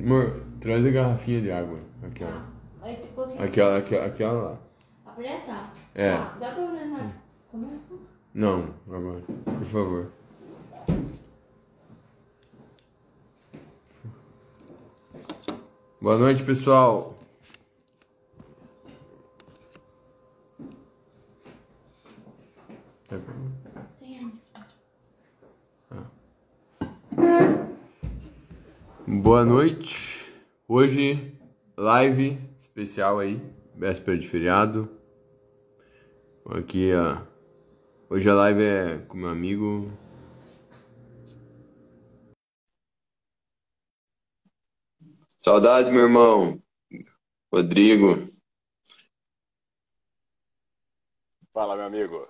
Amor, 0.00 0.42
traz 0.60 0.86
a 0.86 0.90
garrafinha 0.90 1.40
de 1.40 1.52
água. 1.52 1.78
Aquela. 2.02 2.44
Aqui. 2.82 3.38
Aquela, 3.38 3.78
aquela, 3.78 4.06
aquela 4.06 4.32
lá. 4.32 4.58
Aperta? 5.06 5.70
É. 5.94 6.12
Ah, 6.12 6.36
dá 6.40 6.52
pra 6.52 6.62
olhar 6.64 6.86
na... 6.86 7.12
Como 7.50 7.66
é? 7.66 7.96
Não, 8.34 8.66
agora. 8.90 9.20
Por 9.44 9.64
favor. 9.66 10.12
Boa 16.00 16.18
noite, 16.18 16.42
pessoal. 16.42 17.11
Boa 29.22 29.44
noite. 29.44 30.34
Hoje, 30.66 31.38
live 31.76 32.40
especial 32.58 33.20
aí, 33.20 33.36
véspera 33.72 34.18
de 34.18 34.26
feriado. 34.26 34.90
Aqui, 36.44 36.90
ó. 36.92 37.24
Hoje 38.10 38.28
a 38.28 38.34
live 38.34 38.64
é 38.64 38.98
com 39.06 39.16
meu 39.16 39.28
amigo. 39.28 39.86
Saudade, 45.38 45.92
meu 45.92 46.02
irmão. 46.02 46.60
Rodrigo. 47.52 48.28
Fala, 51.52 51.76
meu 51.76 51.84
amigo. 51.84 52.26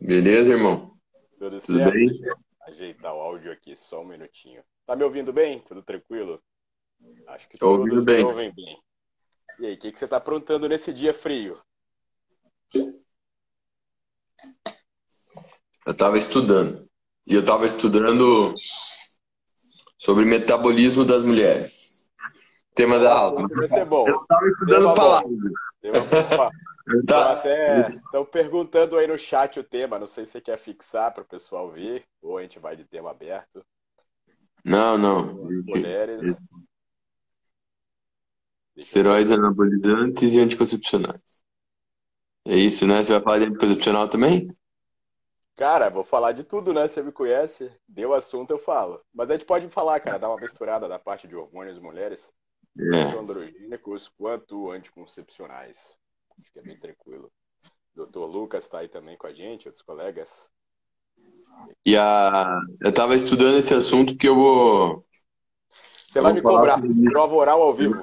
Beleza, 0.00 0.54
irmão? 0.54 0.98
Tudo 1.38 1.50
Tudo 1.50 1.60
certo? 1.60 1.92
bem? 1.92 2.06
Deixa 2.08 2.26
eu 2.26 2.36
ajeitar 2.62 3.14
o 3.14 3.20
áudio 3.20 3.52
aqui 3.52 3.76
só 3.76 4.02
um 4.02 4.08
minutinho. 4.08 4.64
Tá 4.86 4.96
me 4.96 5.04
ouvindo 5.04 5.32
bem? 5.32 5.60
Tudo 5.60 5.82
tranquilo? 5.82 6.42
Acho 7.28 7.48
que 7.48 7.58
Tô 7.58 7.66
todos 7.66 7.80
ouvindo 7.80 8.00
me 8.00 8.04
bem. 8.04 8.24
ouvem 8.24 8.52
bem. 8.54 8.82
E 9.58 9.66
aí, 9.66 9.74
o 9.74 9.78
que, 9.78 9.92
que 9.92 9.98
você 9.98 10.08
tá 10.08 10.16
aprontando 10.16 10.68
nesse 10.68 10.92
dia 10.92 11.12
frio? 11.12 11.60
Eu 15.86 15.96
tava 15.96 16.18
estudando. 16.18 16.88
E 17.26 17.34
eu 17.34 17.44
tava 17.44 17.66
estudando 17.66 18.54
sobre 19.98 20.24
metabolismo 20.24 21.04
das 21.04 21.24
mulheres. 21.24 22.08
Tema 22.74 22.98
da 22.98 23.12
aula. 23.12 23.46
Vai 23.48 23.68
ser 23.68 23.84
bom. 23.84 24.08
Eu 24.08 24.24
tava 24.26 24.48
estudando 24.48 24.94
palavras. 24.94 25.30
Tava- 27.06 27.32
até 27.32 27.88
estão 27.90 28.24
perguntando 28.24 28.98
aí 28.98 29.06
no 29.06 29.16
chat 29.16 29.60
o 29.60 29.64
tema. 29.64 29.98
Não 29.98 30.06
sei 30.06 30.26
se 30.26 30.32
você 30.32 30.40
quer 30.40 30.56
fixar 30.58 31.12
para 31.12 31.22
o 31.22 31.26
pessoal 31.26 31.70
ver 31.70 32.04
ou 32.20 32.36
a 32.36 32.42
gente 32.42 32.58
vai 32.58 32.76
de 32.76 32.84
tema 32.84 33.10
aberto. 33.10 33.64
Não, 34.64 34.98
não. 34.98 35.48
As 35.48 35.62
mulheres. 35.64 36.22
Eu 36.22 36.36
Esteroides 38.76 39.30
anabolizantes 39.32 40.32
e 40.32 40.40
anticoncepcionais. 40.40 41.40
É 42.46 42.56
isso, 42.56 42.86
né? 42.86 43.02
Você 43.02 43.12
vai 43.12 43.22
falar 43.22 43.38
de 43.40 43.44
anticoncepcional 43.46 44.08
também? 44.08 44.56
Cara, 45.56 45.90
vou 45.90 46.02
falar 46.02 46.32
de 46.32 46.42
tudo, 46.42 46.72
né? 46.72 46.88
Você 46.88 47.02
me 47.02 47.12
conhece. 47.12 47.70
Deu 47.86 48.14
assunto, 48.14 48.50
eu 48.52 48.58
falo. 48.58 49.02
Mas 49.12 49.30
a 49.30 49.34
gente 49.34 49.44
pode 49.44 49.68
falar, 49.68 50.00
cara, 50.00 50.18
dar 50.18 50.30
uma 50.30 50.40
misturada 50.40 50.88
da 50.88 50.98
parte 50.98 51.28
de 51.28 51.36
hormônios 51.36 51.78
mulheres, 51.78 52.32
É. 52.78 53.04
tanto 53.04 53.18
androgênicos 53.18 54.08
quanto 54.08 54.70
anticoncepcionais. 54.70 55.94
Acho 56.40 56.50
que 56.50 56.58
é 56.58 56.62
bem 56.62 56.78
tranquilo. 56.78 57.30
Doutor 57.94 58.24
Lucas 58.26 58.66
tá 58.66 58.78
aí 58.78 58.88
também 58.88 59.18
com 59.18 59.26
a 59.26 59.34
gente, 59.34 59.68
outros 59.68 59.82
colegas. 59.82 60.50
E 61.84 61.96
a... 61.96 62.60
eu 62.80 62.92
tava 62.92 63.14
estudando 63.16 63.58
esse 63.58 63.74
assunto 63.74 64.12
porque 64.14 64.28
eu 64.28 64.34
vou, 64.34 65.04
Você 65.68 66.20
vai 66.20 66.32
Vamos 66.32 66.42
me 66.42 66.42
cobrar. 66.42 66.78
sobre. 66.80 67.10
Prova 67.10 67.34
oral 67.34 67.62
ao 67.62 67.74
vivo. 67.74 68.02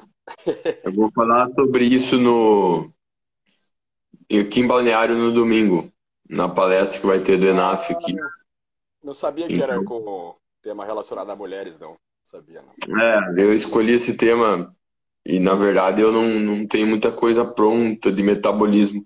eu 0.84 0.92
vou 0.94 1.12
falar 1.14 1.50
sobre 1.54 1.86
isso 1.86 2.18
no 2.18 2.90
aqui 4.32 4.60
em 4.60 4.68
Balneário 4.68 5.16
no 5.18 5.32
domingo, 5.32 5.92
na 6.30 6.50
palestra 6.50 7.00
que 7.00 7.06
vai 7.08 7.22
ter 7.22 7.38
do 7.38 7.48
ENAF 7.48 7.94
aqui. 7.94 8.14
Não 9.04 9.14
sabia 9.14 9.48
que 9.48 9.62
era 9.62 9.76
Então. 9.76 9.86
com 9.86 10.36
tema 10.62 10.86
relacionado 10.86 11.30
a 11.30 11.36
mulheres, 11.36 11.80
não. 11.80 11.96
Sabia, 12.24 12.62
não. 12.62 13.00
É, 13.02 13.42
eu 13.42 13.54
escolhi 13.54 13.94
esse 13.94 14.18
tema 14.18 14.76
e, 15.26 15.40
na 15.40 15.56
verdade, 15.56 16.02
eu 16.02 16.12
não, 16.12 16.28
não 16.40 16.68
tenho 16.68 16.88
muita 16.88 17.12
coisa 17.12 17.46
pronta 17.46 18.12
de 18.12 18.22
metabolismo 18.22 19.06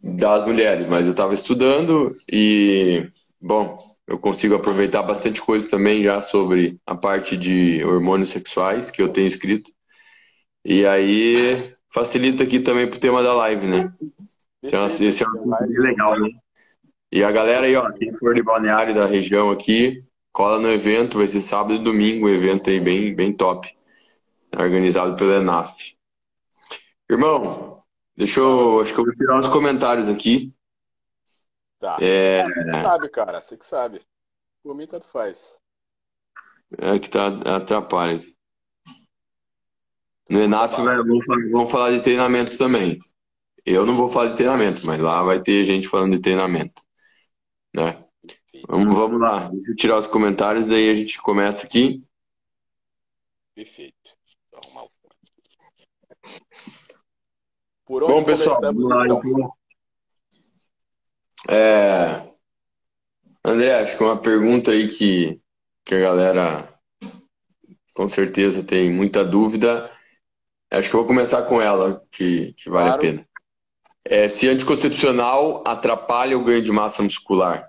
das 0.00 0.44
mulheres, 0.46 0.86
mas 0.88 1.06
eu 1.06 1.12
estava 1.12 1.32
estudando 1.34 2.14
e, 2.30 3.10
bom, 3.44 3.76
eu 4.06 4.18
consigo 4.18 4.54
aproveitar 4.54 5.02
bastante 5.02 5.42
coisa 5.42 5.68
também 5.68 6.02
já 6.02 6.20
sobre 6.22 6.80
a 6.86 6.94
parte 6.94 7.36
de 7.36 7.84
hormônios 7.84 8.30
sexuais 8.30 8.90
que 8.90 9.02
eu 9.02 9.10
tenho 9.10 9.26
escrito. 9.26 9.70
E 10.64 10.86
aí 10.86 11.74
facilita 11.92 12.42
aqui 12.42 12.58
também 12.58 12.88
pro 12.88 12.98
tema 12.98 13.22
da 13.22 13.34
live, 13.34 13.66
né? 13.66 13.92
Esse 14.62 14.74
é 14.74 14.80
um, 14.80 14.86
esse 14.86 15.22
é 15.22 15.28
um 15.28 15.50
bem 15.50 15.78
legal, 15.78 16.18
né? 16.18 16.30
E 17.12 17.22
a 17.22 17.30
galera 17.30 17.66
aí, 17.66 17.76
ó, 17.76 17.92
quem 17.92 18.16
for 18.16 18.34
de 18.34 18.42
balneário 18.42 18.94
da 18.94 19.04
região 19.04 19.50
aqui, 19.50 20.02
cola 20.32 20.58
no 20.58 20.72
evento, 20.72 21.18
vai 21.18 21.26
ser 21.26 21.42
sábado 21.42 21.74
e 21.74 21.84
domingo, 21.84 22.26
um 22.26 22.30
evento 22.30 22.70
aí 22.70 22.80
bem, 22.80 23.14
bem 23.14 23.30
top, 23.30 23.68
organizado 24.56 25.16
pela 25.16 25.36
ENAF. 25.36 25.94
Irmão, 27.10 27.82
deixa 28.16 28.40
eu, 28.40 28.80
acho 28.80 28.94
que 28.94 29.00
eu 29.00 29.04
vou 29.04 29.14
tirar 29.14 29.38
uns 29.38 29.48
comentários 29.48 30.08
aqui. 30.08 30.53
Tá. 31.84 31.98
É, 32.00 32.44
Você 32.44 32.64
que 32.64 32.70
sabe, 32.70 33.08
cara. 33.10 33.40
Você 33.42 33.56
que 33.58 33.66
sabe. 33.66 34.00
Por 34.62 34.74
mim, 34.74 34.86
tanto 34.86 35.06
faz. 35.06 35.60
é 36.78 36.98
que 36.98 37.10
tá 37.10 37.26
atrapalha. 37.56 38.24
No 40.30 40.40
ENAF 40.40 40.76
vão, 40.76 41.50
vão 41.52 41.66
falar 41.66 41.90
de 41.90 42.00
treinamento 42.00 42.56
também. 42.56 42.98
Eu 43.66 43.84
não 43.84 43.94
vou 43.94 44.08
falar 44.08 44.30
de 44.30 44.36
treinamento, 44.36 44.86
mas 44.86 44.98
lá 44.98 45.22
vai 45.22 45.42
ter 45.42 45.62
gente 45.64 45.86
falando 45.86 46.14
de 46.16 46.22
treinamento, 46.22 46.82
né? 47.74 48.02
Vamos, 48.66 48.96
vamos 48.96 49.20
lá, 49.20 49.50
deixa 49.50 49.70
eu 49.72 49.76
tirar 49.76 49.98
os 49.98 50.06
comentários, 50.06 50.66
daí 50.66 50.88
a 50.88 50.94
gente 50.94 51.20
começa 51.20 51.66
aqui. 51.66 52.02
Perfeito. 53.54 53.94
Vou 54.50 54.60
arrumar 54.64 54.84
o 54.84 54.90
fone. 55.02 56.40
Por 57.84 58.02
onde 58.04 58.12
Bom, 58.14 58.24
pessoal, 58.24 58.56
começamos, 58.56 58.88
vamos 58.88 58.88
lá, 58.88 59.04
então? 59.04 59.30
então. 59.30 59.63
É, 61.48 62.32
André, 63.44 63.74
acho 63.74 63.96
que 63.96 64.02
uma 64.02 64.20
pergunta 64.20 64.70
aí 64.70 64.88
que, 64.88 65.40
que 65.84 65.94
a 65.94 66.00
galera 66.00 66.74
com 67.94 68.08
certeza 68.08 68.64
tem 68.64 68.90
muita 68.92 69.24
dúvida. 69.24 69.90
Acho 70.70 70.90
que 70.90 70.96
eu 70.96 71.00
vou 71.00 71.06
começar 71.08 71.42
com 71.44 71.60
ela, 71.60 72.02
que, 72.10 72.52
que 72.54 72.68
vale 72.68 72.88
a 72.88 72.92
Claro. 72.92 73.02
pena. 73.02 73.28
É, 74.04 74.28
se 74.28 74.48
anticoncepcional 74.48 75.62
atrapalha 75.66 76.36
o 76.36 76.44
ganho 76.44 76.62
de 76.62 76.72
massa 76.72 77.02
muscular? 77.02 77.68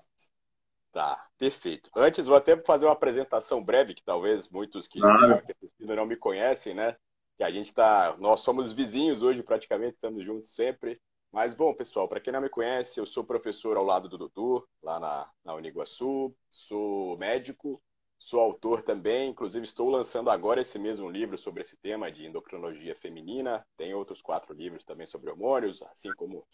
Tá, 0.91 1.27
perfeito. 1.37 1.89
Antes, 1.95 2.27
vou 2.27 2.37
até 2.37 2.57
fazer 2.63 2.85
uma 2.85 2.93
apresentação 2.93 3.63
breve, 3.63 3.93
que 3.93 4.03
talvez 4.03 4.49
muitos 4.49 4.87
que 4.87 4.99
Claro. 4.99 5.41
não 5.79 6.05
me 6.05 6.15
conhecem, 6.15 6.73
né? 6.73 6.95
Que 7.37 7.43
a 7.43 7.51
gente 7.51 7.73
tá. 7.73 8.15
Nós 8.17 8.39
somos 8.41 8.71
vizinhos 8.71 9.21
hoje, 9.21 9.43
praticamente, 9.43 9.95
estamos 9.95 10.23
juntos 10.23 10.51
sempre. 10.55 10.99
Mas, 11.31 11.53
bom, 11.53 11.73
pessoal, 11.73 12.07
para 12.07 12.19
quem 12.19 12.31
não 12.31 12.41
me 12.41 12.49
conhece, 12.49 12.99
eu 12.99 13.05
sou 13.05 13.23
professor 13.23 13.75
ao 13.75 13.83
lado 13.83 14.07
do 14.07 14.17
Dudu, 14.17 14.67
lá 14.81 14.99
na, 14.99 15.29
na 15.43 15.53
Uniguaçu, 15.53 16.33
sou 16.49 17.17
médico, 17.17 17.81
sou 18.17 18.39
autor 18.39 18.81
também, 18.83 19.29
inclusive 19.29 19.65
estou 19.65 19.89
lançando 19.89 20.29
agora 20.29 20.61
esse 20.61 20.79
mesmo 20.79 21.09
livro 21.09 21.37
sobre 21.37 21.61
esse 21.61 21.77
tema 21.77 22.11
de 22.11 22.25
endocrinologia 22.25 22.95
feminina. 22.95 23.65
Tem 23.77 23.93
outros 23.93 24.21
quatro 24.21 24.53
livros 24.53 24.85
também 24.85 25.05
sobre 25.05 25.29
hormônios, 25.29 25.81
assim 25.83 26.13
como 26.13 26.47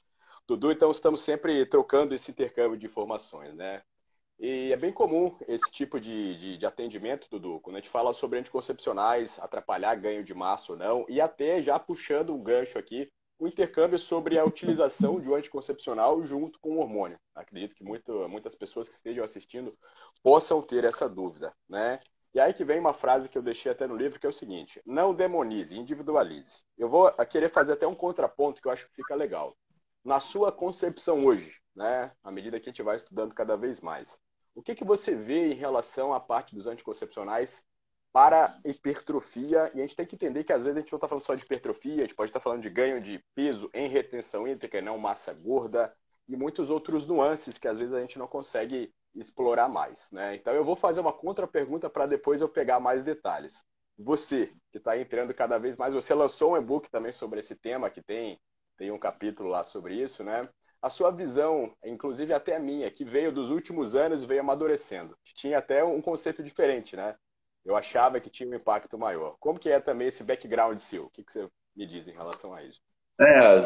Dudu, 0.47 0.71
então 0.71 0.89
estamos 0.91 1.21
sempre 1.21 1.65
trocando 1.65 2.15
esse 2.15 2.31
intercâmbio 2.31 2.77
de 2.77 2.87
informações, 2.87 3.55
né? 3.55 3.83
E 4.39 4.71
é 4.71 4.75
bem 4.75 4.91
comum 4.91 5.37
esse 5.47 5.71
tipo 5.71 5.99
de, 5.99 6.35
de, 6.35 6.57
de 6.57 6.65
atendimento, 6.65 7.29
Dudu, 7.29 7.59
quando 7.61 7.75
a 7.75 7.79
gente 7.79 7.91
fala 7.91 8.11
sobre 8.11 8.39
anticoncepcionais, 8.39 9.39
atrapalhar 9.39 9.93
ganho 9.95 10.23
de 10.23 10.33
massa 10.33 10.71
ou 10.71 10.77
não, 10.77 11.05
e 11.07 11.21
até 11.21 11.61
já 11.61 11.77
puxando 11.77 12.33
um 12.33 12.41
gancho 12.41 12.79
aqui, 12.79 13.07
o 13.41 13.47
intercâmbio 13.47 13.97
sobre 13.97 14.37
a 14.37 14.45
utilização 14.45 15.19
de 15.19 15.27
um 15.27 15.33
anticoncepcional 15.33 16.23
junto 16.23 16.59
com 16.59 16.75
o 16.75 16.77
hormônio. 16.77 17.19
Acredito 17.33 17.75
que 17.75 17.83
muito, 17.83 18.29
muitas 18.29 18.53
pessoas 18.53 18.87
que 18.87 18.93
estejam 18.93 19.23
assistindo 19.23 19.75
possam 20.21 20.61
ter 20.61 20.83
essa 20.83 21.09
dúvida, 21.09 21.51
né? 21.67 21.99
E 22.35 22.39
aí 22.39 22.53
que 22.53 22.63
vem 22.63 22.79
uma 22.79 22.93
frase 22.93 23.27
que 23.27 23.35
eu 23.35 23.41
deixei 23.41 23.71
até 23.71 23.87
no 23.87 23.95
livro, 23.95 24.19
que 24.19 24.27
é 24.27 24.29
o 24.29 24.33
seguinte: 24.33 24.79
não 24.85 25.11
demonize, 25.11 25.75
individualize. 25.75 26.63
Eu 26.77 26.87
vou 26.87 27.11
querer 27.25 27.49
fazer 27.49 27.73
até 27.73 27.87
um 27.87 27.95
contraponto 27.95 28.61
que 28.61 28.67
eu 28.67 28.71
acho 28.71 28.87
que 28.87 28.95
fica 28.95 29.15
legal. 29.15 29.57
Na 30.05 30.19
sua 30.19 30.51
concepção 30.51 31.25
hoje, 31.25 31.59
né, 31.75 32.11
à 32.23 32.31
medida 32.31 32.59
que 32.59 32.69
a 32.69 32.71
gente 32.71 32.83
vai 32.83 32.95
estudando 32.95 33.33
cada 33.33 33.57
vez 33.57 33.81
mais, 33.81 34.19
o 34.53 34.61
que, 34.61 34.75
que 34.75 34.83
você 34.83 35.15
vê 35.15 35.51
em 35.51 35.55
relação 35.55 36.13
à 36.13 36.19
parte 36.19 36.53
dos 36.53 36.67
anticoncepcionais 36.67 37.65
para 38.13 38.59
hipertrofia? 38.65 39.71
E 39.73 39.79
a 39.79 39.81
gente 39.81 39.95
tem 39.95 40.05
que 40.05 40.15
entender 40.15 40.43
que 40.43 40.53
às 40.53 40.63
vezes 40.63 40.77
a 40.77 40.81
gente 40.81 40.91
não 40.91 40.97
está 40.97 41.07
falando 41.07 41.23
só 41.23 41.35
de 41.35 41.43
hipertrofia, 41.43 41.97
a 41.97 42.01
gente 42.01 42.15
pode 42.15 42.29
estar 42.29 42.39
falando 42.39 42.61
de 42.61 42.69
ganho 42.69 43.01
de 43.01 43.23
peso 43.33 43.69
em 43.73 43.87
retenção 43.87 44.47
hídrica 44.47 44.81
não 44.81 44.97
massa 44.97 45.33
gorda, 45.33 45.93
e 46.27 46.35
muitos 46.35 46.69
outros 46.69 47.05
nuances 47.05 47.57
que 47.57 47.67
às 47.67 47.79
vezes 47.79 47.93
a 47.93 47.99
gente 47.99 48.17
não 48.17 48.27
consegue 48.27 48.93
explorar 49.15 49.67
mais. 49.67 50.09
Né? 50.11 50.35
Então 50.35 50.53
eu 50.53 50.63
vou 50.63 50.75
fazer 50.75 51.01
uma 51.01 51.13
contra-pergunta 51.13 51.89
para 51.89 52.05
depois 52.05 52.41
eu 52.41 52.49
pegar 52.49 52.79
mais 52.79 53.03
detalhes. 53.03 53.65
você, 53.97 54.51
que 54.71 54.77
está 54.77 54.97
entrando 54.97 55.33
cada 55.33 55.59
vez 55.59 55.77
mais, 55.77 55.93
você 55.93 56.13
lançou 56.13 56.53
um 56.53 56.57
e-book 56.57 56.89
também 56.89 57.11
sobre 57.11 57.39
esse 57.39 57.55
tema, 57.55 57.89
que 57.89 58.01
tem, 58.01 58.39
tem 58.77 58.91
um 58.91 58.97
capítulo 58.97 59.49
lá 59.49 59.63
sobre 59.63 59.95
isso, 59.95 60.23
né? 60.23 60.49
A 60.81 60.89
sua 60.89 61.11
visão, 61.11 61.71
inclusive 61.85 62.33
até 62.33 62.55
a 62.55 62.59
minha, 62.59 62.89
que 62.89 63.05
veio 63.05 63.31
dos 63.31 63.51
últimos 63.51 63.95
anos 63.95 64.23
e 64.23 64.25
veio 64.25 64.39
amadurecendo. 64.41 65.15
Tinha 65.23 65.59
até 65.59 65.83
um 65.83 66.01
conceito 66.01 66.41
diferente, 66.41 66.95
né? 66.95 67.15
Eu 67.65 67.75
achava 67.75 68.19
que 68.19 68.29
tinha 68.29 68.49
um 68.49 68.55
impacto 68.55 68.97
maior. 68.97 69.35
Como 69.39 69.59
que 69.59 69.69
é 69.69 69.79
também 69.79 70.07
esse 70.07 70.23
background 70.23 70.77
seu? 70.79 71.05
O 71.05 71.09
que, 71.09 71.23
que 71.23 71.31
você 71.31 71.47
me 71.75 71.85
diz 71.85 72.07
em 72.07 72.13
relação 72.13 72.53
a 72.53 72.63
isso? 72.63 72.81
É, 73.19 73.59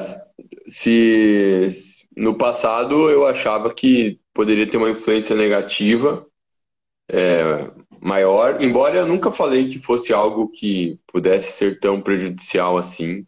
se 0.68 1.68
no 2.16 2.38
passado 2.38 3.10
eu 3.10 3.26
achava 3.26 3.74
que 3.74 4.20
poderia 4.34 4.70
ter 4.70 4.78
uma 4.78 4.90
influência 4.90 5.36
negativa 5.36 6.26
é, 7.10 7.72
maior, 8.02 8.62
embora 8.62 8.98
eu 8.98 9.08
nunca 9.08 9.32
falei 9.32 9.70
que 9.70 9.80
fosse 9.80 10.14
algo 10.14 10.50
que 10.50 11.00
pudesse 11.08 11.54
ser 11.54 11.80
tão 11.80 12.02
prejudicial 12.02 12.78
assim. 12.78 13.26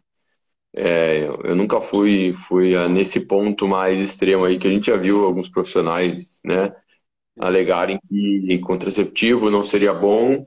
É, 0.74 1.26
eu 1.44 1.56
nunca 1.56 1.80
fui, 1.80 2.32
fui 2.32 2.76
nesse 2.88 3.26
ponto 3.26 3.66
mais 3.66 3.98
extremo 3.98 4.44
aí 4.44 4.58
que 4.58 4.68
a 4.68 4.70
gente 4.70 4.88
já 4.88 4.96
viu 4.96 5.24
alguns 5.24 5.48
profissionais, 5.48 6.40
né, 6.44 6.72
alegarem 7.38 7.98
que 8.08 8.58
contraceptivo 8.60 9.50
não 9.50 9.64
seria 9.64 9.94
bom 9.94 10.46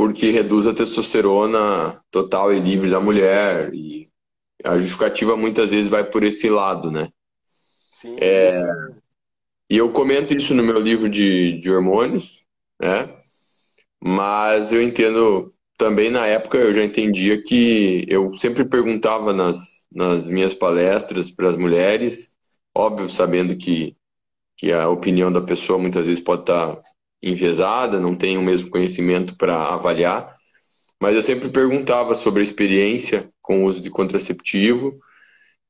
porque 0.00 0.30
reduz 0.30 0.66
a 0.66 0.72
testosterona 0.72 2.02
total 2.10 2.54
e 2.54 2.58
livre 2.58 2.88
da 2.88 2.98
mulher 2.98 3.70
e 3.74 4.08
a 4.64 4.78
justificativa 4.78 5.36
muitas 5.36 5.72
vezes 5.72 5.90
vai 5.90 6.08
por 6.08 6.24
esse 6.24 6.48
lado, 6.48 6.90
né? 6.90 7.10
Sim. 7.46 8.16
É, 8.18 8.62
e 9.68 9.76
eu 9.76 9.92
comento 9.92 10.34
isso 10.34 10.54
no 10.54 10.62
meu 10.62 10.80
livro 10.80 11.06
de, 11.06 11.58
de 11.58 11.70
hormônios, 11.70 12.46
né? 12.80 13.14
Mas 14.02 14.72
eu 14.72 14.82
entendo 14.82 15.52
também 15.76 16.10
na 16.10 16.26
época 16.26 16.56
eu 16.56 16.72
já 16.72 16.82
entendia 16.82 17.42
que 17.42 18.06
eu 18.08 18.32
sempre 18.32 18.64
perguntava 18.64 19.34
nas, 19.34 19.86
nas 19.92 20.26
minhas 20.26 20.54
palestras 20.54 21.30
para 21.30 21.50
as 21.50 21.58
mulheres, 21.58 22.34
óbvio, 22.74 23.06
sabendo 23.06 23.54
que, 23.54 23.94
que 24.56 24.72
a 24.72 24.88
opinião 24.88 25.30
da 25.30 25.42
pessoa 25.42 25.78
muitas 25.78 26.06
vezes 26.06 26.24
pode 26.24 26.40
estar 26.40 26.76
tá 26.76 26.89
enviesada, 27.22 28.00
não 28.00 28.16
tem 28.16 28.38
o 28.38 28.42
mesmo 28.42 28.70
conhecimento 28.70 29.36
para 29.36 29.74
avaliar, 29.74 30.36
mas 31.00 31.16
eu 31.16 31.22
sempre 31.22 31.48
perguntava 31.50 32.14
sobre 32.14 32.40
a 32.40 32.44
experiência 32.44 33.30
com 33.42 33.62
o 33.62 33.66
uso 33.66 33.80
de 33.80 33.90
contraceptivo 33.90 34.98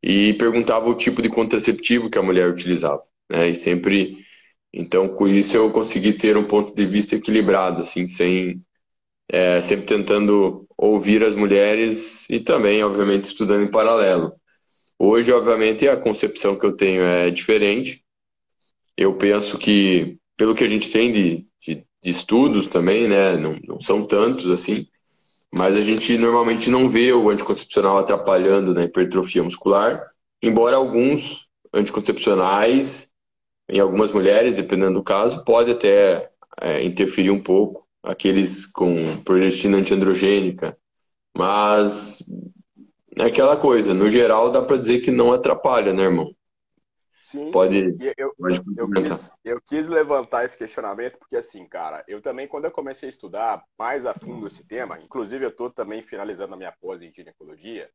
e 0.02 0.34
perguntava 0.34 0.88
o 0.88 0.94
tipo 0.94 1.22
de 1.22 1.28
contraceptivo 1.28 2.10
que 2.10 2.18
a 2.18 2.22
mulher 2.22 2.48
utilizava, 2.50 3.02
né? 3.30 3.50
E 3.50 3.54
sempre 3.54 4.18
então, 4.72 5.08
com 5.08 5.28
isso 5.28 5.56
eu 5.56 5.70
consegui 5.72 6.12
ter 6.14 6.36
um 6.36 6.46
ponto 6.46 6.74
de 6.74 6.86
vista 6.86 7.16
equilibrado, 7.16 7.82
assim, 7.82 8.06
sem 8.06 8.62
é, 9.28 9.62
sempre 9.62 9.86
tentando 9.86 10.66
ouvir 10.76 11.24
as 11.24 11.36
mulheres 11.36 12.28
e 12.30 12.40
também, 12.40 12.82
obviamente, 12.84 13.26
estudando 13.26 13.64
em 13.64 13.70
paralelo. 13.70 14.32
Hoje, 14.98 15.32
obviamente, 15.32 15.88
a 15.88 15.96
concepção 15.96 16.58
que 16.58 16.66
eu 16.66 16.76
tenho 16.76 17.02
é 17.02 17.30
diferente. 17.30 18.04
Eu 18.96 19.16
penso 19.16 19.58
que, 19.58 20.18
pelo 20.40 20.54
que 20.54 20.64
a 20.64 20.68
gente 20.68 20.90
tem 20.90 21.12
de, 21.12 21.46
de, 21.60 21.86
de 22.02 22.10
estudos 22.10 22.66
também, 22.66 23.06
né, 23.06 23.36
não, 23.36 23.60
não 23.68 23.78
são 23.78 24.06
tantos 24.06 24.50
assim, 24.50 24.86
mas 25.54 25.76
a 25.76 25.82
gente 25.82 26.16
normalmente 26.16 26.70
não 26.70 26.88
vê 26.88 27.12
o 27.12 27.28
anticoncepcional 27.28 27.98
atrapalhando 27.98 28.72
na 28.72 28.84
hipertrofia 28.84 29.42
muscular, 29.42 30.02
embora 30.42 30.76
alguns 30.76 31.46
anticoncepcionais 31.74 33.10
em 33.68 33.80
algumas 33.80 34.12
mulheres, 34.12 34.56
dependendo 34.56 34.94
do 34.94 35.02
caso, 35.02 35.44
pode 35.44 35.72
até 35.72 36.30
é, 36.58 36.82
interferir 36.82 37.30
um 37.30 37.42
pouco, 37.42 37.86
aqueles 38.02 38.64
com 38.64 39.18
progestina 39.22 39.76
antiandrogênica, 39.76 40.74
mas 41.36 42.24
é 43.14 43.24
aquela 43.24 43.58
coisa, 43.58 43.92
no 43.92 44.08
geral 44.08 44.50
dá 44.50 44.62
para 44.62 44.78
dizer 44.78 45.00
que 45.00 45.10
não 45.10 45.34
atrapalha, 45.34 45.92
né, 45.92 46.04
irmão? 46.04 46.34
Sim, 47.30 47.52
pode. 47.52 47.96
Eu, 48.16 48.34
pode 48.34 48.60
eu, 48.76 48.90
quis, 48.90 49.32
eu, 49.44 49.60
quis, 49.60 49.88
levantar 49.88 50.44
esse 50.44 50.58
questionamento 50.58 51.16
porque, 51.16 51.36
assim, 51.36 51.64
cara, 51.64 52.02
eu 52.08 52.20
também, 52.20 52.48
quando 52.48 52.64
eu 52.64 52.72
comecei 52.72 53.08
a 53.08 53.10
estudar 53.10 53.64
mais 53.78 54.04
a 54.04 54.12
fundo 54.12 54.48
esse 54.48 54.66
tema, 54.66 54.98
inclusive 54.98 55.44
eu 55.44 55.50
estou 55.50 55.70
também 55.70 56.02
finalizando 56.02 56.54
a 56.54 56.56
minha 56.56 56.74
pós 56.80 57.02
em 57.02 57.12
ginecologia, 57.12 57.88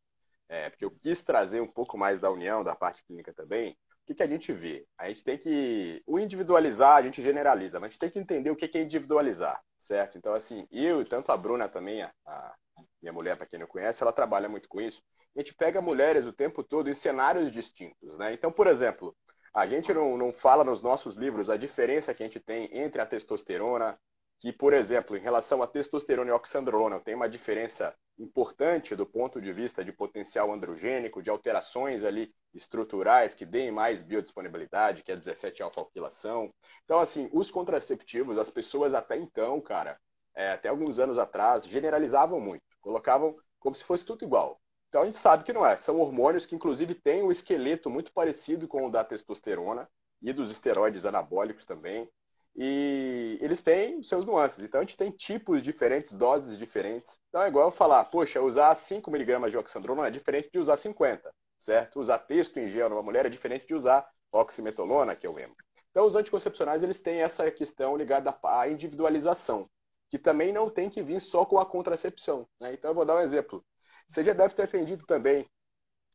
é, 0.47 0.69
porque 0.69 0.85
eu 0.85 0.91
quis 0.91 1.21
trazer 1.21 1.59
um 1.59 1.67
pouco 1.67 1.97
mais 1.97 2.17
da 2.17 2.31
união, 2.31 2.63
da 2.63 2.75
parte 2.75 3.03
clínica 3.03 3.33
também, 3.33 3.71
o 3.71 4.05
que, 4.05 4.15
que 4.15 4.23
a 4.23 4.27
gente 4.27 4.53
vê? 4.53 4.85
A 4.97 5.09
gente 5.09 5.23
tem 5.23 5.37
que. 5.37 6.01
O 6.07 6.17
individualizar, 6.17 6.95
a 6.95 7.01
gente 7.01 7.21
generaliza, 7.21 7.77
mas 7.77 7.87
a 7.87 7.91
gente 7.91 7.99
tem 7.99 8.11
que 8.11 8.19
entender 8.19 8.51
o 8.51 8.55
que, 8.55 8.69
que 8.69 8.77
é 8.77 8.83
individualizar, 8.83 9.59
certo? 9.77 10.17
Então, 10.17 10.33
assim, 10.33 10.65
eu 10.71 11.01
e 11.01 11.05
tanto 11.05 11.29
a 11.31 11.35
Bruna 11.35 11.67
também, 11.67 12.03
a, 12.03 12.11
a 12.25 12.55
minha 13.01 13.11
mulher, 13.11 13.35
para 13.35 13.47
quem 13.47 13.59
não 13.59 13.67
conhece, 13.67 14.01
ela 14.01 14.13
trabalha 14.13 14.47
muito 14.47 14.69
com 14.69 14.79
isso. 14.79 15.03
A 15.35 15.39
gente 15.39 15.53
pega 15.53 15.81
mulheres 15.81 16.25
o 16.25 16.31
tempo 16.31 16.63
todo 16.63 16.89
em 16.89 16.93
cenários 16.93 17.51
distintos, 17.51 18.17
né? 18.17 18.31
Então, 18.31 18.49
por 18.49 18.67
exemplo, 18.67 19.13
a 19.55 19.65
gente 19.65 19.93
não, 19.93 20.17
não 20.17 20.33
fala 20.33 20.65
nos 20.65 20.81
nossos 20.81 21.15
livros 21.15 21.49
a 21.49 21.55
diferença 21.55 22.13
que 22.13 22.21
a 22.21 22.25
gente 22.25 22.41
tem 22.41 22.67
entre 22.77 22.99
a 22.99 23.05
testosterona, 23.05 23.97
que, 24.37 24.51
por 24.51 24.73
exemplo, 24.73 25.15
em 25.15 25.21
relação 25.21 25.63
a 25.63 25.67
testosterona 25.67 26.29
e 26.29 26.33
oxandrolona, 26.33 26.99
tem 26.99 27.15
uma 27.15 27.29
diferença 27.29 27.95
importante 28.19 28.97
do 28.97 29.05
ponto 29.05 29.39
de 29.41 29.53
vista 29.53 29.83
de 29.83 29.93
potencial 29.93 30.51
androgênico, 30.51 31.23
de 31.23 31.29
alterações 31.29 32.03
ali 32.03 32.35
estruturais 32.53 33.33
que 33.33 33.45
deem 33.45 33.71
mais 33.71 34.01
biodisponibilidade, 34.01 35.03
que 35.03 35.11
é 35.13 35.15
17-alfa-alquilação. 35.15 36.53
Então, 36.83 36.99
assim, 36.99 37.29
os 37.31 37.49
contraceptivos, 37.49 38.37
as 38.37 38.49
pessoas 38.49 38.93
até 38.93 39.15
então, 39.15 39.61
cara, 39.61 39.97
é, 40.35 40.51
até 40.51 40.67
alguns 40.67 40.99
anos 40.99 41.17
atrás, 41.17 41.65
generalizavam 41.65 42.41
muito, 42.41 42.63
colocavam 42.81 43.37
como 43.57 43.73
se 43.73 43.85
fosse 43.85 44.05
tudo 44.05 44.25
igual. 44.25 44.59
Então 44.95 45.03
a 45.03 45.07
gente 45.07 45.17
sabe 45.17 45.43
que 45.43 45.51
não 45.51 45.67
é. 45.67 45.75
São 45.75 45.99
hormônios 45.99 46.45
que, 46.45 46.55
inclusive, 46.55 46.95
têm 46.95 47.21
um 47.21 47.29
esqueleto 47.29 47.89
muito 47.89 48.13
parecido 48.13 48.65
com 48.65 48.87
o 48.87 48.89
da 48.89 49.03
testosterona 49.03 49.89
e 50.21 50.31
dos 50.31 50.49
esteroides 50.49 51.05
anabólicos 51.05 51.65
também. 51.65 52.09
E 52.55 53.37
eles 53.41 53.61
têm 53.61 54.01
seus 54.01 54.25
nuances. 54.25 54.63
Então 54.63 54.79
a 54.79 54.83
gente 54.85 54.95
tem 54.95 55.11
tipos 55.11 55.61
diferentes, 55.61 56.13
doses 56.13 56.57
diferentes. 56.57 57.19
Então 57.27 57.43
é 57.43 57.49
igual 57.49 57.67
eu 57.67 57.71
falar, 57.71 58.05
poxa, 58.05 58.41
usar 58.41 58.73
5mg 58.73 59.49
de 59.49 59.57
oxandrolona 59.57 60.07
é 60.07 60.11
diferente 60.11 60.49
de 60.49 60.59
usar 60.59 60.77
50, 60.77 61.29
certo? 61.59 61.99
Usar 61.99 62.19
texto 62.19 62.55
em 62.57 62.69
gel 62.69 62.89
numa 62.89 63.03
mulher 63.03 63.25
é 63.25 63.29
diferente 63.29 63.67
de 63.67 63.75
usar 63.75 64.09
oximetolona, 64.31 65.13
que 65.13 65.27
é 65.27 65.29
o 65.29 65.37
emo. 65.37 65.57
Então 65.91 66.05
os 66.05 66.15
anticoncepcionais 66.15 66.83
eles 66.83 67.01
têm 67.01 67.21
essa 67.21 67.51
questão 67.51 67.97
ligada 67.97 68.33
à 68.41 68.69
individualização, 68.69 69.69
que 70.09 70.17
também 70.17 70.53
não 70.53 70.69
tem 70.69 70.89
que 70.89 71.03
vir 71.03 71.19
só 71.19 71.43
com 71.43 71.59
a 71.59 71.65
contracepção. 71.65 72.47
Né? 72.61 72.75
Então 72.75 72.91
eu 72.91 72.95
vou 72.95 73.03
dar 73.03 73.17
um 73.17 73.19
exemplo. 73.19 73.61
Você 74.07 74.23
já 74.23 74.33
deve 74.33 74.53
ter 74.53 74.63
atendido 74.63 75.05
também 75.05 75.45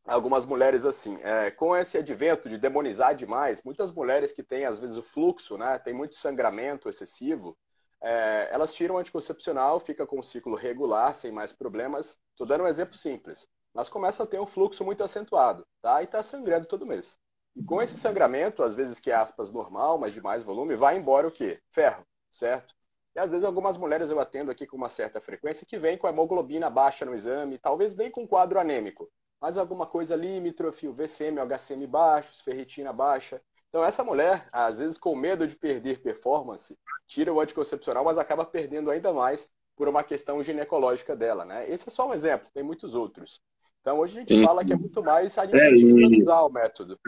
algumas 0.05 0.45
mulheres 0.45 0.85
assim, 0.85 1.17
é, 1.21 1.51
com 1.51 1.75
esse 1.75 1.97
advento 1.97 2.49
de 2.49 2.57
demonizar 2.57 3.15
demais, 3.15 3.61
muitas 3.63 3.91
mulheres 3.91 4.31
que 4.31 4.43
têm 4.43 4.65
às 4.65 4.79
vezes 4.79 4.97
o 4.97 5.03
fluxo, 5.03 5.57
né, 5.57 5.77
tem 5.77 5.93
muito 5.93 6.15
sangramento 6.15 6.89
excessivo, 6.89 7.55
é, 8.01 8.49
elas 8.51 8.73
tiram 8.73 8.95
o 8.95 8.97
anticoncepcional, 8.97 9.79
fica 9.79 10.07
com 10.07 10.19
um 10.19 10.23
ciclo 10.23 10.55
regular, 10.55 11.13
sem 11.13 11.31
mais 11.31 11.53
problemas. 11.53 12.19
Estou 12.31 12.47
dando 12.47 12.63
um 12.63 12.67
exemplo 12.67 12.95
simples. 12.95 13.47
Mas 13.73 13.87
começam 13.87 14.25
a 14.25 14.27
ter 14.27 14.39
um 14.39 14.47
fluxo 14.47 14.83
muito 14.83 15.03
acentuado, 15.03 15.65
tá? 15.81 16.01
E 16.01 16.05
está 16.05 16.21
sangrando 16.23 16.65
todo 16.65 16.85
mês. 16.85 17.17
E 17.55 17.63
com 17.63 17.81
esse 17.81 17.97
sangramento, 17.97 18.63
às 18.63 18.75
vezes 18.75 18.99
que 18.99 19.11
é 19.11 19.15
aspas 19.15 19.51
normal, 19.51 19.97
mas 19.97 20.13
de 20.13 20.21
mais 20.21 20.41
volume, 20.41 20.75
vai 20.75 20.97
embora 20.97 21.27
o 21.27 21.31
quê? 21.31 21.61
Ferro, 21.71 22.03
certo? 22.31 22.73
E 23.15 23.19
às 23.19 23.31
vezes 23.31 23.43
algumas 23.43 23.77
mulheres 23.77 24.09
eu 24.09 24.19
atendo 24.19 24.51
aqui 24.51 24.65
com 24.65 24.77
uma 24.77 24.89
certa 24.89 25.19
frequência 25.19 25.65
que 25.65 25.77
vem 25.77 25.97
com 25.97 26.07
a 26.07 26.09
hemoglobina 26.11 26.69
baixa 26.69 27.05
no 27.05 27.13
exame, 27.13 27.57
talvez 27.57 27.95
nem 27.95 28.09
com 28.09 28.27
quadro 28.27 28.59
anêmico, 28.59 29.09
mas 29.41 29.57
alguma 29.57 29.85
coisa 29.85 30.15
limítrofe, 30.15 30.87
o 30.87 30.93
VCM, 30.93 31.39
o 31.39 31.45
HCM 31.45 31.87
baixo, 31.87 32.43
ferritina 32.43 32.93
baixa. 32.93 33.41
Então, 33.69 33.83
essa 33.83 34.03
mulher, 34.03 34.47
às 34.51 34.79
vezes 34.79 34.97
com 34.97 35.15
medo 35.15 35.47
de 35.47 35.55
perder 35.55 36.01
performance, 36.01 36.77
tira 37.07 37.33
o 37.33 37.39
anticoncepcional, 37.39 38.03
mas 38.03 38.17
acaba 38.17 38.45
perdendo 38.45 38.91
ainda 38.91 39.11
mais 39.11 39.49
por 39.75 39.87
uma 39.87 40.03
questão 40.03 40.43
ginecológica 40.43 41.15
dela, 41.15 41.43
né? 41.43 41.69
Esse 41.69 41.89
é 41.89 41.91
só 41.91 42.07
um 42.07 42.13
exemplo, 42.13 42.49
tem 42.53 42.63
muitos 42.63 42.93
outros. 42.93 43.41
Então, 43.81 43.99
hoje 43.99 44.15
a 44.15 44.19
gente 44.19 44.35
Sim. 44.35 44.45
fala 44.45 44.63
que 44.63 44.73
é 44.73 44.75
muito 44.75 45.01
mais 45.03 45.37
a 45.37 45.45
gente 45.45 45.59
é, 45.59 45.71
individualizar 45.71 46.39
e... 46.39 46.45
o 46.45 46.49
método. 46.49 46.99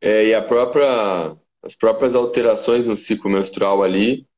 É, 0.00 0.26
e 0.26 0.34
a 0.34 0.42
própria, 0.42 1.32
as 1.62 1.74
próprias 1.74 2.14
alterações 2.14 2.86
no 2.86 2.96
ciclo 2.96 3.30
menstrual 3.30 3.82
ali, 3.82 4.28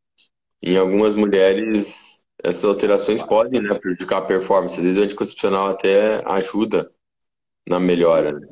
em 0.67 0.77
algumas 0.77 1.15
mulheres 1.15 2.25
essas 2.43 2.65
alterações 2.65 3.23
podem 3.23 3.63
né, 3.63 3.79
prejudicar 3.79 4.19
a 4.19 4.27
performance. 4.27 4.77
Às 4.77 4.85
vezes 4.85 5.01
o 5.01 5.05
anticoncepcional 5.05 5.69
até 5.69 6.23
ajuda 6.27 6.93
na 7.67 7.79
melhora. 7.79 8.33
Né? 8.33 8.47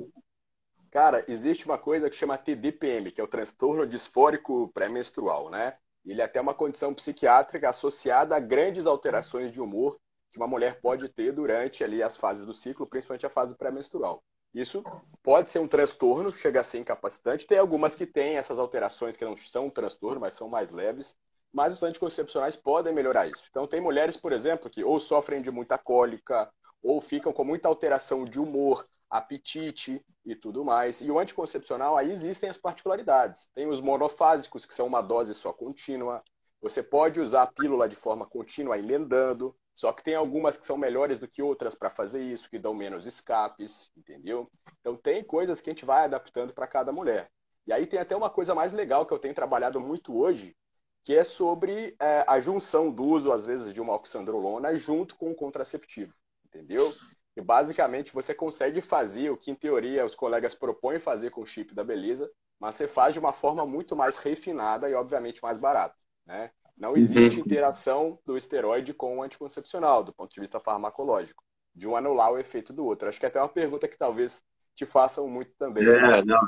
Cara, 0.90 1.24
existe 1.28 1.66
uma 1.66 1.76
coisa 1.76 2.08
que 2.08 2.16
chama 2.16 2.38
TDPM, 2.38 3.10
que 3.10 3.20
é 3.20 3.24
o 3.24 3.28
transtorno 3.28 3.84
disfórico 3.84 4.68
pré-menstrual, 4.72 5.50
né? 5.50 5.74
Ele 6.06 6.20
é 6.20 6.24
até 6.24 6.40
uma 6.40 6.54
condição 6.54 6.94
psiquiátrica 6.94 7.68
associada 7.68 8.36
a 8.36 8.40
grandes 8.40 8.86
alterações 8.86 9.50
de 9.50 9.60
humor 9.60 9.98
que 10.30 10.38
uma 10.38 10.46
mulher 10.46 10.80
pode 10.80 11.08
ter 11.08 11.32
durante 11.32 11.82
ali 11.82 12.02
as 12.02 12.16
fases 12.16 12.46
do 12.46 12.54
ciclo, 12.54 12.86
principalmente 12.86 13.26
a 13.26 13.30
fase 13.30 13.56
pré-menstrual. 13.56 14.22
Isso 14.52 14.84
pode 15.22 15.50
ser 15.50 15.58
um 15.58 15.66
transtorno, 15.66 16.32
chega 16.32 16.60
a 16.60 16.64
ser 16.64 16.78
incapacitante. 16.78 17.46
Tem 17.46 17.58
algumas 17.58 17.96
que 17.96 18.06
têm 18.06 18.36
essas 18.36 18.58
alterações 18.58 19.16
que 19.16 19.24
não 19.24 19.36
são 19.36 19.66
um 19.66 19.70
transtorno, 19.70 20.20
mas 20.20 20.34
são 20.34 20.48
mais 20.48 20.70
leves. 20.70 21.16
Mas 21.54 21.72
os 21.72 21.84
anticoncepcionais 21.84 22.56
podem 22.56 22.92
melhorar 22.92 23.28
isso. 23.28 23.44
Então, 23.48 23.64
tem 23.64 23.80
mulheres, 23.80 24.16
por 24.16 24.32
exemplo, 24.32 24.68
que 24.68 24.82
ou 24.82 24.98
sofrem 24.98 25.40
de 25.40 25.52
muita 25.52 25.78
cólica, 25.78 26.50
ou 26.82 27.00
ficam 27.00 27.32
com 27.32 27.44
muita 27.44 27.68
alteração 27.68 28.24
de 28.24 28.40
humor, 28.40 28.84
apetite 29.08 30.04
e 30.26 30.34
tudo 30.34 30.64
mais. 30.64 31.00
E 31.00 31.08
o 31.10 31.18
anticoncepcional, 31.18 31.96
aí 31.96 32.10
existem 32.10 32.50
as 32.50 32.58
particularidades. 32.58 33.48
Tem 33.54 33.68
os 33.68 33.80
monofásicos, 33.80 34.66
que 34.66 34.74
são 34.74 34.88
uma 34.88 35.00
dose 35.00 35.32
só 35.32 35.52
contínua. 35.52 36.22
Você 36.60 36.82
pode 36.82 37.20
usar 37.20 37.42
a 37.42 37.46
pílula 37.46 37.88
de 37.88 37.94
forma 37.94 38.26
contínua, 38.26 38.76
emendando. 38.76 39.54
Só 39.72 39.92
que 39.92 40.02
tem 40.02 40.16
algumas 40.16 40.56
que 40.56 40.66
são 40.66 40.76
melhores 40.76 41.20
do 41.20 41.28
que 41.28 41.42
outras 41.42 41.74
para 41.74 41.90
fazer 41.90 42.20
isso, 42.20 42.50
que 42.50 42.58
dão 42.58 42.74
menos 42.74 43.06
escapes, 43.06 43.90
entendeu? 43.96 44.50
Então 44.80 44.96
tem 44.96 45.22
coisas 45.22 45.60
que 45.60 45.70
a 45.70 45.72
gente 45.72 45.84
vai 45.84 46.04
adaptando 46.04 46.52
para 46.52 46.66
cada 46.66 46.92
mulher. 46.92 47.30
E 47.66 47.72
aí 47.72 47.86
tem 47.86 47.98
até 47.98 48.16
uma 48.16 48.30
coisa 48.30 48.54
mais 48.54 48.72
legal 48.72 49.06
que 49.06 49.12
eu 49.12 49.18
tenho 49.18 49.34
trabalhado 49.34 49.80
muito 49.80 50.16
hoje, 50.16 50.56
que 51.04 51.14
é 51.14 51.22
sobre 51.22 51.94
é, 52.00 52.24
a 52.26 52.40
junção 52.40 52.90
do 52.90 53.04
uso, 53.04 53.30
às 53.30 53.44
vezes, 53.44 53.74
de 53.74 53.80
uma 53.80 53.94
oxandrolona 53.94 54.74
junto 54.74 55.14
com 55.16 55.30
o 55.30 55.34
contraceptivo, 55.34 56.14
entendeu? 56.46 56.90
E 57.36 57.42
basicamente 57.42 58.12
você 58.12 58.34
consegue 58.34 58.80
fazer 58.80 59.28
o 59.28 59.36
que, 59.36 59.50
em 59.50 59.54
teoria, 59.54 60.06
os 60.06 60.14
colegas 60.14 60.54
propõem 60.54 60.98
fazer 60.98 61.30
com 61.30 61.42
o 61.42 61.46
chip 61.46 61.74
da 61.74 61.84
Beleza, 61.84 62.30
mas 62.58 62.76
você 62.76 62.88
faz 62.88 63.12
de 63.12 63.18
uma 63.18 63.34
forma 63.34 63.66
muito 63.66 63.94
mais 63.94 64.16
refinada 64.16 64.88
e, 64.88 64.94
obviamente, 64.94 65.42
mais 65.42 65.58
barata. 65.58 65.94
Né? 66.24 66.50
Não 66.74 66.92
uhum. 66.92 66.96
existe 66.96 67.38
interação 67.38 68.18
do 68.24 68.34
esteroide 68.34 68.94
com 68.94 69.18
o 69.18 69.22
anticoncepcional, 69.22 70.02
do 70.02 70.12
ponto 70.12 70.32
de 70.32 70.40
vista 70.40 70.58
farmacológico, 70.58 71.44
de 71.74 71.86
um 71.86 71.94
anular 71.94 72.32
o 72.32 72.38
efeito 72.38 72.72
do 72.72 72.86
outro. 72.86 73.10
Acho 73.10 73.20
que 73.20 73.26
é 73.26 73.28
até 73.28 73.40
uma 73.40 73.48
pergunta 73.48 73.86
que 73.86 73.98
talvez 73.98 74.40
te 74.74 74.86
façam 74.86 75.28
muito 75.28 75.52
também. 75.58 75.86
É, 75.86 76.24
não, 76.24 76.40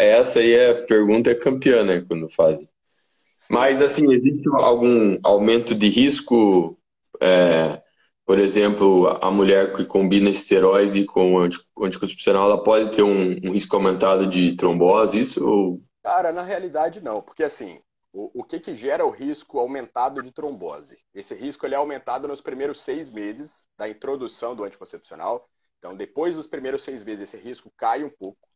essa 0.00 0.40
aí 0.40 0.52
é 0.52 0.70
a 0.70 0.86
pergunta 0.86 1.30
é 1.30 1.34
campeã, 1.36 1.84
né, 1.84 2.04
quando 2.06 2.28
fazem. 2.28 2.68
Mas, 3.50 3.80
assim, 3.82 4.12
existe 4.12 4.48
algum 4.54 5.18
aumento 5.22 5.74
de 5.74 5.88
risco, 5.88 6.78
é, 7.20 7.82
por 8.24 8.38
exemplo, 8.38 9.08
a 9.20 9.30
mulher 9.30 9.74
que 9.74 9.84
combina 9.84 10.30
esteroide 10.30 11.04
com 11.04 11.38
anticoncepcional, 11.80 12.50
ela 12.50 12.62
pode 12.62 12.94
ter 12.94 13.02
um, 13.02 13.38
um 13.44 13.52
risco 13.52 13.76
aumentado 13.76 14.26
de 14.26 14.56
trombose, 14.56 15.20
isso? 15.20 15.46
Ou... 15.46 15.82
Cara, 16.02 16.32
na 16.32 16.42
realidade 16.42 17.00
não, 17.00 17.20
porque 17.20 17.42
assim, 17.42 17.78
o, 18.12 18.40
o 18.40 18.44
que, 18.44 18.58
que 18.58 18.76
gera 18.76 19.04
o 19.04 19.10
risco 19.10 19.58
aumentado 19.58 20.22
de 20.22 20.32
trombose? 20.32 20.96
Esse 21.14 21.34
risco 21.34 21.66
ele 21.66 21.74
é 21.74 21.78
aumentado 21.78 22.28
nos 22.28 22.40
primeiros 22.40 22.80
seis 22.80 23.10
meses 23.10 23.68
da 23.76 23.88
introdução 23.88 24.54
do 24.54 24.64
anticoncepcional, 24.64 25.48
então, 25.82 25.96
depois 25.96 26.36
dos 26.36 26.46
primeiros 26.46 26.84
seis 26.84 27.04
meses, 27.04 27.22
esse 27.22 27.36
risco 27.36 27.68
cai 27.76 28.04
um 28.04 28.08
pouco. 28.08 28.48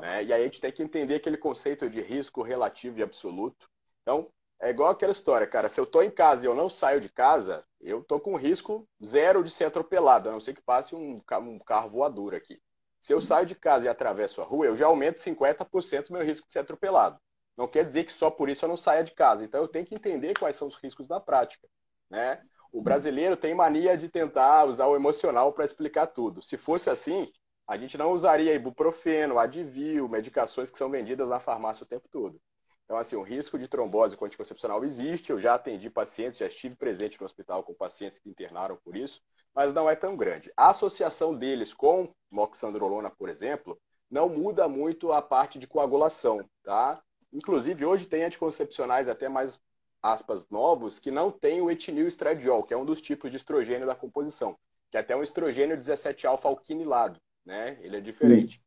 Né? 0.00 0.22
E 0.22 0.32
aí 0.32 0.42
a 0.42 0.44
gente 0.44 0.60
tem 0.60 0.70
que 0.70 0.80
entender 0.80 1.16
aquele 1.16 1.36
conceito 1.36 1.90
de 1.90 2.00
risco 2.00 2.40
relativo 2.40 3.00
e 3.00 3.02
absoluto. 3.02 3.68
Então, 4.08 4.26
é 4.58 4.70
igual 4.70 4.88
aquela 4.88 5.12
história, 5.12 5.46
cara. 5.46 5.68
Se 5.68 5.78
eu 5.78 5.84
estou 5.84 6.02
em 6.02 6.10
casa 6.10 6.46
e 6.46 6.48
eu 6.48 6.54
não 6.54 6.70
saio 6.70 6.98
de 6.98 7.10
casa, 7.10 7.62
eu 7.78 8.00
estou 8.00 8.18
com 8.18 8.36
risco 8.36 8.88
zero 9.04 9.44
de 9.44 9.50
ser 9.50 9.64
atropelado, 9.64 10.30
a 10.30 10.32
não 10.32 10.40
ser 10.40 10.54
que 10.54 10.62
passe 10.62 10.94
um, 10.94 11.20
um 11.42 11.58
carro 11.58 11.90
voador 11.90 12.34
aqui. 12.34 12.58
Se 12.98 13.12
eu 13.12 13.20
saio 13.20 13.44
de 13.44 13.54
casa 13.54 13.84
e 13.84 13.88
atravesso 13.88 14.40
a 14.40 14.44
rua, 14.46 14.64
eu 14.64 14.74
já 14.74 14.86
aumento 14.86 15.18
50% 15.18 16.08
o 16.08 16.14
meu 16.14 16.24
risco 16.24 16.46
de 16.46 16.54
ser 16.54 16.60
atropelado. 16.60 17.20
Não 17.54 17.68
quer 17.68 17.84
dizer 17.84 18.04
que 18.04 18.12
só 18.12 18.30
por 18.30 18.48
isso 18.48 18.64
eu 18.64 18.70
não 18.70 18.78
saia 18.78 19.04
de 19.04 19.12
casa. 19.12 19.44
Então 19.44 19.60
eu 19.60 19.68
tenho 19.68 19.84
que 19.84 19.94
entender 19.94 20.38
quais 20.38 20.56
são 20.56 20.68
os 20.68 20.76
riscos 20.76 21.06
na 21.06 21.20
prática. 21.20 21.68
Né? 22.08 22.42
O 22.72 22.80
brasileiro 22.80 23.36
tem 23.36 23.54
mania 23.54 23.94
de 23.94 24.08
tentar 24.08 24.64
usar 24.64 24.86
o 24.86 24.96
emocional 24.96 25.52
para 25.52 25.66
explicar 25.66 26.06
tudo. 26.06 26.40
Se 26.40 26.56
fosse 26.56 26.88
assim, 26.88 27.30
a 27.66 27.76
gente 27.76 27.98
não 27.98 28.12
usaria 28.12 28.54
ibuprofeno, 28.54 29.38
Advil, 29.38 30.08
medicações 30.08 30.70
que 30.70 30.78
são 30.78 30.88
vendidas 30.88 31.28
na 31.28 31.38
farmácia 31.38 31.84
o 31.84 31.86
tempo 31.86 32.08
todo. 32.10 32.40
Então, 32.88 32.96
assim, 32.96 33.16
o 33.16 33.22
risco 33.22 33.58
de 33.58 33.68
trombose 33.68 34.16
com 34.16 34.24
anticoncepcional 34.24 34.82
existe. 34.82 35.30
Eu 35.30 35.38
já 35.38 35.56
atendi 35.56 35.90
pacientes, 35.90 36.38
já 36.38 36.46
estive 36.46 36.74
presente 36.74 37.20
no 37.20 37.26
hospital 37.26 37.62
com 37.62 37.74
pacientes 37.74 38.18
que 38.18 38.30
internaram 38.30 38.78
por 38.82 38.96
isso, 38.96 39.20
mas 39.54 39.74
não 39.74 39.90
é 39.90 39.94
tão 39.94 40.16
grande. 40.16 40.50
A 40.56 40.70
associação 40.70 41.34
deles 41.34 41.74
com 41.74 42.10
moxandrolona, 42.30 43.10
por 43.10 43.28
exemplo, 43.28 43.78
não 44.10 44.26
muda 44.26 44.66
muito 44.66 45.12
a 45.12 45.20
parte 45.20 45.58
de 45.58 45.66
coagulação, 45.66 46.42
tá? 46.62 46.98
Inclusive, 47.30 47.84
hoje 47.84 48.06
tem 48.06 48.24
anticoncepcionais 48.24 49.06
até 49.06 49.28
mais 49.28 49.60
aspas, 50.02 50.48
novos 50.48 50.98
que 50.98 51.10
não 51.10 51.30
tem 51.30 51.60
o 51.60 51.70
etinil 51.70 52.08
estradiol, 52.08 52.62
que 52.62 52.72
é 52.72 52.76
um 52.76 52.86
dos 52.86 53.02
tipos 53.02 53.30
de 53.30 53.36
estrogênio 53.36 53.86
da 53.86 53.94
composição, 53.94 54.56
que 54.90 54.96
é 54.96 55.00
até 55.00 55.14
um 55.14 55.22
estrogênio 55.22 55.76
17-alfa 55.76 56.48
alquinilado, 56.48 57.20
né? 57.44 57.76
Ele 57.82 57.98
é 57.98 58.00
diferente. 58.00 58.62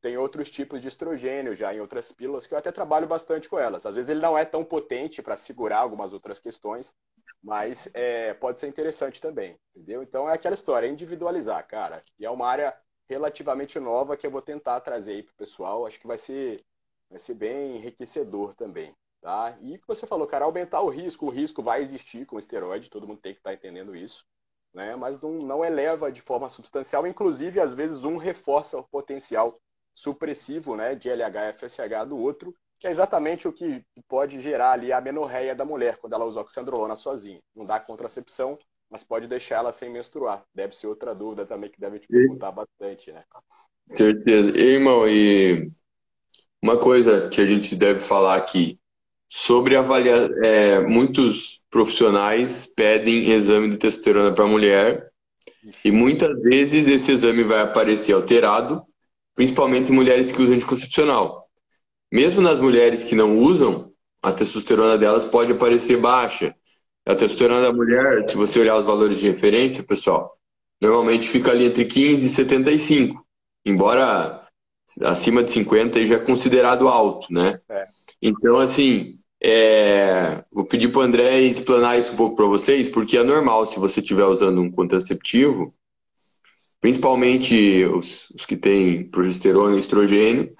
Tem 0.00 0.16
outros 0.16 0.50
tipos 0.50 0.80
de 0.80 0.88
estrogênio 0.88 1.54
já 1.54 1.74
em 1.74 1.80
outras 1.80 2.12
pílulas 2.12 2.46
que 2.46 2.54
eu 2.54 2.58
até 2.58 2.70
trabalho 2.70 3.06
bastante 3.06 3.48
com 3.48 3.58
elas. 3.58 3.86
Às 3.86 3.96
vezes 3.96 4.10
ele 4.10 4.20
não 4.20 4.36
é 4.36 4.44
tão 4.44 4.64
potente 4.64 5.22
para 5.22 5.36
segurar 5.36 5.78
algumas 5.78 6.12
outras 6.12 6.38
questões, 6.38 6.94
mas 7.42 7.88
é, 7.94 8.34
pode 8.34 8.60
ser 8.60 8.68
interessante 8.68 9.20
também, 9.20 9.58
entendeu? 9.74 10.02
Então 10.02 10.28
é 10.28 10.34
aquela 10.34 10.54
história, 10.54 10.86
é 10.86 10.90
individualizar, 10.90 11.66
cara. 11.66 12.02
E 12.18 12.26
é 12.26 12.30
uma 12.30 12.46
área 12.46 12.76
relativamente 13.08 13.78
nova 13.78 14.16
que 14.16 14.26
eu 14.26 14.30
vou 14.30 14.42
tentar 14.42 14.80
trazer 14.80 15.12
aí 15.12 15.22
para 15.22 15.32
o 15.32 15.36
pessoal. 15.36 15.86
Acho 15.86 16.00
que 16.00 16.06
vai 16.06 16.18
ser, 16.18 16.64
vai 17.08 17.18
ser 17.18 17.34
bem 17.34 17.76
enriquecedor 17.76 18.54
também. 18.54 18.94
Tá? 19.20 19.56
E 19.60 19.76
o 19.76 19.80
você 19.86 20.06
falou, 20.06 20.26
cara, 20.26 20.44
aumentar 20.44 20.82
o 20.82 20.88
risco, 20.88 21.26
o 21.26 21.30
risco 21.30 21.62
vai 21.62 21.82
existir 21.82 22.26
com 22.26 22.38
esteroide, 22.38 22.90
todo 22.90 23.08
mundo 23.08 23.20
tem 23.20 23.32
que 23.32 23.40
estar 23.40 23.50
tá 23.50 23.54
entendendo 23.54 23.96
isso, 23.96 24.24
né? 24.72 24.94
mas 24.94 25.20
não, 25.20 25.32
não 25.32 25.64
eleva 25.64 26.12
de 26.12 26.20
forma 26.20 26.48
substancial, 26.48 27.06
inclusive, 27.06 27.58
às 27.58 27.74
vezes, 27.74 28.04
um 28.04 28.18
reforça 28.18 28.78
o 28.78 28.84
potencial 28.84 29.60
supressivo 29.96 30.76
né, 30.76 30.94
de 30.94 31.08
LH 31.08 31.54
FSH 31.54 32.06
do 32.06 32.18
outro, 32.18 32.54
que 32.78 32.86
é 32.86 32.90
exatamente 32.90 33.48
o 33.48 33.52
que 33.52 33.82
pode 34.06 34.38
gerar 34.40 34.72
ali 34.72 34.92
a 34.92 35.00
menorreia 35.00 35.54
da 35.54 35.64
mulher 35.64 35.96
quando 35.96 36.12
ela 36.12 36.26
usa 36.26 36.40
oxandrolona 36.40 36.94
sozinha. 36.94 37.40
Não 37.54 37.64
dá 37.64 37.80
contracepção, 37.80 38.58
mas 38.90 39.02
pode 39.02 39.26
deixar 39.26 39.56
ela 39.56 39.72
sem 39.72 39.88
menstruar. 39.88 40.44
Deve 40.54 40.76
ser 40.76 40.86
outra 40.86 41.14
dúvida 41.14 41.46
também 41.46 41.70
que 41.70 41.80
deve 41.80 41.98
te 41.98 42.06
perguntar 42.06 42.52
bastante, 42.52 43.10
né? 43.10 43.24
Certeza. 43.94 44.50
E, 44.50 44.74
irmão, 44.74 45.08
e 45.08 45.70
uma 46.62 46.78
coisa 46.78 47.30
que 47.30 47.40
a 47.40 47.46
gente 47.46 47.74
deve 47.74 48.00
falar 48.00 48.36
aqui, 48.36 48.78
sobre 49.28 49.76
avaliar. 49.76 50.30
É, 50.44 50.80
muitos 50.80 51.62
profissionais 51.70 52.66
pedem 52.66 53.30
exame 53.30 53.70
de 53.70 53.78
testosterona 53.78 54.34
para 54.34 54.46
mulher 54.46 55.10
e 55.84 55.90
muitas 55.90 56.40
vezes 56.42 56.86
esse 56.86 57.12
exame 57.12 57.42
vai 57.42 57.60
aparecer 57.60 58.12
alterado, 58.12 58.82
principalmente 59.36 59.92
em 59.92 59.94
mulheres 59.94 60.32
que 60.32 60.42
usam 60.42 60.56
anticoncepcional. 60.56 61.46
Mesmo 62.10 62.40
nas 62.40 62.58
mulheres 62.58 63.04
que 63.04 63.14
não 63.14 63.38
usam, 63.38 63.92
a 64.22 64.32
testosterona 64.32 64.96
delas 64.96 65.24
pode 65.24 65.52
aparecer 65.52 65.98
baixa. 65.98 66.54
A 67.04 67.14
testosterona 67.14 67.62
da 67.62 67.72
mulher, 67.72 68.28
se 68.28 68.36
você 68.36 68.58
olhar 68.58 68.76
os 68.76 68.84
valores 68.84 69.18
de 69.18 69.28
referência, 69.28 69.84
pessoal, 69.84 70.36
normalmente 70.80 71.28
fica 71.28 71.50
ali 71.50 71.66
entre 71.66 71.84
15 71.84 72.26
e 72.26 72.30
75. 72.30 73.24
Embora 73.64 74.42
acima 75.02 75.44
de 75.44 75.52
50 75.52 76.04
já 76.06 76.16
é 76.16 76.18
considerado 76.18 76.88
alto, 76.88 77.32
né? 77.32 77.60
É. 77.68 77.84
Então, 78.22 78.58
assim, 78.58 79.18
é, 79.42 80.42
vou 80.50 80.64
pedir 80.64 80.88
para 80.88 81.00
o 81.00 81.02
André 81.02 81.40
explanar 81.42 81.98
isso 81.98 82.14
um 82.14 82.16
pouco 82.16 82.36
para 82.36 82.46
vocês, 82.46 82.88
porque 82.88 83.18
é 83.18 83.22
normal 83.22 83.66
se 83.66 83.78
você 83.78 84.00
estiver 84.00 84.24
usando 84.24 84.60
um 84.60 84.70
contraceptivo, 84.70 85.74
principalmente 86.86 87.84
os, 87.86 88.30
os 88.32 88.46
que 88.46 88.56
têm 88.56 89.10
progesterona 89.10 89.74
e 89.74 89.80
estrogênio, 89.80 90.52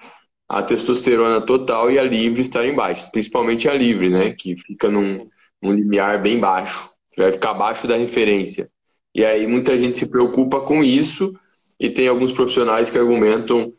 a 0.45 0.61
testosterona 0.61 1.39
total 1.39 1.89
e 1.89 1.97
a 1.97 2.03
livre 2.03 2.41
estarem 2.41 2.75
baixas, 2.75 3.09
principalmente 3.09 3.69
a 3.69 3.73
livre, 3.73 4.09
né, 4.09 4.33
que 4.33 4.57
fica 4.57 4.91
num, 4.91 5.25
num 5.61 5.71
limiar 5.71 6.21
bem 6.21 6.37
baixo, 6.37 6.89
vai 7.17 7.31
ficar 7.31 7.51
abaixo 7.51 7.87
da 7.87 7.95
referência. 7.95 8.69
E 9.15 9.23
aí 9.23 9.47
muita 9.47 9.77
gente 9.77 9.99
se 9.99 10.05
preocupa 10.05 10.59
com 10.59 10.83
isso 10.83 11.33
e 11.79 11.89
tem 11.89 12.09
alguns 12.09 12.33
profissionais 12.33 12.89
que 12.89 12.97
argumentam 12.97 13.71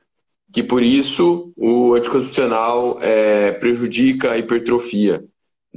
que 0.50 0.62
por 0.62 0.82
isso 0.82 1.52
o 1.54 1.92
anticoncepcional 1.92 2.98
é, 3.02 3.52
prejudica 3.52 4.30
a 4.30 4.38
hipertrofia. 4.38 5.22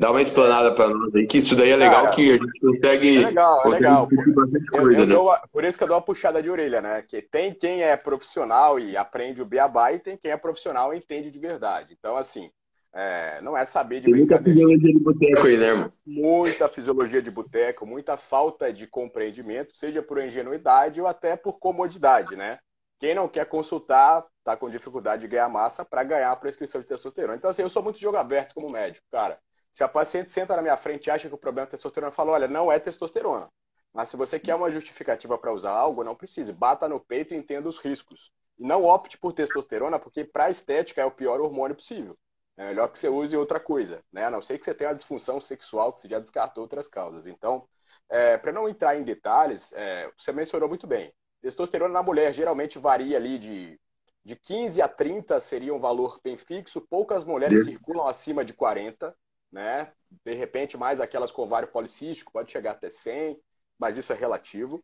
Dá 0.02 0.10
uma 0.10 0.20
explanada 0.24 0.74
para 0.74 0.90
nós 0.90 1.14
aí, 1.14 1.28
que 1.28 1.38
isso 1.38 1.56
daí 1.56 1.70
é 1.70 1.76
legal 1.76 2.06
Cara, 2.06 2.16
que 2.16 2.32
a 2.32 2.36
gente 2.36 2.60
consegue. 2.60 3.18
É 3.18 3.26
legal, 3.28 3.62
é 3.64 3.70
legal. 3.70 4.08
Coisa, 4.08 4.60
eu, 4.74 4.92
eu 4.94 5.06
né? 5.06 5.14
dou, 5.14 5.32
por 5.52 5.64
isso 5.64 5.78
que 5.78 5.84
eu 5.84 5.88
dou 5.88 5.98
uma 5.98 6.02
puxada 6.02 6.42
de 6.42 6.50
orelha, 6.50 6.82
né? 6.82 7.04
Que 7.04 7.22
tem 7.22 7.54
quem 7.54 7.84
é 7.84 7.96
profissional 7.96 8.80
e 8.80 8.98
aprende 8.98 9.44
o 9.44 9.46
beabá 9.46 9.94
e 9.94 10.00
tem 10.00 10.18
quem 10.18 10.32
é 10.32 10.38
profissional 10.38 10.92
e 10.92 10.98
entende 10.98 11.30
de 11.30 11.38
verdade. 11.38 11.96
Então, 11.96 12.18
assim, 12.18 12.50
é, 12.92 13.40
não 13.44 13.56
é 13.56 13.64
saber 13.64 14.00
de 14.00 14.08
tem 14.08 14.16
Muita 14.16 14.42
fisiologia 14.42 14.92
de 14.92 15.00
boteco 15.00 15.46
aí, 15.46 15.58
né, 15.58 15.68
irmão? 15.68 15.94
Muita 16.04 16.68
fisiologia 16.68 17.22
de 17.22 17.30
boteco, 17.30 17.86
muita 17.86 18.18
falta 18.18 18.74
de 18.74 18.88
compreendimento, 18.88 19.78
seja 19.78 20.02
por 20.02 20.20
ingenuidade 20.20 21.00
ou 21.00 21.06
até 21.06 21.36
por 21.36 21.60
comodidade, 21.60 22.36
né? 22.36 22.58
Quem 23.00 23.14
não 23.14 23.28
quer 23.28 23.46
consultar 23.46 24.26
está 24.40 24.58
com 24.58 24.68
dificuldade 24.68 25.22
de 25.22 25.28
ganhar 25.28 25.48
massa 25.48 25.86
para 25.86 26.04
ganhar 26.04 26.32
a 26.32 26.36
prescrição 26.36 26.82
de 26.82 26.88
testosterona. 26.88 27.36
Então, 27.36 27.52
assim, 27.52 27.62
eu 27.62 27.70
sou 27.70 27.84
muito 27.84 28.00
jogo 28.00 28.18
aberto 28.18 28.56
como 28.56 28.68
médico, 28.68 29.06
cara. 29.12 29.38
Se 29.72 29.84
a 29.84 29.88
paciente 29.88 30.30
senta 30.32 30.56
na 30.56 30.62
minha 30.62 30.78
frente 30.78 31.08
e 31.08 31.12
acha 31.12 31.30
que 31.30 31.36
o 31.36 31.38
problema 31.38 31.68
é 31.68 31.72
testosterona, 31.72 32.10
eu 32.10 32.16
falo, 32.16 32.32
olha, 32.32 32.48
não 32.48 32.72
é 32.72 32.80
testosterona. 32.80 33.48
Mas 33.94 34.10
se 34.10 34.18
você 34.18 34.40
quer 34.40 34.56
uma 34.56 34.72
justificativa 34.72 35.38
para 35.38 35.54
usar 35.54 35.72
algo, 35.72 36.04
não 36.04 36.16
precise. 36.16 36.52
Bata 36.54 36.88
no 36.88 37.00
peito 37.00 37.34
e 37.34 37.38
entenda 37.38 37.68
os 37.68 37.78
riscos. 37.78 38.32
E 38.58 38.64
não 38.66 38.84
opte 38.84 39.18
por 39.18 39.34
testosterona, 39.34 40.00
porque 40.00 40.24
para 40.24 40.50
estética 40.50 41.02
é 41.02 41.06
o 41.06 41.12
pior 41.12 41.42
hormônio 41.42 41.76
possível. 41.76 42.18
é 42.58 42.68
melhor 42.68 42.90
que 42.90 43.00
você 43.00 43.10
use 43.10 43.36
outra 43.36 43.60
coisa, 43.60 44.04
né? 44.12 44.26
A 44.26 44.32
não 44.32 44.42
ser 44.42 44.58
que 44.60 44.66
você 44.66 44.74
tenha 44.74 44.90
uma 44.90 44.96
disfunção 44.96 45.40
sexual 45.40 45.94
que 45.94 46.02
você 46.02 46.08
já 46.08 46.20
descartou 46.20 46.64
outras 46.64 46.88
causas. 46.88 47.28
Então, 47.28 47.68
é, 48.10 48.38
para 48.38 48.52
não 48.52 48.70
entrar 48.70 48.96
em 48.96 49.04
detalhes, 49.04 49.72
é, 49.74 50.10
você 50.18 50.32
mencionou 50.32 50.70
muito 50.70 50.86
bem. 50.86 51.14
Testosterona 51.42 51.94
na 51.94 52.04
mulher 52.04 52.34
geralmente 52.34 52.78
varia 52.78 53.18
ali 53.18 53.40
de, 53.40 53.80
de 54.24 54.36
15 54.36 54.82
a 54.82 54.88
30 54.88 55.40
seria 55.40 55.74
um 55.74 55.80
valor 55.80 56.20
bem 56.24 56.38
fixo. 56.38 56.82
Poucas 56.82 57.24
mulheres 57.26 57.66
circulam 57.66 58.08
acima 58.08 58.46
de 58.46 58.54
40, 58.54 59.16
né? 59.52 59.92
De 60.24 60.34
repente, 60.34 60.78
mais 60.78 61.00
aquelas 61.02 61.32
com 61.32 61.44
ovário 61.44 61.68
policístico, 61.68 62.32
pode 62.32 62.52
chegar 62.52 62.72
até 62.72 62.90
100, 62.90 63.40
mas 63.78 63.98
isso 63.98 64.12
é 64.14 64.16
relativo. 64.16 64.84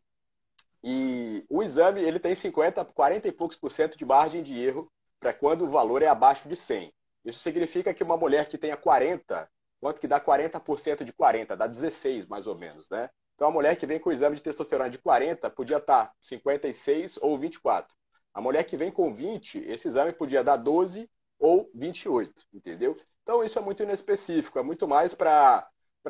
E 0.82 1.44
o 1.48 1.62
exame, 1.62 2.02
ele 2.02 2.20
tem 2.20 2.34
50, 2.34 2.84
40 2.84 3.28
e 3.28 3.32
poucos 3.32 3.56
por 3.56 3.70
cento 3.70 3.96
de 3.96 4.04
margem 4.04 4.42
de 4.42 4.58
erro 4.58 4.90
para 5.18 5.32
quando 5.32 5.64
o 5.64 5.70
valor 5.70 6.02
é 6.02 6.06
abaixo 6.06 6.48
de 6.48 6.56
100. 6.56 6.92
Isso 7.24 7.40
significa 7.40 7.92
que 7.92 8.02
uma 8.02 8.16
mulher 8.16 8.48
que 8.48 8.56
tenha 8.56 8.76
40, 8.76 9.50
quanto 9.80 10.00
que 10.00 10.08
dá 10.08 10.20
40% 10.20 11.04
de 11.04 11.12
40? 11.12 11.56
Dá 11.56 11.66
16, 11.66 12.26
mais 12.26 12.46
ou 12.46 12.56
menos, 12.56 12.88
né? 12.88 13.10
Então, 13.34 13.48
a 13.48 13.50
mulher 13.50 13.76
que 13.76 13.86
vem 13.86 14.00
com 14.00 14.10
o 14.10 14.12
exame 14.12 14.36
de 14.36 14.42
testosterona 14.42 14.90
de 14.90 14.98
40 14.98 15.48
podia 15.50 15.76
estar 15.76 16.12
56 16.20 17.18
ou 17.20 17.38
24. 17.38 17.94
A 18.34 18.40
mulher 18.40 18.64
que 18.64 18.76
vem 18.76 18.90
com 18.90 19.14
20, 19.14 19.58
esse 19.58 19.88
exame 19.88 20.12
podia 20.12 20.42
dar 20.42 20.56
12 20.56 21.08
ou 21.38 21.70
28, 21.74 22.44
entendeu? 22.52 22.96
Então, 23.28 23.44
isso 23.44 23.58
é 23.58 23.62
muito 23.62 23.82
inespecífico, 23.82 24.58
é 24.58 24.62
muito 24.62 24.88
mais 24.88 25.12
para 25.12 25.68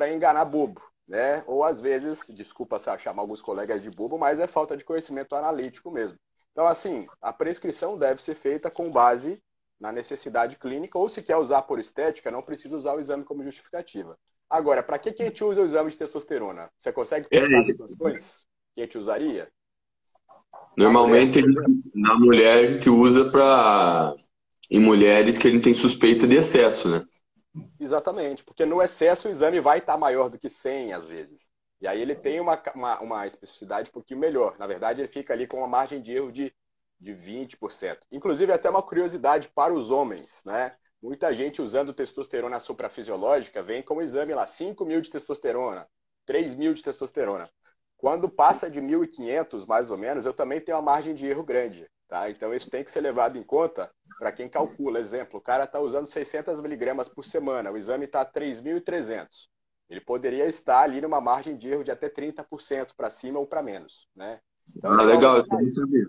enganar 0.09 0.45
bobo, 0.45 0.81
né? 1.05 1.43
Ou 1.47 1.65
às 1.65 1.81
vezes, 1.81 2.21
desculpa 2.29 2.79
chamar 2.97 3.21
alguns 3.21 3.41
colegas 3.41 3.83
de 3.83 3.89
bobo, 3.91 4.17
mas 4.17 4.39
é 4.39 4.47
falta 4.47 4.77
de 4.77 4.85
conhecimento 4.85 5.35
analítico 5.35 5.91
mesmo. 5.91 6.17
Então, 6.53 6.65
assim, 6.65 7.07
a 7.21 7.33
prescrição 7.33 7.97
deve 7.97 8.23
ser 8.23 8.35
feita 8.35 8.71
com 8.71 8.89
base 8.89 9.37
na 9.77 9.91
necessidade 9.91 10.57
clínica, 10.57 10.97
ou 10.97 11.09
se 11.09 11.21
quer 11.21 11.35
usar 11.35 11.63
por 11.63 11.77
estética, 11.77 12.31
não 12.31 12.41
precisa 12.41 12.77
usar 12.77 12.93
o 12.93 13.01
exame 13.01 13.25
como 13.25 13.43
justificativa. 13.43 14.17
Agora, 14.49 14.81
para 14.81 14.97
que, 14.97 15.11
que 15.11 15.21
a 15.21 15.25
gente 15.25 15.43
usa 15.43 15.61
o 15.61 15.65
exame 15.65 15.91
de 15.91 15.97
testosterona? 15.97 16.69
Você 16.79 16.93
consegue 16.93 17.27
é 17.31 17.41
pensar 17.41 17.59
é, 17.59 17.63
situações 17.65 18.45
que 18.73 18.79
a 18.79 18.85
gente 18.85 18.97
usaria? 18.97 19.49
Normalmente, 20.77 21.41
mulher, 21.41 21.65
na 21.93 22.17
mulher, 22.17 22.63
a 22.63 22.65
gente 22.65 22.89
usa 22.89 23.29
para 23.29 24.15
em 24.69 24.79
mulheres 24.79 25.37
que 25.37 25.47
a 25.47 25.51
gente 25.51 25.63
tem 25.63 25.73
suspeita 25.73 26.27
de 26.27 26.35
excesso, 26.35 26.89
né? 26.89 27.05
Exatamente, 27.79 28.43
porque 28.43 28.65
no 28.65 28.81
excesso 28.81 29.27
o 29.27 29.31
exame 29.31 29.59
vai 29.59 29.79
estar 29.79 29.97
maior 29.97 30.29
do 30.29 30.37
que 30.37 30.49
100 30.49 30.93
às 30.93 31.07
vezes. 31.07 31.49
E 31.81 31.87
aí 31.87 32.01
ele 32.01 32.15
tem 32.15 32.39
uma, 32.39 32.61
uma, 32.75 32.99
uma 32.99 33.27
especificidade 33.27 33.89
um 33.89 33.93
pouquinho 33.93 34.19
melhor. 34.19 34.57
Na 34.59 34.67
verdade, 34.67 35.01
ele 35.01 35.07
fica 35.07 35.33
ali 35.33 35.47
com 35.47 35.57
uma 35.57 35.67
margem 35.67 36.01
de 36.01 36.11
erro 36.11 36.31
de 36.31 36.53
de 36.99 37.13
20%. 37.13 38.05
Inclusive, 38.11 38.51
até 38.51 38.69
uma 38.69 38.83
curiosidade 38.83 39.47
para 39.49 39.73
os 39.73 39.89
homens, 39.89 40.41
né? 40.45 40.75
Muita 41.01 41.33
gente 41.33 41.61
usando 41.61 41.93
testosterona 41.93 42.59
suprafisiológica 42.59 43.63
vem 43.63 43.81
com 43.81 43.95
o 43.95 44.01
exame 44.01 44.33
lá, 44.33 44.45
5 44.45 44.85
mil 44.85 44.99
de 44.99 45.09
testosterona, 45.09 45.87
3 46.25 46.53
mil 46.55 46.73
de 46.73 46.83
testosterona. 46.83 47.49
Quando 47.95 48.29
passa 48.29 48.69
de 48.69 48.81
1.500, 48.81 49.65
mais 49.65 49.89
ou 49.89 49.97
menos, 49.97 50.25
eu 50.25 50.33
também 50.33 50.59
tenho 50.59 50.77
uma 50.77 50.83
margem 50.83 51.15
de 51.15 51.25
erro 51.25 51.43
grande, 51.43 51.89
tá? 52.09 52.29
Então, 52.29 52.53
isso 52.53 52.69
tem 52.69 52.83
que 52.83 52.91
ser 52.91 52.99
levado 52.99 53.37
em 53.37 53.43
conta 53.43 53.89
para 54.17 54.31
quem 54.31 54.49
calcula. 54.49 54.99
Exemplo, 54.99 55.39
o 55.39 55.41
cara 55.41 55.63
está 55.63 55.79
usando 55.79 56.07
600 56.07 56.59
miligramas 56.59 57.07
por 57.07 57.23
semana, 57.23 57.71
o 57.71 57.77
exame 57.77 58.05
está 58.05 58.25
3.300. 58.25 59.27
Ele 59.89 60.01
poderia 60.01 60.45
estar 60.45 60.81
ali 60.81 60.99
numa 60.99 61.21
margem 61.21 61.55
de 61.55 61.69
erro 61.69 61.83
de 61.83 61.91
até 61.91 62.09
30% 62.09 62.93
para 62.97 63.09
cima 63.09 63.39
ou 63.39 63.47
para 63.47 63.63
menos, 63.63 64.07
né? 64.15 64.39
Então, 64.75 64.91
ah, 64.91 65.03
legal, 65.03 65.37
eu 65.37 65.45
sabia. 65.45 66.05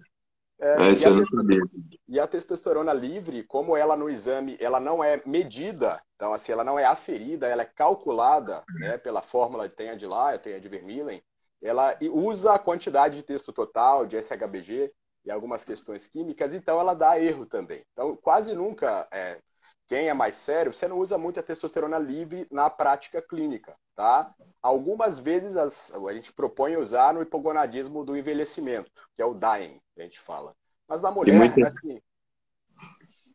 É, 0.62 0.72
é, 0.72 0.92
e, 0.92 1.04
a 1.06 2.16
e, 2.16 2.20
a 2.20 2.26
testosterona 2.26 2.92
livre, 2.92 3.42
como 3.44 3.74
ela 3.74 3.96
no 3.96 4.10
exame, 4.10 4.58
ela 4.60 4.78
não 4.78 5.02
é 5.02 5.22
medida, 5.24 5.98
então 6.14 6.34
assim, 6.34 6.52
ela 6.52 6.62
não 6.62 6.78
é 6.78 6.84
aferida, 6.84 7.46
ela 7.46 7.62
é 7.62 7.64
calculada 7.64 8.62
né, 8.78 8.98
pela 8.98 9.22
fórmula 9.22 9.66
tem 9.70 9.88
a 9.88 9.94
de 9.94 10.06
lá, 10.06 10.36
tem 10.36 10.54
a 10.54 10.58
de 10.58 10.68
Vermeulen, 10.68 11.22
ela 11.62 11.96
usa 12.12 12.52
a 12.52 12.58
quantidade 12.58 13.16
de 13.16 13.22
texto 13.22 13.54
total, 13.54 14.06
de 14.06 14.18
SHBG 14.20 14.92
e 15.24 15.30
algumas 15.30 15.64
questões 15.64 16.06
químicas, 16.06 16.54
então 16.54 16.80
ela 16.80 16.94
dá 16.94 17.20
erro 17.20 17.46
também. 17.46 17.82
Então, 17.92 18.16
quase 18.16 18.54
nunca, 18.54 19.06
é, 19.10 19.38
quem 19.86 20.08
é 20.08 20.14
mais 20.14 20.34
sério, 20.36 20.72
você 20.72 20.88
não 20.88 20.98
usa 20.98 21.18
muito 21.18 21.40
a 21.40 21.42
testosterona 21.42 21.98
livre 21.98 22.46
na 22.50 22.70
prática 22.70 23.20
clínica, 23.20 23.74
tá? 23.94 24.32
Algumas 24.62 25.18
vezes 25.18 25.56
as, 25.56 25.92
a 25.92 26.12
gente 26.12 26.32
propõe 26.32 26.76
usar 26.76 27.12
no 27.12 27.22
hipogonadismo 27.22 28.04
do 28.04 28.16
envelhecimento, 28.16 29.08
que 29.14 29.22
é 29.22 29.24
o 29.24 29.34
dying, 29.34 29.80
a 29.98 30.02
gente 30.02 30.18
fala. 30.20 30.54
Mas 30.88 31.00
na 31.00 31.10
mulher, 31.10 31.36
muita... 31.36 31.66
assim. 31.66 32.00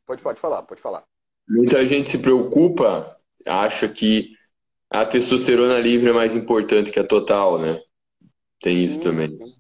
Pode, 0.05 0.21
pode 0.21 0.39
falar, 0.39 0.63
pode 0.63 0.81
falar. 0.81 1.03
Muita 1.47 1.85
gente 1.85 2.09
se 2.09 2.17
preocupa, 2.19 3.15
acha 3.45 3.87
que 3.87 4.35
a 4.89 5.05
testosterona 5.05 5.79
livre 5.79 6.09
é 6.09 6.13
mais 6.13 6.35
importante 6.35 6.91
que 6.91 6.99
a 6.99 7.07
total, 7.07 7.59
né? 7.59 7.81
Tem 8.59 8.83
isso 8.83 8.95
sim, 8.95 9.01
também. 9.01 9.27
Sim. 9.27 9.55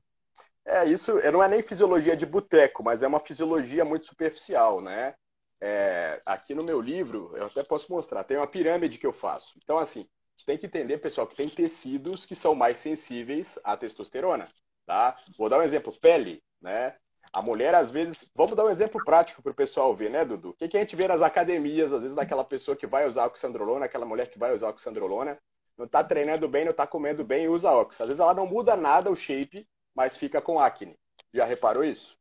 É, 0.65 0.85
isso 0.85 1.13
não 1.31 1.43
é 1.43 1.47
nem 1.47 1.61
fisiologia 1.61 2.17
de 2.17 2.25
boteco, 2.25 2.83
mas 2.83 3.03
é 3.03 3.07
uma 3.07 3.19
fisiologia 3.19 3.85
muito 3.85 4.07
superficial, 4.07 4.81
né? 4.81 5.13
É, 5.61 6.21
aqui 6.25 6.53
no 6.55 6.63
meu 6.63 6.81
livro, 6.81 7.31
eu 7.35 7.45
até 7.45 7.63
posso 7.63 7.91
mostrar, 7.91 8.23
tem 8.23 8.37
uma 8.37 8.47
pirâmide 8.47 8.97
que 8.97 9.05
eu 9.05 9.13
faço. 9.13 9.57
Então, 9.63 9.77
assim, 9.77 10.01
a 10.01 10.03
gente 10.37 10.45
tem 10.45 10.57
que 10.57 10.65
entender, 10.65 10.97
pessoal, 10.97 11.27
que 11.27 11.35
tem 11.35 11.47
tecidos 11.47 12.25
que 12.25 12.35
são 12.35 12.55
mais 12.55 12.77
sensíveis 12.77 13.59
à 13.63 13.77
testosterona, 13.77 14.49
tá? 14.85 15.17
Vou 15.37 15.49
dar 15.49 15.59
um 15.59 15.63
exemplo, 15.63 15.93
pele, 16.01 16.43
né? 16.61 16.95
A 17.31 17.41
mulher, 17.41 17.75
às 17.75 17.91
vezes, 17.91 18.29
vamos 18.35 18.55
dar 18.55 18.65
um 18.65 18.69
exemplo 18.69 19.03
prático 19.03 19.41
para 19.41 19.51
o 19.51 19.55
pessoal 19.55 19.93
ver, 19.95 20.09
né, 20.09 20.25
Dudu? 20.25 20.49
O 20.49 20.53
que, 20.53 20.67
que, 20.67 20.77
a 20.77 20.79
gente 20.79 20.95
vê 20.95 21.07
nas 21.07 21.21
academias, 21.21 21.93
às 21.93 22.01
vezes, 22.01 22.15
daquela 22.15 22.43
pessoa 22.43 22.77
que 22.77 22.87
vai 22.87 23.05
usar 23.07 23.25
oxandrolona, 23.25 23.85
aquela 23.85 24.05
mulher 24.05 24.29
que 24.29 24.39
vai 24.39 24.53
usar 24.53 24.69
oxandrolona, 24.69 25.37
não 25.77 25.85
está 25.85 26.03
treinando 26.03 26.47
bem, 26.47 26.63
não 26.63 26.71
está 26.71 26.87
comendo 26.87 27.23
bem 27.23 27.43
e 27.43 27.49
usa 27.49 27.71
ox. 27.71 27.99
Às 27.99 28.07
vezes 28.07 28.21
ela 28.21 28.33
não 28.33 28.47
muda 28.47 28.75
nada 28.75 29.11
o 29.11 29.15
shape, 29.15 29.67
mas 29.95 30.17
fica 30.17 30.41
com 30.41 30.59
acne. 30.59 30.97
Já 31.33 31.45
reparou 31.45 31.83
isso? 31.83 32.17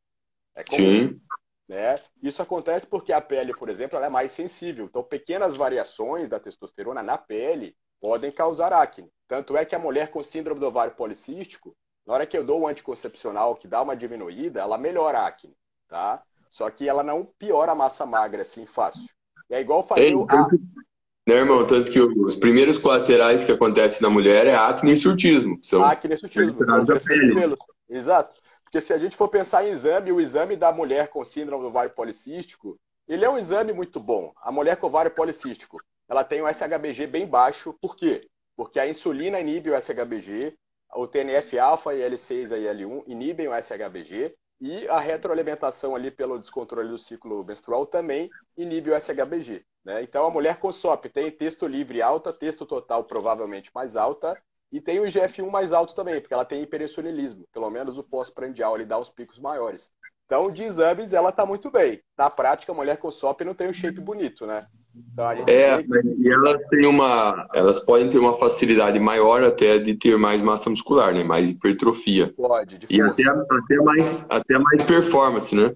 É 0.55 0.63
comum. 0.63 0.79
Sim. 0.79 1.21
Né? 1.67 1.99
Isso 2.21 2.41
acontece 2.41 2.85
porque 2.85 3.11
a 3.11 3.19
pele, 3.19 3.53
por 3.53 3.69
exemplo, 3.69 3.97
ela 3.97 4.05
é 4.05 4.09
mais 4.09 4.31
sensível. 4.31 4.85
Então, 4.85 5.03
pequenas 5.03 5.55
variações 5.55 6.29
da 6.29 6.39
testosterona 6.39 7.03
na 7.03 7.17
pele 7.17 7.75
podem 7.99 8.31
causar 8.31 8.71
acne. 8.71 9.11
Tanto 9.27 9.57
é 9.57 9.65
que 9.65 9.75
a 9.75 9.79
mulher 9.79 10.11
com 10.11 10.21
síndrome 10.21 10.59
do 10.59 10.67
ovário 10.67 10.93
policístico, 10.93 11.75
na 12.05 12.13
hora 12.13 12.25
que 12.25 12.37
eu 12.37 12.43
dou 12.43 12.61
um 12.61 12.67
anticoncepcional 12.67 13.55
que 13.55 13.67
dá 13.67 13.81
uma 13.81 13.95
diminuída, 13.95 14.61
ela 14.61 14.77
melhora 14.77 15.19
a 15.19 15.27
acne, 15.27 15.55
tá? 15.87 16.23
Só 16.51 16.69
que 16.69 16.87
ela 16.87 17.03
não 17.03 17.25
piora 17.37 17.71
a 17.71 17.75
massa 17.75 18.05
magra 18.05 18.43
assim 18.43 18.65
fácil. 18.67 19.09
é 19.49 19.59
igual 19.59 19.81
fazer 19.81 20.01
Ei, 20.01 20.15
o... 20.15 20.27
tanto, 20.27 20.59
né, 21.27 21.35
irmão? 21.35 21.65
Tanto 21.65 21.91
que 21.91 21.99
os 21.99 22.35
primeiros 22.35 22.77
colaterais 22.77 23.43
que 23.43 23.51
acontecem 23.51 24.01
na 24.01 24.09
mulher 24.09 24.45
é 24.45 24.55
acne 24.55 24.93
e 24.93 24.97
surtismo. 24.97 25.57
São 25.61 25.83
acne 25.83 26.13
e 26.13 26.17
surtismo. 26.17 26.59
Exato. 27.89 28.35
Porque 28.63 28.79
se 28.79 28.93
a 28.93 28.97
gente 28.97 29.15
for 29.15 29.27
pensar 29.27 29.65
em 29.65 29.71
exame, 29.71 30.11
o 30.11 30.21
exame 30.21 30.55
da 30.55 30.71
mulher 30.71 31.07
com 31.07 31.23
síndrome 31.23 31.63
do 31.63 31.69
ovário 31.69 31.91
policístico, 31.91 32.77
ele 33.07 33.25
é 33.25 33.29
um 33.29 33.37
exame 33.37 33.73
muito 33.73 33.99
bom. 33.99 34.33
A 34.41 34.51
mulher 34.51 34.77
com 34.77 34.87
ovário 34.87 35.11
policístico, 35.11 35.81
ela 36.07 36.23
tem 36.23 36.43
um 36.43 36.47
SHBG 36.47 37.07
bem 37.07 37.25
baixo. 37.25 37.73
Por 37.81 37.95
quê? 37.95 38.21
Porque 38.55 38.79
a 38.79 38.87
insulina 38.87 39.39
inibe 39.39 39.69
o 39.69 39.81
SHBG, 39.81 40.55
o 40.95 41.07
TNF-alfa 41.07 41.93
e 41.93 41.99
L6 41.99 42.51
e 42.51 42.65
L1 42.65 43.03
inibem 43.07 43.47
o 43.47 43.53
SHBG 43.53 44.35
e 44.65 44.87
a 44.89 44.99
retroalimentação 44.99 45.95
ali 45.95 46.09
pelo 46.09 46.39
descontrole 46.39 46.89
do 46.89 46.97
ciclo 46.97 47.45
menstrual 47.45 47.85
também 47.85 48.31
inibe 48.57 48.89
o 48.89 48.99
SHBG. 48.99 49.63
Né? 49.83 50.01
Então 50.01 50.25
a 50.25 50.31
mulher 50.31 50.57
com 50.57 50.71
SOP 50.71 51.05
tem 51.05 51.29
texto 51.29 51.67
livre 51.67 52.01
alta, 52.01 52.33
texto 52.33 52.65
total 52.65 53.03
provavelmente 53.03 53.69
mais 53.75 53.95
alta 53.95 54.35
e 54.71 54.81
tem 54.81 54.99
o 54.99 55.05
IGF-1 55.05 55.51
mais 55.51 55.71
alto 55.71 55.93
também, 55.93 56.19
porque 56.19 56.33
ela 56.33 56.43
tem 56.43 56.63
hiperinsulinismo, 56.63 57.47
pelo 57.53 57.69
menos 57.69 57.99
o 57.99 58.03
pós-prandial 58.03 58.75
ele 58.75 58.87
dá 58.87 58.97
os 58.97 59.07
picos 59.07 59.37
maiores. 59.37 59.91
Então, 60.25 60.49
de 60.49 60.63
exames, 60.63 61.13
ela 61.13 61.29
está 61.29 61.45
muito 61.45 61.69
bem. 61.69 62.01
Na 62.17 62.29
prática, 62.29 62.71
a 62.71 62.75
mulher 62.75 62.97
com 62.97 63.11
SOP 63.11 63.41
não 63.41 63.53
tem 63.53 63.69
um 63.69 63.73
shape 63.73 64.01
bonito, 64.01 64.45
né? 64.47 64.65
Então, 65.13 65.29
é, 65.29 65.83
tem... 65.83 65.87
e 66.19 66.29
elas 66.29 66.61
têm 66.69 66.85
uma. 66.87 67.47
Elas 67.53 67.79
podem 67.79 68.09
ter 68.09 68.17
uma 68.17 68.33
facilidade 68.37 68.99
maior 68.99 69.43
até 69.43 69.77
de 69.77 69.93
ter 69.93 70.17
mais 70.17 70.41
massa 70.41 70.69
muscular, 70.69 71.13
né? 71.13 71.23
Mais 71.23 71.49
hipertrofia. 71.49 72.33
Pode, 72.35 72.79
de 72.79 72.87
E 72.89 73.01
até, 73.01 73.23
até, 73.23 73.75
mais, 73.83 74.27
até 74.31 74.57
mais 74.57 74.83
performance, 74.83 75.53
né? 75.53 75.75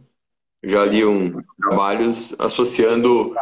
Já 0.64 0.84
li 0.84 1.06
um, 1.06 1.42
trabalhos 1.58 2.34
associando 2.40 3.34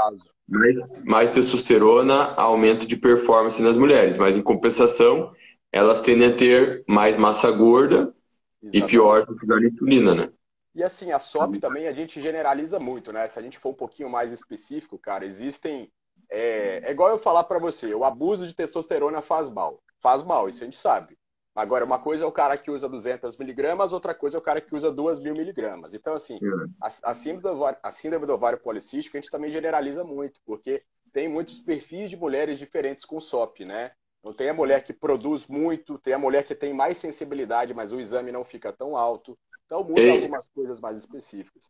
mais, 0.47 1.03
mais 1.05 1.31
testosterona 1.31 2.33
a 2.35 2.43
aumento 2.43 2.85
de 2.85 2.97
performance 2.97 3.61
nas 3.61 3.77
mulheres, 3.77 4.17
mas 4.17 4.37
em 4.37 4.41
compensação, 4.41 5.31
elas 5.71 6.01
tendem 6.01 6.27
a 6.27 6.35
ter 6.35 6.83
mais 6.87 7.17
massa 7.17 7.49
gorda 7.51 8.13
Exatamente. 8.61 8.77
e 8.77 8.81
pior 8.83 9.25
da 9.45 9.61
insulina, 9.61 10.13
né? 10.13 10.29
E 10.77 10.83
assim, 10.83 11.11
a 11.11 11.17
SOP 11.17 11.59
também 11.59 11.87
a 11.87 11.91
gente 11.91 12.21
generaliza 12.21 12.79
muito, 12.79 13.11
né? 13.11 13.27
Se 13.27 13.39
a 13.39 13.41
gente 13.41 13.57
for 13.57 13.69
um 13.69 13.73
pouquinho 13.73 14.07
mais 14.07 14.31
específico, 14.31 14.95
cara, 14.99 15.25
existem. 15.25 15.91
É, 16.29 16.83
é 16.83 16.91
igual 16.91 17.09
eu 17.09 17.17
falar 17.17 17.45
para 17.45 17.57
você, 17.57 17.95
o 17.95 18.05
abuso 18.05 18.45
de 18.45 18.53
testosterona 18.53 19.19
faz 19.19 19.49
mal. 19.49 19.81
Faz 19.97 20.21
mal, 20.21 20.47
isso 20.47 20.61
a 20.61 20.65
gente 20.65 20.77
sabe. 20.77 21.17
Agora, 21.55 21.83
uma 21.83 21.97
coisa 21.97 22.25
é 22.25 22.27
o 22.27 22.31
cara 22.31 22.55
que 22.55 22.69
usa 22.69 22.87
200 22.87 23.35
miligramas, 23.37 23.91
outra 23.91 24.13
coisa 24.13 24.37
é 24.37 24.39
o 24.39 24.43
cara 24.43 24.61
que 24.61 24.75
usa 24.75 24.91
2 24.91 25.17
mil 25.17 25.33
miligramas. 25.33 25.95
Então, 25.95 26.13
assim, 26.13 26.37
a, 26.79 26.89
a, 27.09 27.13
síndrome 27.15 27.41
do 27.41 27.49
ovário, 27.49 27.79
a 27.81 27.89
síndrome 27.89 28.27
do 28.27 28.33
ovário 28.33 28.59
policístico 28.59 29.17
a 29.17 29.19
gente 29.19 29.31
também 29.31 29.49
generaliza 29.49 30.03
muito, 30.03 30.39
porque 30.45 30.83
tem 31.11 31.27
muitos 31.27 31.59
perfis 31.59 32.11
de 32.11 32.17
mulheres 32.17 32.59
diferentes 32.59 33.03
com 33.03 33.19
SOP, 33.19 33.65
né? 33.65 33.93
Então 34.19 34.31
tem 34.31 34.49
a 34.49 34.53
mulher 34.53 34.83
que 34.83 34.93
produz 34.93 35.47
muito, 35.47 35.97
tem 35.97 36.13
a 36.13 36.19
mulher 36.19 36.43
que 36.43 36.53
tem 36.53 36.71
mais 36.71 36.99
sensibilidade, 36.99 37.73
mas 37.73 37.91
o 37.91 37.99
exame 37.99 38.31
não 38.31 38.45
fica 38.45 38.71
tão 38.71 38.95
alto. 38.95 39.35
Então 39.67 39.83
muda 39.83 40.01
Ei. 40.01 40.11
algumas 40.11 40.47
coisas 40.47 40.79
mais 40.79 40.97
específicas. 40.97 41.69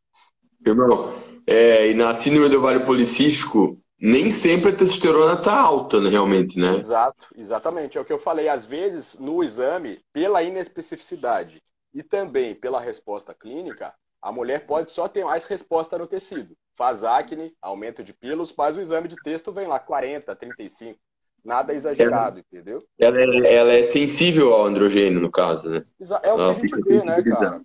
Irmão, 0.66 1.14
é, 1.46 1.90
e 1.90 1.94
na 1.94 2.14
síndrome 2.14 2.50
do 2.50 2.60
ovário 2.60 2.86
policístico, 2.86 3.80
nem 4.00 4.30
sempre 4.30 4.72
a 4.72 4.76
testosterona 4.76 5.34
está 5.34 5.60
alta, 5.60 6.00
né, 6.00 6.10
realmente, 6.10 6.60
né? 6.60 6.76
Exato, 6.78 7.28
exatamente. 7.36 7.98
É 7.98 8.02
o 8.02 8.06
que 8.06 8.14
eu 8.14 8.20
falei. 8.20 8.48
Às 8.48 8.66
vezes, 8.66 9.18
no 9.20 9.44
exame, 9.44 10.00
pela 10.14 10.44
inespecificidade 10.44 11.62
e 11.94 12.04
também 12.04 12.54
pela 12.54 12.80
resposta 12.80 13.34
clínica, 13.34 13.94
a 14.22 14.32
mulher 14.32 14.66
pode 14.68 14.92
só 14.92 15.08
ter 15.08 15.26
mais 15.26 15.46
resposta 15.46 15.98
no 15.98 16.06
tecido. 16.06 16.56
Faz 16.76 17.04
acne, 17.04 17.54
aumento 17.60 18.04
de 18.04 18.14
pilos, 18.14 18.54
mas 18.56 18.78
o 18.78 18.82
exame 18.82 19.08
de 19.08 19.16
texto 19.24 19.52
vem 19.52 19.68
lá 19.68 19.80
40, 19.80 20.36
35. 20.36 21.00
Nada 21.44 21.74
exagerado, 21.74 22.40
ela, 22.40 22.46
entendeu? 22.52 22.84
Ela 23.00 23.18
é, 23.20 23.54
ela 23.54 23.74
é, 23.74 23.84
sensível 23.84 24.54
ao 24.54 24.66
androgênio, 24.66 25.22
no 25.22 25.32
caso, 25.32 25.70
né? 25.70 25.86
É 26.22 26.34
o 26.34 26.36
que 26.36 26.42
a 26.42 26.54
gente 26.54 26.82
vê, 26.84 27.04
né, 27.04 27.24
cara? 27.24 27.62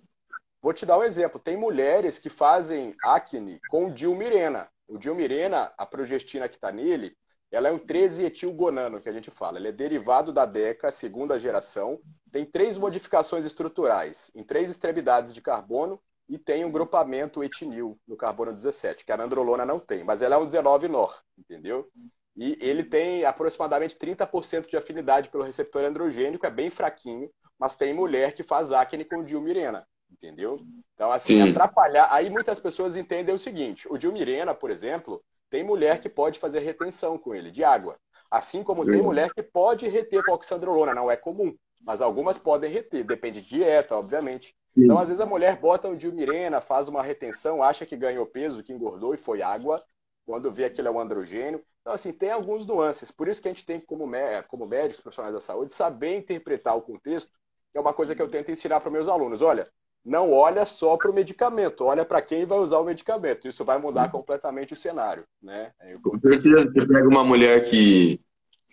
Vou 0.63 0.71
te 0.71 0.85
dar 0.85 0.97
um 0.97 1.03
exemplo. 1.03 1.41
Tem 1.41 1.57
mulheres 1.57 2.17
que 2.17 2.29
fazem 2.29 2.95
acne 3.03 3.59
com 3.69 3.93
dilmirena. 3.93 4.69
O 4.87 4.97
dilmirena, 4.97 5.73
a 5.77 5.85
progestina 5.85 6.47
que 6.47 6.55
está 6.55 6.71
nele, 6.71 7.17
ela 7.51 7.67
é 7.67 7.71
um 7.73 7.77
13-etilgonano, 7.77 9.01
que 9.01 9.09
a 9.09 9.11
gente 9.11 9.29
fala. 9.29 9.59
Ele 9.59 9.67
é 9.67 9.71
derivado 9.73 10.31
da 10.31 10.45
DECA, 10.45 10.89
segunda 10.89 11.37
geração. 11.37 11.99
Tem 12.31 12.45
três 12.45 12.77
modificações 12.77 13.43
estruturais, 13.43 14.31
em 14.33 14.41
três 14.41 14.71
extremidades 14.71 15.33
de 15.33 15.41
carbono, 15.41 16.01
e 16.29 16.37
tem 16.37 16.63
um 16.63 16.71
grupamento 16.71 17.43
etinil 17.43 17.99
no 18.07 18.15
carbono 18.15 18.53
17, 18.53 19.03
que 19.03 19.11
a 19.11 19.21
androlona 19.21 19.65
não 19.65 19.81
tem, 19.81 20.01
mas 20.01 20.21
ela 20.21 20.35
é 20.35 20.37
um 20.37 20.47
19-nor, 20.47 21.21
entendeu? 21.37 21.89
E 22.37 22.57
ele 22.61 22.85
tem 22.85 23.25
aproximadamente 23.25 23.97
30% 23.97 24.69
de 24.69 24.77
afinidade 24.77 25.27
pelo 25.27 25.43
receptor 25.43 25.83
androgênico, 25.83 26.45
é 26.45 26.49
bem 26.49 26.69
fraquinho, 26.69 27.29
mas 27.59 27.75
tem 27.75 27.93
mulher 27.93 28.33
que 28.33 28.41
faz 28.41 28.71
acne 28.71 29.03
com 29.03 29.23
dilmirena, 29.23 29.85
entendeu? 30.13 30.59
Então, 30.93 31.11
assim, 31.11 31.41
Sim. 31.41 31.49
atrapalhar. 31.49 32.07
Aí 32.11 32.29
muitas 32.29 32.59
pessoas 32.59 32.95
entendem 32.95 33.33
o 33.33 33.39
seguinte: 33.39 33.87
o 33.89 33.97
dilmirena, 33.97 34.53
por 34.53 34.71
exemplo, 34.71 35.21
tem 35.49 35.63
mulher 35.63 35.99
que 35.99 36.09
pode 36.09 36.39
fazer 36.39 36.59
retenção 36.59 37.17
com 37.17 37.33
ele, 37.35 37.51
de 37.51 37.63
água. 37.63 37.97
Assim 38.29 38.63
como 38.63 38.83
Sim. 38.83 38.91
tem 38.91 39.01
mulher 39.01 39.33
que 39.33 39.43
pode 39.43 39.87
reter 39.87 40.23
com 40.23 40.31
oxandrolona, 40.31 40.93
não 40.93 41.11
é 41.11 41.15
comum, 41.15 41.55
mas 41.81 42.01
algumas 42.01 42.37
podem 42.37 42.71
reter, 42.71 43.03
depende 43.03 43.41
de 43.41 43.49
dieta, 43.49 43.95
obviamente. 43.95 44.55
Sim. 44.73 44.85
Então, 44.85 44.97
às 44.97 45.09
vezes, 45.09 45.21
a 45.21 45.25
mulher 45.25 45.57
bota 45.59 45.87
um 45.87 45.95
dilmirena, 45.95 46.59
faz 46.59 46.87
uma 46.87 47.03
retenção, 47.03 47.61
acha 47.61 47.85
que 47.85 47.95
ganhou 47.95 48.25
peso, 48.25 48.63
que 48.63 48.73
engordou 48.73 49.13
e 49.13 49.17
foi 49.17 49.41
água, 49.41 49.83
quando 50.25 50.51
vê 50.51 50.65
aquilo 50.65 50.87
é 50.87 50.91
um 50.91 50.99
androgênio. 50.99 51.63
Então, 51.81 51.93
assim, 51.93 52.11
tem 52.11 52.31
alguns 52.31 52.65
nuances. 52.65 53.11
Por 53.11 53.27
isso 53.27 53.41
que 53.41 53.47
a 53.47 53.51
gente 53.51 53.65
tem, 53.65 53.79
como, 53.79 54.09
como 54.47 54.65
médicos, 54.65 55.03
profissionais 55.03 55.35
da 55.35 55.41
saúde, 55.41 55.73
saber 55.73 56.17
interpretar 56.17 56.75
o 56.75 56.81
contexto, 56.81 57.29
que 57.71 57.77
é 57.77 57.81
uma 57.81 57.93
coisa 57.93 58.15
que 58.15 58.21
eu 58.21 58.29
tento 58.29 58.49
ensinar 58.49 58.79
para 58.79 58.89
meus 58.89 59.07
alunos. 59.07 59.41
Olha, 59.41 59.69
não 60.05 60.31
olha 60.31 60.65
só 60.65 60.97
para 60.97 61.09
o 61.09 61.13
medicamento, 61.13 61.85
olha 61.85 62.03
para 62.03 62.21
quem 62.21 62.45
vai 62.45 62.59
usar 62.59 62.79
o 62.79 62.83
medicamento. 62.83 63.47
Isso 63.47 63.63
vai 63.63 63.77
mudar 63.77 64.11
completamente 64.11 64.73
o 64.73 64.77
cenário, 64.77 65.23
né? 65.41 65.71
Com 66.03 66.19
certeza, 66.19 66.69
você 66.71 66.87
pega 66.87 67.07
uma 67.07 67.23
mulher 67.23 67.63
que 67.63 68.19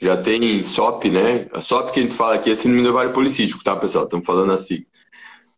já 0.01 0.17
tem 0.17 0.63
SOP, 0.63 1.11
né? 1.11 1.47
A 1.53 1.61
SOP 1.61 1.93
que 1.93 2.01
a 2.01 2.03
gente 2.03 2.15
fala 2.15 2.35
aqui 2.35 2.51
é 2.51 2.57
síndrome 2.57 2.83
do 2.83 2.91
ovário 2.91 3.13
policístico, 3.13 3.63
tá, 3.63 3.77
pessoal? 3.77 4.05
Estamos 4.05 4.27
falando 4.27 4.53
assim 4.53 4.85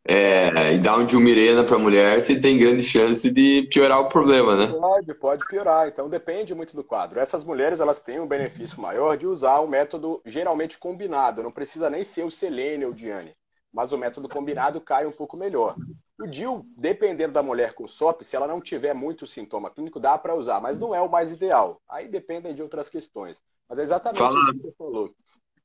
é, 0.04 0.74
e 0.74 0.78
dar 0.78 0.96
um 0.96 1.06
dilmirena 1.06 1.62
para 1.62 1.76
a 1.76 1.78
mulher, 1.78 2.20
você 2.20 2.38
tem 2.40 2.58
grande 2.58 2.82
chance 2.82 3.30
de 3.30 3.68
piorar 3.70 4.00
o 4.00 4.08
problema, 4.08 4.56
né? 4.56 4.66
Pode, 4.66 5.14
pode 5.14 5.46
piorar. 5.46 5.86
Então 5.86 6.08
depende 6.08 6.54
muito 6.54 6.74
do 6.74 6.82
quadro. 6.82 7.20
Essas 7.20 7.44
mulheres 7.44 7.78
elas 7.78 8.00
têm 8.00 8.18
um 8.18 8.26
benefício 8.26 8.80
maior 8.80 9.16
de 9.16 9.26
usar 9.26 9.60
o 9.60 9.68
método 9.68 10.20
geralmente 10.26 10.76
combinado. 10.76 11.42
Não 11.42 11.52
precisa 11.52 11.88
nem 11.88 12.02
ser 12.02 12.24
o 12.24 12.30
selênio 12.30 12.88
ou 12.88 12.94
diane, 12.94 13.32
mas 13.72 13.92
o 13.92 13.98
método 13.98 14.28
combinado 14.28 14.80
cai 14.80 15.06
um 15.06 15.12
pouco 15.12 15.36
melhor. 15.36 15.76
O 16.20 16.26
DIL, 16.26 16.64
dependendo 16.76 17.32
da 17.32 17.42
mulher 17.42 17.72
com 17.72 17.86
SOP, 17.86 18.22
se 18.22 18.36
ela 18.36 18.46
não 18.46 18.60
tiver 18.60 18.94
muito 18.94 19.26
sintoma 19.26 19.70
clínico, 19.70 19.98
dá 19.98 20.16
para 20.18 20.34
usar, 20.34 20.60
mas 20.60 20.78
não 20.78 20.94
é 20.94 21.00
o 21.00 21.10
mais 21.10 21.32
ideal. 21.32 21.80
Aí 21.88 22.06
dependem 22.06 22.54
de 22.54 22.62
outras 22.62 22.88
questões. 22.88 23.40
Mas 23.68 23.78
é 23.78 23.82
exatamente 23.82 24.18
Fala. 24.18 24.38
isso 24.38 24.52
que 24.52 24.58
você 24.60 24.72
falou. 24.76 25.10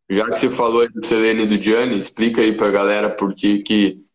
Já 0.09 0.25
que 0.25 0.39
você 0.39 0.49
falou 0.49 0.89
do 0.89 1.05
selênio 1.05 1.43
e 1.43 1.47
do 1.47 1.57
diane, 1.57 1.97
explica 1.97 2.41
aí 2.41 2.55
para 2.55 2.67
a 2.67 2.71
galera 2.71 3.09
por 3.09 3.35
que 3.35 3.59
que 3.59 4.05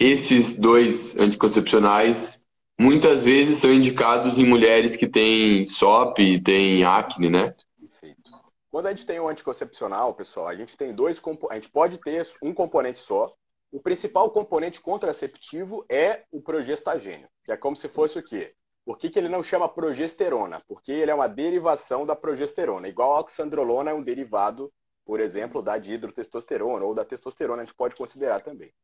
esses 0.00 0.58
dois 0.58 1.16
anticoncepcionais 1.16 2.42
muitas 2.80 3.24
vezes 3.24 3.58
são 3.58 3.72
indicados 3.72 4.38
em 4.38 4.46
mulheres 4.46 4.96
que 4.96 5.06
têm 5.06 5.64
SOP 5.64 6.18
e 6.20 6.42
têm 6.42 6.84
acne, 6.84 7.28
né? 7.28 7.54
Perfeito. 7.78 8.30
Quando 8.70 8.86
a 8.86 8.90
gente 8.90 9.06
tem 9.06 9.20
um 9.20 9.28
anticoncepcional, 9.28 10.14
pessoal, 10.14 10.48
a 10.48 10.56
gente 10.56 10.76
tem 10.76 10.94
dois 10.94 11.20
a 11.50 11.54
gente 11.54 11.68
pode 11.68 11.98
ter 11.98 12.26
um 12.42 12.52
componente 12.52 12.98
só. 12.98 13.32
O 13.72 13.80
principal 13.80 14.30
componente 14.30 14.82
contraceptivo 14.82 15.82
é 15.88 16.24
o 16.30 16.42
progestagênio, 16.42 17.26
que 17.42 17.50
é 17.50 17.56
como 17.56 17.74
se 17.74 17.88
fosse 17.88 18.18
o 18.18 18.22
quê? 18.22 18.54
Por 18.84 18.98
que, 18.98 19.08
que 19.08 19.18
ele 19.18 19.30
não 19.30 19.42
chama 19.42 19.66
progesterona? 19.66 20.60
Porque 20.68 20.92
ele 20.92 21.10
é 21.10 21.14
uma 21.14 21.26
derivação 21.26 22.04
da 22.04 22.14
progesterona. 22.14 22.86
Igual 22.86 23.14
a 23.14 23.20
oxandrolona 23.20 23.90
é 23.90 23.94
um 23.94 24.02
derivado, 24.02 24.70
por 25.06 25.20
exemplo, 25.20 25.62
da 25.62 25.78
dihidrotestosterona 25.78 26.84
ou 26.84 26.94
da 26.94 27.02
testosterona, 27.02 27.62
a 27.62 27.64
gente 27.64 27.74
pode 27.74 27.96
considerar 27.96 28.42
também. 28.42 28.74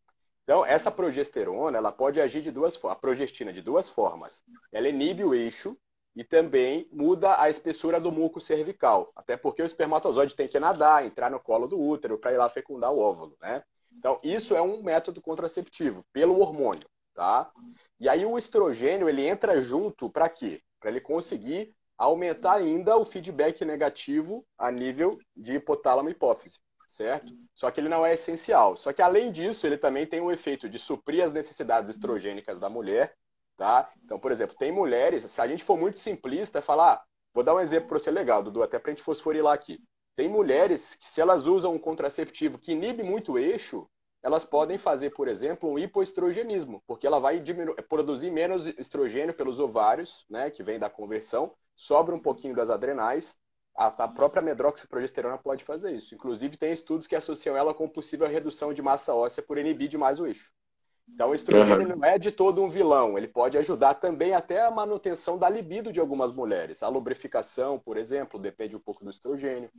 Então, 0.42 0.64
essa 0.64 0.90
progesterona, 0.90 1.77
ela 1.77 1.92
pode 1.92 2.18
agir 2.18 2.40
de 2.40 2.51
duas 2.51 2.74
formas, 2.74 2.96
a 2.96 3.01
progestina 3.01 3.53
de 3.53 3.61
duas 3.61 3.90
formas. 3.90 4.42
Ela 4.72 4.88
inibe 4.88 5.22
o 5.22 5.35
eixo 5.35 5.77
e 6.16 6.24
também 6.24 6.88
muda 6.90 7.38
a 7.38 7.51
espessura 7.51 8.01
do 8.01 8.11
muco 8.11 8.40
cervical, 8.40 9.12
até 9.14 9.37
porque 9.37 9.61
o 9.61 9.66
espermatozoide 9.66 10.35
tem 10.35 10.48
que 10.48 10.59
nadar, 10.59 11.05
entrar 11.05 11.31
no 11.31 11.38
colo 11.38 11.66
do 11.66 11.79
útero 11.79 12.16
para 12.16 12.33
ir 12.33 12.38
lá 12.38 12.48
fecundar 12.48 12.90
o 12.90 12.98
óvulo, 12.98 13.37
né? 13.42 13.62
Então, 13.99 14.21
isso 14.23 14.55
é 14.55 14.63
um 14.63 14.83
método 14.83 15.21
contraceptivo 15.21 16.05
pelo 16.13 16.41
hormônio, 16.41 16.89
tá? 17.15 17.51
E 17.99 18.09
aí 18.09 18.25
o 18.25 18.39
estrogênio, 18.39 19.09
ele 19.09 19.27
entra 19.27 19.61
junto 19.61 20.09
para 20.09 20.29
quê? 20.29 20.61
Para 20.81 20.91
ele 20.91 21.01
conseguir 21.01 21.75
aumentar 21.97 22.55
ainda 22.55 22.97
o 22.97 23.05
feedback 23.05 23.65
negativo 23.65 24.47
a 24.57 24.71
nível 24.71 25.19
de 25.37 25.55
hipotálamo 25.55 26.09
hipófise 26.09 26.59
certo? 26.89 27.29
Só 27.55 27.71
que 27.71 27.81
ele 27.81 27.89
não 27.89 28.05
é 28.05 28.15
essencial. 28.15 28.77
Só 28.77 28.93
que 28.93 29.03
além 29.03 29.31
disso, 29.31 29.67
ele 29.67 29.77
também 29.77 30.07
tem 30.07 30.21
o 30.21 30.33
efeito 30.33 30.69
de 30.69 30.79
suprir 30.79 31.23
as 31.23 31.33
necessidades 31.33 31.91
estrogênicas 31.91 32.59
da 32.59 32.69
mulher, 32.71 33.15
tá? 33.57 33.91
Então, 34.03 34.19
por 34.19 34.33
exemplo, 34.33 34.57
tem 34.57 34.73
mulheres, 34.73 35.25
se 35.25 35.41
a 35.41 35.47
gente 35.47 35.63
for 35.63 35.77
muito 35.77 35.99
simplista, 35.99 36.63
falar, 36.63 36.95
ah, 36.95 37.03
vou 37.35 37.45
dar 37.45 37.55
um 37.55 37.61
exemplo 37.61 37.89
para 37.89 37.99
você 37.99 38.11
legal, 38.11 38.43
Dudu, 38.43 38.63
até 38.63 38.79
para 38.79 38.91
a 38.91 38.95
gente 38.95 39.05
fosforilar 39.05 39.53
aqui. 39.53 39.79
Tem 40.19 40.29
mulheres 40.29 40.97
que, 40.97 41.07
se 41.07 41.21
elas 41.21 41.47
usam 41.47 41.73
um 41.73 41.79
contraceptivo 41.79 42.59
que 42.59 42.73
inibe 42.73 43.05
muito 43.05 43.35
o 43.35 43.39
eixo, 43.39 43.89
elas 44.21 44.45
podem 44.45 44.77
fazer, 44.77 45.11
por 45.11 45.29
exemplo, 45.29 45.71
um 45.71 45.79
hipoestrogenismo, 45.79 46.83
porque 46.89 47.07
ela 47.07 47.21
vai 47.21 47.41
produzir 47.89 48.29
menos 48.33 48.67
estrogênio 48.67 49.33
pelos 49.33 49.61
ovários, 49.61 50.27
né, 50.29 50.51
que 50.51 50.61
vem 50.61 50.77
da 50.77 50.91
conversão, 50.91 51.55
sobra 51.77 52.17
um 52.17 52.19
pouquinho 52.19 52.53
das 52.53 52.69
adrenais, 52.69 53.37
a, 53.77 54.09
própria 54.09 54.43
medroxiprogesterona 54.43 55.39
pode 55.39 55.63
fazer 55.63 55.93
isso. 55.93 56.17
Inclusive, 56.17 56.57
tem 56.57 56.73
estudos 56.73 57.07
que 57.07 57.15
associam 57.15 57.57
ela 57.57 57.73
com 57.73 57.89
possível 57.89 58.27
redução 58.27 58.75
de 58.75 58.83
massa 58.83 59.15
óssea 59.15 59.41
por 59.41 59.57
inibir 59.57 59.89
demais 59.89 60.19
o 60.19 60.27
eixo. 60.27 60.53
Então, 61.09 61.31
o 61.31 61.35
estrogênio 61.35 61.91
uhum. 61.91 61.97
não 61.97 62.05
é 62.05 62.19
de 62.19 62.33
todo 62.33 62.61
um 62.61 62.69
vilão. 62.69 63.17
Ele 63.17 63.29
pode 63.29 63.57
ajudar 63.57 63.95
também 63.95 64.35
até 64.35 64.67
a 64.67 64.71
manutenção 64.73 65.39
da 65.39 65.49
libido 65.49 65.93
de 65.93 66.01
algumas 66.01 66.33
mulheres. 66.33 66.83
A 66.83 66.89
lubrificação, 66.89 67.79
por 67.79 67.97
exemplo, 67.97 68.37
depende 68.41 68.75
um 68.75 68.81
pouco 68.81 69.05
do 69.05 69.11
estrogênio. 69.13 69.71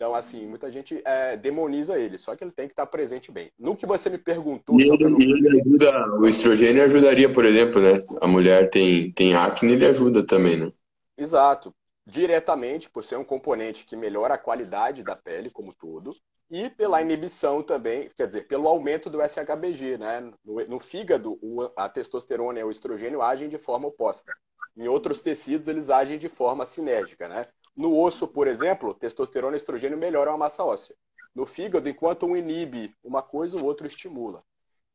Então, 0.00 0.14
assim, 0.14 0.46
muita 0.46 0.72
gente 0.72 1.02
é, 1.04 1.36
demoniza 1.36 1.98
ele, 1.98 2.16
só 2.16 2.34
que 2.34 2.42
ele 2.42 2.52
tem 2.52 2.66
que 2.66 2.72
estar 2.72 2.86
presente 2.86 3.30
bem. 3.30 3.52
No 3.58 3.76
que 3.76 3.84
você 3.84 4.08
me 4.08 4.16
perguntou... 4.16 4.80
Ele, 4.80 4.90
ele 4.90 5.60
ajuda, 5.60 6.16
o 6.16 6.26
estrogênio 6.26 6.82
ajudaria, 6.82 7.30
por 7.30 7.44
exemplo, 7.44 7.82
né? 7.82 7.98
A 8.18 8.26
mulher 8.26 8.70
tem, 8.70 9.12
tem 9.12 9.34
acne, 9.34 9.74
ele 9.74 9.84
ajuda 9.84 10.26
também, 10.26 10.56
né? 10.58 10.72
Exato 11.18 11.74
diretamente 12.06 12.90
por 12.90 13.04
ser 13.04 13.16
um 13.16 13.24
componente 13.24 13.84
que 13.84 13.94
melhora 13.94 14.34
a 14.34 14.38
qualidade 14.38 15.02
da 15.02 15.14
pele 15.14 15.48
como 15.50 15.72
todo 15.72 16.12
e 16.50 16.68
pela 16.68 17.00
inibição 17.00 17.62
também, 17.62 18.08
quer 18.16 18.26
dizer, 18.26 18.48
pelo 18.48 18.66
aumento 18.66 19.08
do 19.08 19.22
SHBG, 19.22 19.96
né? 19.98 20.32
No, 20.44 20.66
no 20.66 20.80
fígado, 20.80 21.38
o, 21.40 21.70
a 21.76 21.88
testosterona 21.88 22.58
e 22.58 22.64
o 22.64 22.70
estrogênio 22.72 23.22
agem 23.22 23.48
de 23.48 23.56
forma 23.56 23.86
oposta. 23.86 24.32
Em 24.76 24.88
outros 24.88 25.22
tecidos, 25.22 25.68
eles 25.68 25.90
agem 25.90 26.18
de 26.18 26.28
forma 26.28 26.66
sinérgica, 26.66 27.28
né? 27.28 27.46
No 27.76 27.98
osso, 27.98 28.26
por 28.26 28.46
exemplo, 28.46 28.94
testosterona 28.94 29.56
e 29.56 29.58
estrogênio 29.58 29.96
melhoram 29.96 30.32
a 30.32 30.38
massa 30.38 30.64
óssea. 30.64 30.96
No 31.34 31.46
fígado, 31.46 31.88
enquanto 31.88 32.26
um 32.26 32.36
inibe 32.36 32.94
uma 33.02 33.22
coisa, 33.22 33.56
o 33.56 33.64
outro 33.64 33.86
estimula. 33.86 34.42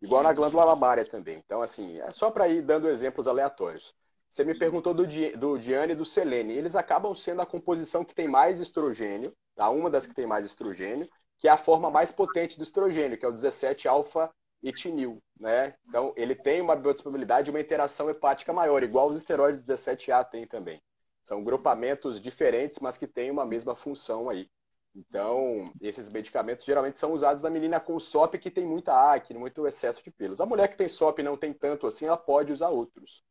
Igual 0.01 0.21
na 0.21 0.33
glândula 0.33 0.65
mamária 0.65 1.05
também. 1.05 1.41
Então, 1.45 1.61
assim, 1.61 1.99
é 1.99 2.11
só 2.11 2.29
para 2.29 2.47
ir 2.47 2.61
dando 2.61 2.89
exemplos 2.89 3.27
aleatórios. 3.27 3.95
Você 4.29 4.43
me 4.43 4.53
perguntou 4.53 4.93
do, 4.93 5.05
do 5.37 5.57
Diane 5.57 5.93
e 5.93 5.95
do 5.95 6.05
Selene. 6.05 6.53
Eles 6.53 6.75
acabam 6.75 7.15
sendo 7.15 7.41
a 7.41 7.45
composição 7.45 8.03
que 8.03 8.13
tem 8.13 8.27
mais 8.27 8.59
estrogênio, 8.59 9.33
tá? 9.55 9.69
uma 9.69 9.89
das 9.89 10.05
que 10.05 10.13
tem 10.13 10.27
mais 10.27 10.45
estrogênio, 10.45 11.09
que 11.39 11.47
é 11.47 11.51
a 11.51 11.57
forma 11.57 11.89
mais 11.89 12.11
potente 12.11 12.57
do 12.57 12.63
estrogênio, 12.63 13.17
que 13.17 13.25
é 13.25 13.29
o 13.29 13.33
17-alfa-etinil. 13.33 15.23
Né? 15.39 15.73
Então, 15.87 16.13
ele 16.17 16.35
tem 16.35 16.61
uma 16.61 16.75
biodisponibilidade 16.75 17.49
e 17.49 17.51
uma 17.53 17.61
interação 17.61 18.09
hepática 18.09 18.51
maior, 18.51 18.83
igual 18.83 19.09
os 19.09 19.17
esteroides 19.17 19.63
17A 19.63 20.25
têm 20.25 20.45
também. 20.45 20.81
São 21.25 21.43
grupamentos 21.43 22.21
diferentes, 22.21 22.77
mas 22.79 22.99
que 22.99 23.07
têm 23.07 23.31
uma 23.31 23.43
mesma 23.43 23.75
função 23.75 24.29
aí. 24.29 24.47
Então, 24.95 25.73
esses 25.81 26.07
medicamentos 26.07 26.63
geralmente 26.63 26.99
são 26.99 27.11
usados 27.11 27.41
na 27.41 27.49
menina 27.49 27.79
com 27.79 27.99
SOP 27.99 28.37
que 28.37 28.51
tem 28.51 28.63
muita 28.63 29.11
acne, 29.11 29.39
muito 29.39 29.65
excesso 29.65 30.03
de 30.03 30.11
pelos. 30.11 30.39
A 30.39 30.45
mulher 30.45 30.67
que 30.67 30.77
tem 30.77 30.87
SOP 30.87 31.19
e 31.19 31.23
não 31.23 31.35
tem 31.35 31.51
tanto 31.51 31.87
assim, 31.87 32.05
ela 32.05 32.15
pode 32.15 32.53
usar 32.53 32.69
outros. 32.69 33.23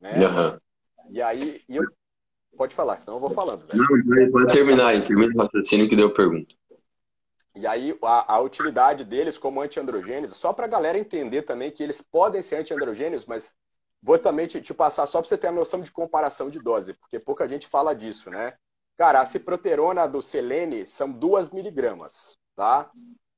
Né? 0.00 0.14
Uhum. 0.26 0.58
E 1.10 1.20
aí, 1.20 1.60
e 1.68 1.76
eu... 1.76 1.84
pode 2.56 2.74
falar, 2.74 2.96
senão 2.96 3.16
eu 3.16 3.20
vou 3.20 3.30
falando. 3.30 3.64
Né? 3.64 3.74
Não, 3.74 4.30
pode 4.32 4.50
terminar 4.50 4.86
aí, 4.86 5.04
termina 5.04 5.34
o 5.34 5.42
raciocínio 5.42 5.90
que 5.90 5.94
deu 5.94 6.08
a 6.08 6.14
pergunta. 6.14 6.54
E 7.54 7.66
aí, 7.66 7.96
a, 8.02 8.36
a 8.36 8.40
utilidade 8.40 9.04
deles 9.04 9.36
como 9.36 9.60
antiandrogênios, 9.60 10.34
só 10.36 10.54
para 10.54 10.64
a 10.64 10.70
galera 10.70 10.98
entender 10.98 11.42
também 11.42 11.70
que 11.70 11.82
eles 11.82 12.00
podem 12.00 12.40
ser 12.40 12.56
antiandrogênios, 12.56 13.26
mas 13.26 13.54
vou 14.02 14.18
também 14.18 14.46
te, 14.46 14.60
te 14.60 14.74
passar 14.74 15.06
só 15.06 15.20
para 15.20 15.28
você 15.28 15.38
ter 15.38 15.46
a 15.46 15.52
noção 15.52 15.80
de 15.80 15.92
comparação 15.92 16.50
de 16.50 16.58
dose, 16.58 16.94
porque 16.94 17.18
pouca 17.18 17.48
gente 17.48 17.66
fala 17.68 17.94
disso, 17.94 18.28
né? 18.30 18.54
Cara, 18.96 19.20
a 19.20 19.26
ciproterona 19.26 20.06
do 20.06 20.20
Selene 20.20 20.86
são 20.86 21.10
2 21.10 21.50
miligramas, 21.50 22.36
tá? 22.54 22.90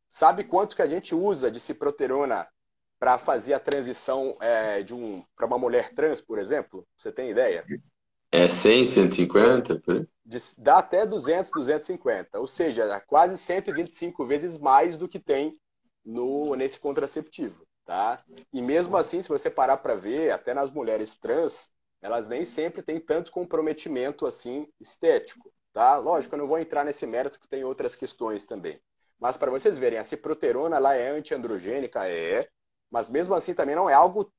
Sabe 0.09 0.45
quanto 0.45 0.75
que 0.75 0.83
a 0.83 0.87
gente 0.87 1.15
usa 1.15 1.51
de 1.51 1.61
ciproterona 1.61 2.47
para 2.99 3.19
fazer 3.19 3.53
a 3.53 3.61
transição 3.61 4.37
é, 4.41 4.83
de 4.83 4.95
um 4.95 5.23
para 5.37 5.47
uma 5.47 5.59
mulher 5.59 5.93
trans, 5.93 6.21
por 6.21 6.39
exemplo? 6.39 6.87
Você 6.97 7.13
tem 7.13 7.31
ideia? 7.31 7.65
É 8.33 8.49
100, 8.49 8.87
150? 8.87 9.83
De, 10.25 10.39
dá 10.59 10.79
até 10.79 11.05
200, 11.07 11.51
250. 11.51 12.41
Ou 12.41 12.47
seja, 12.47 13.01
quase 13.01 13.37
125 13.37 14.27
vezes 14.27 14.59
mais 14.59 14.97
do 14.97 15.09
que 15.09 15.19
tem 15.19 15.59
no 16.05 16.55
nesse 16.55 16.79
contraceptivo, 16.79 17.67
tá? 17.85 18.23
E 18.53 18.63
mesmo 18.63 18.97
assim, 18.97 19.21
se 19.23 19.29
você 19.29 19.51
parar 19.51 19.79
para 19.79 19.95
ver, 19.95 20.31
até 20.31 20.55
nas 20.55 20.71
mulheres 20.71 21.15
trans, 21.15 21.73
elas 22.01 22.29
nem 22.29 22.45
sempre 22.45 22.83
têm 22.83 23.01
tanto 23.01 23.33
comprometimento 23.33 24.27
assim 24.27 24.69
estético, 24.81 25.53
tá? 25.73 25.97
Lógico, 25.97 26.35
eu 26.35 26.39
não 26.39 26.47
vou 26.47 26.59
entrar 26.59 26.85
nesse 26.85 27.07
mérito 27.07 27.41
que 27.41 27.49
tem 27.49 27.65
outras 27.65 27.97
questões 27.97 28.45
também. 28.45 28.81
Mas 29.19 29.37
para 29.37 29.51
vocês 29.51 29.79
verem, 29.79 29.99
a 29.99 30.05
ciproterona 30.05 30.77
ela 30.77 30.95
é 30.95 31.09
antiandrogênica, 31.11 32.07
é, 32.09 32.47
mas 32.91 33.09
mesmo 33.09 33.35
assim 33.35 33.55
também 33.55 33.75
não 33.75 33.89
é 33.89 33.95
algo 33.95 34.31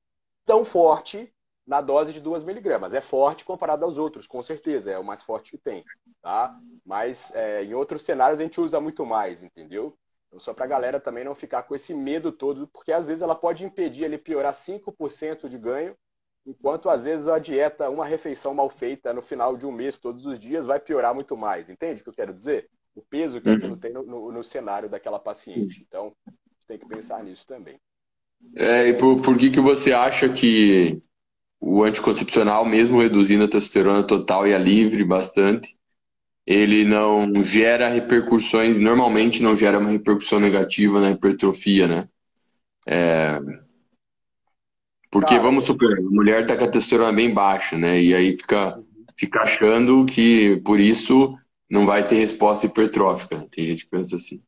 tão 0.46 0.64
forte 0.64 1.34
na 1.66 1.82
dose 1.82 2.14
de 2.14 2.22
2 2.22 2.44
miligramas. 2.44 2.94
É 2.94 3.02
forte 3.02 3.44
comparado 3.44 3.84
aos 3.84 3.98
outros, 3.98 4.28
com 4.28 4.42
certeza, 4.44 4.92
é 4.92 5.00
o 5.00 5.04
mais 5.04 5.24
forte 5.24 5.52
que 5.52 5.58
tem, 5.58 5.84
tá? 6.22 6.56
Mas 6.86 7.34
é, 7.34 7.64
em 7.64 7.74
outros 7.74 8.04
cenários 8.04 8.40
a 8.40 8.44
gente 8.44 8.62
usa 8.62 8.80
muito 8.80 9.06
mais, 9.06 9.42
entendeu? 9.42 9.98
Então, 10.36 10.40
só 10.40 10.54
para 10.54 10.66
a 10.66 10.68
galera 10.68 11.00
também 11.00 11.24
não 11.24 11.34
ficar 11.34 11.64
com 11.64 11.76
esse 11.76 11.94
medo 11.94 12.32
todo, 12.32 12.68
porque 12.68 12.92
às 12.92 13.08
vezes 13.08 13.24
ela 13.24 13.36
pode 13.36 13.64
impedir 13.64 14.04
ele 14.04 14.18
piorar 14.18 14.54
5% 14.54 15.48
de 15.48 15.58
ganho 15.58 15.96
Enquanto 16.46 16.90
às 16.90 17.06
vezes 17.06 17.28
a 17.28 17.40
dieta, 17.40 17.90
uma 17.90 18.06
refeição 18.06 18.54
mal 18.54 18.70
feita 18.70 19.12
no 19.12 19.22
final 19.22 19.58
de 19.58 19.66
um 19.66 19.72
mês, 19.72 19.98
todos 19.98 20.26
os 20.28 20.40
dias, 20.40 20.68
vai 20.68 20.80
piorar 20.80 21.14
muito 21.14 21.36
mais. 21.36 21.72
Entende 21.72 22.02
o 22.02 22.04
que 22.04 22.10
eu 22.10 22.14
quero 22.14 22.34
dizer? 22.34 22.70
O 22.94 23.02
peso 23.02 23.42
que 23.42 23.50
aquilo 23.50 23.74
uhum. 23.74 23.80
tem 23.80 23.92
no, 23.92 24.04
no, 24.04 24.32
no 24.32 24.44
cenário 24.44 24.88
daquela 24.88 25.18
paciente. 25.18 25.84
Então, 25.88 26.16
tem 26.68 26.78
que 26.78 26.88
pensar 26.88 27.24
nisso 27.24 27.48
também. 27.48 27.80
É, 28.56 28.88
e 28.88 28.94
por, 28.94 29.22
por 29.24 29.36
que, 29.38 29.50
que 29.50 29.60
você 29.60 29.92
acha 29.92 30.30
que 30.30 31.02
o 31.60 31.84
anticoncepcional, 31.84 32.64
mesmo 32.64 33.02
reduzindo 33.02 33.46
a 33.46 33.50
testosterona 33.50 34.04
total 34.04 34.48
e 34.48 34.54
a 34.54 34.60
livre 34.60 35.04
bastante, 35.04 35.76
ele 36.46 36.86
não 36.86 37.44
gera 37.44 37.90
repercussões, 37.90 38.80
normalmente 38.80 39.42
não 39.42 39.56
gera 39.56 39.80
uma 39.80 39.90
repercussão 39.90 40.40
negativa 40.40 41.02
na 41.02 41.12
hipertrofia, 41.12 41.88
né? 41.88 42.10
É, 42.88 43.40
porque, 45.16 45.40
vamos 45.40 45.64
supor, 45.64 45.98
a 45.98 46.02
mulher 46.02 46.42
está 46.42 46.58
com 46.58 46.66
a 46.66 46.68
testosterona 46.68 47.14
bem 47.14 47.34
baixa, 47.34 47.78
né? 47.78 48.02
E 48.02 48.14
aí 48.14 48.36
fica, 48.36 48.78
fica 49.16 49.44
achando 49.44 50.06
que 50.06 50.58
por 50.66 50.78
isso 50.78 51.34
não 51.70 51.86
vai 51.86 52.06
ter 52.06 52.16
resposta 52.16 52.66
hipertrófica. 52.66 53.48
Tem 53.50 53.66
gente 53.66 53.86
que 53.86 53.90
pensa 53.90 54.18
assim. 54.18 54.44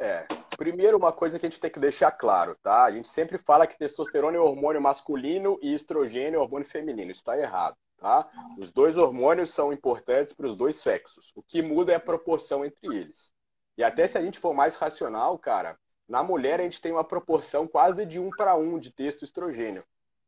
É. 0.00 0.26
Primeiro, 0.58 0.98
uma 0.98 1.12
coisa 1.12 1.38
que 1.38 1.46
a 1.46 1.48
gente 1.48 1.60
tem 1.60 1.70
que 1.70 1.78
deixar 1.78 2.10
claro, 2.10 2.56
tá? 2.60 2.82
A 2.82 2.90
gente 2.90 3.06
sempre 3.06 3.38
fala 3.38 3.64
que 3.64 3.78
testosterona 3.78 4.36
é 4.36 4.40
hormônio 4.40 4.82
masculino 4.82 5.56
e 5.62 5.72
estrogênio 5.72 6.38
é 6.38 6.40
hormônio 6.40 6.66
feminino. 6.66 7.12
Isso 7.12 7.20
está 7.20 7.38
errado, 7.38 7.76
tá? 8.02 8.28
Os 8.58 8.72
dois 8.72 8.98
hormônios 8.98 9.54
são 9.54 9.72
importantes 9.72 10.32
para 10.32 10.48
os 10.48 10.56
dois 10.56 10.76
sexos. 10.76 11.32
O 11.36 11.42
que 11.42 11.62
muda 11.62 11.92
é 11.92 11.94
a 11.94 12.00
proporção 12.00 12.64
entre 12.64 12.88
eles. 12.88 13.32
E 13.78 13.84
até 13.84 14.08
se 14.08 14.18
a 14.18 14.20
gente 14.20 14.40
for 14.40 14.52
mais 14.52 14.74
racional, 14.74 15.38
cara, 15.38 15.78
na 16.08 16.22
mulher, 16.22 16.60
a 16.60 16.64
gente 16.64 16.80
tem 16.80 16.90
uma 16.90 17.04
proporção 17.04 17.66
quase 17.66 18.04
de 18.04 18.18
um 18.18 18.28
para 18.30 18.56
um 18.56 18.78
de 18.78 18.90
texto 18.90 19.24
estrogênio. 19.24 19.84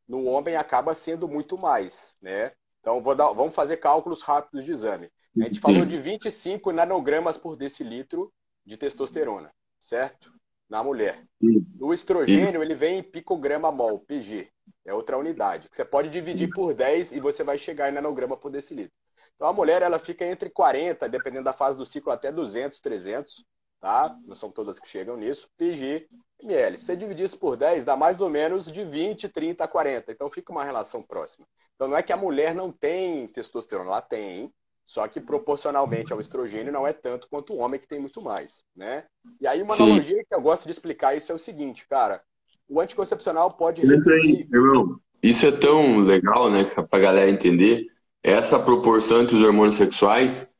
No 0.07 0.23
homem, 0.23 0.55
acaba 0.55 0.95
sendo 0.95 1.27
muito 1.27 1.57
mais, 1.57 2.15
né? 2.21 2.53
Então, 2.79 3.01
dar, 3.15 3.33
vamos 3.33 3.53
fazer 3.53 3.77
cálculos 3.77 4.21
rápidos 4.21 4.63
de 4.63 4.71
exame. 4.71 5.11
A 5.37 5.43
gente 5.43 5.59
falou 5.59 5.85
de 5.85 5.97
25 5.97 6.71
nanogramas 6.71 7.37
por 7.37 7.57
decilitro 7.57 8.31
de 8.65 8.77
testosterona, 8.77 9.51
certo? 9.79 10.31
Na 10.69 10.83
mulher. 10.83 11.23
No 11.75 11.93
estrogênio, 11.93 12.61
ele 12.61 12.73
vem 12.73 12.99
em 12.99 13.03
picograma 13.03 13.71
mol, 13.71 13.99
PG. 13.99 14.49
É 14.85 14.93
outra 14.93 15.17
unidade. 15.17 15.69
Que 15.69 15.75
você 15.75 15.85
pode 15.85 16.09
dividir 16.09 16.49
por 16.49 16.73
10 16.73 17.11
e 17.13 17.19
você 17.19 17.43
vai 17.43 17.57
chegar 17.57 17.89
em 17.89 17.93
nanograma 17.93 18.35
por 18.35 18.49
decilitro. 18.49 18.93
Então, 19.35 19.47
a 19.47 19.53
mulher, 19.53 19.81
ela 19.81 19.99
fica 19.99 20.25
entre 20.25 20.49
40, 20.49 21.07
dependendo 21.09 21.43
da 21.43 21.53
fase 21.53 21.77
do 21.77 21.85
ciclo, 21.85 22.11
até 22.11 22.31
200, 22.31 22.79
300 22.79 23.45
tá? 23.85 24.17
Não 24.25 24.33
são 24.33 24.49
todas 24.49 24.79
que 24.79 24.87
chegam 24.87 25.15
nisso, 25.15 25.47
PG 25.57 26.07
ml. 26.41 26.75
Se 26.75 26.85
você 26.85 26.95
dividir 26.95 27.25
isso 27.25 27.37
por 27.37 27.55
10, 27.55 27.85
dá 27.85 27.95
mais 27.95 28.19
ou 28.19 28.29
menos 28.31 28.65
de 28.65 28.83
20, 28.83 29.29
30 29.29 29.63
a 29.63 29.67
40. 29.67 30.11
Então 30.11 30.31
fica 30.31 30.51
uma 30.51 30.63
relação 30.63 31.03
próxima. 31.03 31.47
Então 31.75 31.87
não 31.87 31.95
é 31.95 32.01
que 32.01 32.11
a 32.11 32.17
mulher 32.17 32.55
não 32.55 32.71
tem 32.71 33.27
testosterona, 33.27 33.91
ela 33.91 34.01
tem, 34.01 34.51
só 34.85 35.07
que 35.07 35.19
proporcionalmente 35.19 36.13
ao 36.13 36.19
estrogênio 36.19 36.71
não 36.71 36.85
é 36.85 36.93
tanto 36.93 37.27
quanto 37.27 37.53
o 37.53 37.57
homem 37.57 37.79
que 37.79 37.87
tem 37.87 37.99
muito 37.99 38.21
mais, 38.21 38.63
né? 38.75 39.05
E 39.41 39.47
aí 39.47 39.61
uma 39.61 39.73
Sim. 39.75 39.83
analogia 39.83 40.23
que 40.23 40.35
eu 40.35 40.41
gosto 40.41 40.65
de 40.65 40.71
explicar 40.71 41.17
isso 41.17 41.31
é 41.31 41.35
o 41.35 41.39
seguinte, 41.39 41.87
cara. 41.89 42.21
O 42.69 42.79
anticoncepcional 42.79 43.51
pode 43.51 43.81
reduzir... 43.85 44.47
Irmão, 44.51 44.99
isso 45.21 45.45
é 45.45 45.51
tão 45.51 45.99
legal, 45.99 46.51
né, 46.51 46.63
pra 46.89 46.99
galera 46.99 47.29
entender. 47.29 47.87
Essa 48.23 48.59
proporção 48.59 49.21
entre 49.21 49.35
os 49.35 49.43
hormônios 49.43 49.75
sexuais 49.75 50.53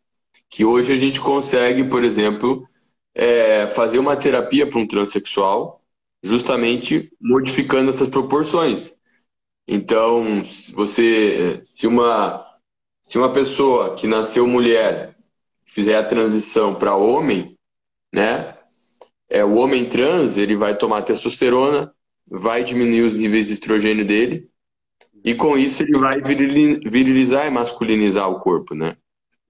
que 0.50 0.64
hoje 0.64 0.94
a 0.94 0.98
gente 0.98 1.20
consegue, 1.20 1.84
por 1.84 2.04
exemplo, 2.04 2.66
é, 3.14 3.68
fazer 3.68 4.00
uma 4.00 4.16
terapia 4.16 4.70
para 4.70 4.80
um 4.80 4.88
transexual, 4.88 5.82
justamente 6.24 7.12
modificando 7.20 7.92
essas 7.92 8.08
proporções. 8.08 8.96
Então, 9.68 10.44
você, 10.74 11.60
se 11.64 11.88
uma, 11.88 12.45
se 13.06 13.20
uma 13.20 13.32
pessoa 13.32 13.96
que 13.96 14.08
nasceu 14.08 14.48
mulher 14.48 15.16
fizer 15.64 15.96
a 15.96 16.04
transição 16.04 16.74
para 16.74 16.96
homem, 16.96 17.56
né? 18.12 18.58
É, 19.30 19.46
o 19.46 19.56
homem 19.56 19.88
trans 19.88 20.40
ele 20.40 20.56
vai 20.56 20.76
tomar 20.76 21.04
testosterona, 21.04 21.94
vai 22.28 22.64
diminuir 22.64 23.04
os 23.04 23.14
níveis 23.14 23.46
de 23.46 23.54
estrogênio 23.54 24.04
dele 24.04 24.50
e 25.24 25.36
com 25.36 25.56
isso 25.56 25.84
ele 25.84 25.98
vai 26.00 26.20
virilizar 26.20 27.46
e 27.46 27.52
masculinizar 27.52 28.28
o 28.28 28.40
corpo, 28.40 28.74
né? 28.74 28.98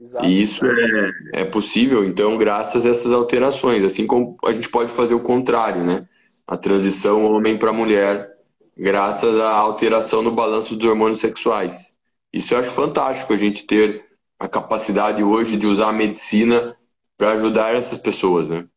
Exato. 0.01 0.25
E 0.25 0.41
isso 0.41 0.65
é, 0.65 1.41
é 1.41 1.45
possível, 1.45 2.03
então, 2.03 2.37
graças 2.37 2.85
a 2.85 2.89
essas 2.89 3.13
alterações. 3.13 3.83
Assim 3.83 4.05
como 4.05 4.35
a 4.43 4.51
gente 4.51 4.67
pode 4.67 4.91
fazer 4.91 5.13
o 5.13 5.21
contrário, 5.21 5.81
né? 5.81 6.05
A 6.45 6.57
transição 6.57 7.23
homem 7.23 7.57
para 7.57 7.71
mulher, 7.71 8.29
graças 8.77 9.39
à 9.39 9.51
alteração 9.51 10.21
no 10.21 10.31
balanço 10.31 10.75
dos 10.75 10.87
hormônios 10.87 11.21
sexuais. 11.21 11.94
Isso 12.35 12.53
eu 12.53 12.59
acho 12.59 12.69
fantástico, 12.71 13.31
a 13.31 13.37
gente 13.37 13.65
ter 13.65 14.05
a 14.37 14.45
capacidade 14.45 15.23
hoje 15.23 15.55
de 15.55 15.65
usar 15.65 15.87
a 15.87 15.93
medicina 15.93 16.75
para 17.17 17.31
ajudar 17.31 17.73
essas 17.73 17.97
pessoas, 17.97 18.49
né? 18.49 18.67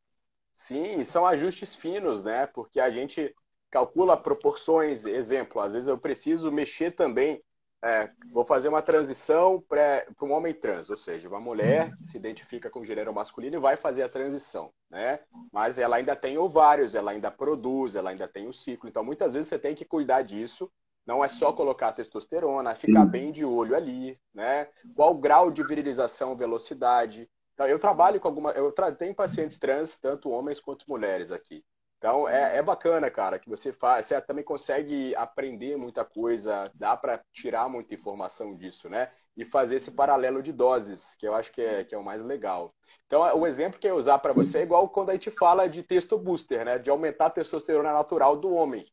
Sim, 0.54 1.02
são 1.02 1.26
ajustes 1.26 1.74
finos, 1.74 2.22
né? 2.22 2.46
Porque 2.46 2.78
a 2.78 2.88
gente 2.88 3.34
calcula 3.68 4.16
proporções, 4.16 5.06
exemplo, 5.06 5.60
às 5.60 5.74
vezes 5.74 5.88
eu 5.88 5.98
preciso 5.98 6.52
mexer 6.52 6.92
também 6.92 7.42
é, 7.82 8.10
vou 8.32 8.44
fazer 8.44 8.68
uma 8.68 8.82
transição 8.82 9.60
para 9.68 10.04
um 10.22 10.32
homem 10.32 10.52
trans, 10.52 10.90
ou 10.90 10.96
seja, 10.96 11.28
uma 11.28 11.40
mulher 11.40 11.94
que 11.96 12.06
se 12.06 12.16
identifica 12.16 12.68
com 12.68 12.84
gênero 12.84 13.12
masculino 13.14 13.56
e 13.56 13.60
vai 13.60 13.76
fazer 13.76 14.02
a 14.02 14.08
transição, 14.08 14.72
né? 14.90 15.20
Mas 15.52 15.78
ela 15.78 15.96
ainda 15.96 16.16
tem 16.16 16.36
ovários, 16.38 16.94
ela 16.94 17.12
ainda 17.12 17.30
produz, 17.30 17.94
ela 17.94 18.10
ainda 18.10 18.26
tem 18.26 18.48
o 18.48 18.52
ciclo. 18.52 18.88
Então, 18.88 19.04
muitas 19.04 19.34
vezes 19.34 19.48
você 19.48 19.58
tem 19.58 19.74
que 19.74 19.84
cuidar 19.84 20.22
disso. 20.22 20.70
Não 21.08 21.24
é 21.24 21.28
só 21.28 21.54
colocar 21.54 21.92
testosterona, 21.92 22.72
é 22.72 22.74
ficar 22.74 23.06
bem 23.06 23.32
de 23.32 23.42
olho 23.42 23.74
ali, 23.74 24.20
né? 24.34 24.68
Qual 24.94 25.12
o 25.12 25.18
grau 25.18 25.50
de 25.50 25.62
virilização, 25.62 26.36
velocidade. 26.36 27.26
Então, 27.54 27.66
eu 27.66 27.78
trabalho 27.78 28.20
com 28.20 28.28
alguma, 28.28 28.50
eu 28.50 28.70
tenho 28.94 29.14
pacientes 29.14 29.58
trans, 29.58 29.98
tanto 29.98 30.28
homens 30.28 30.60
quanto 30.60 30.84
mulheres 30.86 31.32
aqui. 31.32 31.64
Então 31.96 32.28
é, 32.28 32.58
é 32.58 32.62
bacana, 32.62 33.10
cara, 33.10 33.38
que 33.38 33.48
você 33.48 33.72
faz, 33.72 34.06
você 34.06 34.20
também 34.20 34.44
consegue 34.44 35.16
aprender 35.16 35.76
muita 35.76 36.04
coisa, 36.04 36.70
dá 36.74 36.96
para 36.96 37.20
tirar 37.32 37.68
muita 37.68 37.94
informação 37.94 38.54
disso, 38.54 38.88
né? 38.88 39.10
E 39.36 39.44
fazer 39.44 39.76
esse 39.76 39.90
paralelo 39.90 40.42
de 40.42 40.52
doses, 40.52 41.16
que 41.16 41.26
eu 41.26 41.34
acho 41.34 41.50
que 41.50 41.60
é, 41.62 41.84
que 41.84 41.94
é 41.94 41.98
o 41.98 42.04
mais 42.04 42.22
legal. 42.22 42.72
Então, 43.06 43.22
o 43.36 43.46
exemplo 43.46 43.80
que 43.80 43.88
eu 43.88 43.96
usar 43.96 44.18
para 44.18 44.32
você 44.32 44.58
é 44.58 44.62
igual 44.62 44.88
quando 44.90 45.10
a 45.10 45.14
gente 45.14 45.30
fala 45.30 45.68
de 45.68 45.82
texto 45.82 46.18
booster, 46.18 46.64
né? 46.64 46.78
De 46.78 46.90
aumentar 46.90 47.26
a 47.26 47.30
testosterona 47.30 47.92
natural 47.92 48.36
do 48.36 48.52
homem. 48.52 48.86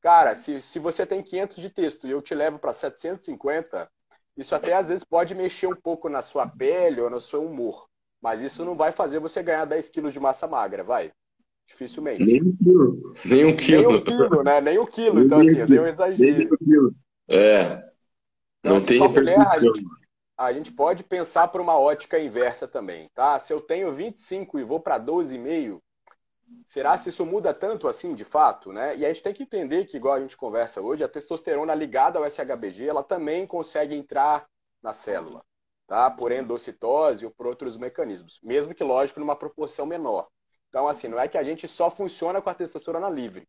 Cara, 0.00 0.34
se, 0.34 0.60
se 0.60 0.78
você 0.78 1.04
tem 1.06 1.22
500 1.22 1.56
de 1.56 1.70
texto 1.70 2.06
e 2.06 2.10
eu 2.10 2.22
te 2.22 2.34
levo 2.34 2.58
para 2.58 2.72
750, 2.72 3.90
Isso 4.36 4.54
até 4.54 4.74
às 4.74 4.88
vezes 4.88 5.04
pode 5.04 5.34
mexer 5.34 5.66
um 5.66 5.74
pouco 5.74 6.08
na 6.08 6.22
sua 6.22 6.46
pele 6.46 7.00
ou 7.00 7.10
no 7.10 7.20
seu 7.20 7.44
humor. 7.44 7.88
Mas 8.20 8.40
isso 8.40 8.64
não 8.64 8.76
vai 8.76 8.92
fazer 8.92 9.18
você 9.18 9.42
ganhar 9.42 9.64
10 9.64 9.88
quilos 9.88 10.12
de 10.12 10.20
massa 10.20 10.46
magra, 10.46 10.84
vai. 10.84 11.12
Dificilmente. 11.66 12.24
Nem 12.24 12.42
um 12.42 12.56
quilo. 12.56 13.12
Nem 13.24 13.44
um 13.44 13.56
quilo. 13.56 13.88
Nem 13.88 13.98
um 13.98 14.04
quilo, 14.04 14.42
né? 14.42 14.60
Nem 14.60 14.78
um 14.78 14.86
quilo. 14.86 15.20
Então, 15.20 15.40
assim, 15.40 15.58
eu 15.58 15.66
dei 15.66 15.78
um 15.78 15.86
exagero. 15.86 16.48
É. 17.28 17.82
Então, 18.60 18.72
Não 18.72 18.76
assim, 18.76 18.98
tem 18.98 19.08
mulher, 19.08 19.40
a 19.40 19.58
gente, 19.60 19.84
a 20.36 20.52
gente 20.52 20.72
pode 20.72 21.04
pensar 21.04 21.48
por 21.48 21.60
uma 21.60 21.78
ótica 21.78 22.18
inversa 22.18 22.66
também, 22.66 23.08
tá? 23.14 23.38
Se 23.38 23.52
eu 23.52 23.60
tenho 23.60 23.92
25 23.92 24.58
e 24.58 24.64
vou 24.64 24.80
para 24.80 24.98
12,5, 24.98 25.80
será 26.66 26.96
se 26.98 27.08
isso 27.08 27.24
muda 27.24 27.54
tanto 27.54 27.88
assim, 27.88 28.14
de 28.14 28.24
fato, 28.24 28.72
né? 28.72 28.96
E 28.96 29.04
a 29.04 29.08
gente 29.08 29.22
tem 29.22 29.34
que 29.34 29.42
entender 29.42 29.84
que, 29.86 29.96
igual 29.96 30.14
a 30.14 30.20
gente 30.20 30.36
conversa 30.36 30.80
hoje, 30.80 31.04
a 31.04 31.08
testosterona 31.08 31.74
ligada 31.74 32.18
ao 32.18 32.26
SHBG, 32.26 32.86
ela 32.88 33.02
também 33.02 33.46
consegue 33.46 33.94
entrar 33.94 34.48
na 34.82 34.92
célula, 34.92 35.44
tá? 35.86 36.10
Por 36.10 36.32
endocitose 36.32 37.24
ou 37.24 37.30
por 37.30 37.46
outros 37.46 37.76
mecanismos, 37.76 38.40
mesmo 38.42 38.74
que, 38.74 38.84
lógico, 38.84 39.20
numa 39.20 39.36
proporção 39.36 39.86
menor. 39.86 40.28
Então, 40.68 40.86
assim, 40.86 41.08
não 41.08 41.18
é 41.18 41.28
que 41.28 41.38
a 41.38 41.44
gente 41.44 41.66
só 41.66 41.90
funciona 41.90 42.42
com 42.42 42.50
a 42.50 42.54
testosterona 42.54 43.08
livre. 43.08 43.48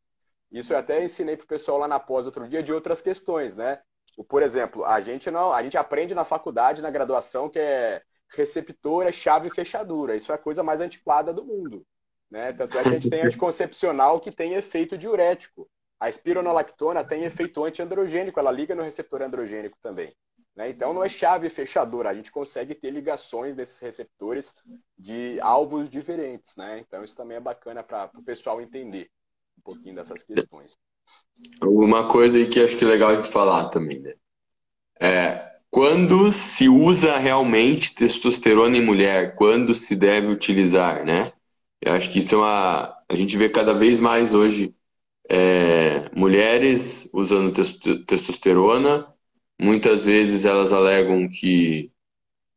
Isso 0.51 0.73
eu 0.73 0.77
até 0.77 1.03
ensinei 1.03 1.37
pro 1.37 1.45
pessoal 1.45 1.77
lá 1.77 1.87
na 1.87 1.99
pós 1.99 2.25
outro 2.25 2.47
dia 2.47 2.63
de 2.63 2.73
outras 2.73 3.01
questões, 3.01 3.55
né? 3.55 3.81
Por 4.27 4.41
exemplo, 4.41 4.83
a 4.85 4.99
gente 5.01 5.29
não, 5.29 5.53
a 5.53 5.61
gente 5.63 5.77
aprende 5.77 6.15
na 6.15 6.25
faculdade, 6.25 6.81
na 6.81 6.89
graduação, 6.89 7.49
que 7.49 7.59
é 7.59 8.01
receptora, 8.29 9.11
chave 9.11 9.47
e 9.47 9.51
fechadura. 9.51 10.15
Isso 10.15 10.31
é 10.31 10.35
a 10.35 10.39
coisa 10.39 10.63
mais 10.63 10.81
antiquada 10.81 11.33
do 11.33 11.45
mundo. 11.45 11.85
Né? 12.29 12.53
Tanto 12.53 12.77
é 12.77 12.83
que 12.83 12.89
a 12.89 12.91
gente 12.91 13.09
tem 13.09 13.21
anticoncepcional 13.21 14.19
que 14.19 14.31
tem 14.31 14.53
efeito 14.53 14.97
diurético. 14.97 15.69
A 15.99 16.07
espironolactona 16.07 17.03
tem 17.03 17.23
efeito 17.23 17.63
antiandrogênico, 17.63 18.39
ela 18.39 18.51
liga 18.51 18.75
no 18.75 18.83
receptor 18.83 19.21
androgênico 19.21 19.77
também. 19.81 20.15
né? 20.55 20.69
Então 20.69 20.93
não 20.93 21.03
é 21.03 21.09
chave 21.09 21.49
fechadura, 21.49 22.09
a 22.09 22.13
gente 22.13 22.31
consegue 22.31 22.73
ter 22.73 22.91
ligações 22.91 23.55
nesses 23.55 23.79
receptores 23.79 24.53
de 24.97 25.39
alvos 25.41 25.89
diferentes. 25.89 26.55
Né? 26.55 26.79
Então 26.79 27.03
isso 27.03 27.15
também 27.15 27.37
é 27.37 27.41
bacana 27.41 27.83
para 27.83 28.11
o 28.15 28.23
pessoal 28.23 28.61
entender 28.61 29.09
um 29.57 29.61
pouquinho 29.61 29.95
dessas 29.95 30.23
questões. 30.23 30.77
Uma 31.61 32.07
coisa 32.07 32.37
aí 32.37 32.47
que 32.47 32.61
acho 32.61 32.77
que 32.77 32.85
é 32.85 32.87
legal 32.87 33.09
a 33.09 33.15
gente 33.15 33.29
falar 33.29 33.69
também, 33.69 33.99
né? 33.99 34.13
É, 35.01 35.49
quando 35.71 36.31
se 36.31 36.67
usa 36.67 37.17
realmente 37.17 37.93
testosterona 37.93 38.77
em 38.77 38.85
mulher, 38.85 39.35
quando 39.35 39.73
se 39.73 39.95
deve 39.95 40.27
utilizar, 40.27 41.05
né? 41.05 41.31
Eu 41.81 41.93
acho 41.93 42.09
que 42.11 42.19
isso 42.19 42.35
é 42.35 42.37
uma. 42.37 42.95
A 43.09 43.15
gente 43.15 43.37
vê 43.37 43.49
cada 43.49 43.73
vez 43.73 43.99
mais 43.99 44.33
hoje 44.33 44.75
é, 45.29 46.09
mulheres 46.17 47.09
usando 47.13 47.53
testo- 47.53 48.05
testosterona. 48.05 49.07
Muitas 49.59 50.05
vezes 50.05 50.45
elas 50.45 50.73
alegam 50.73 51.29
que 51.29 51.91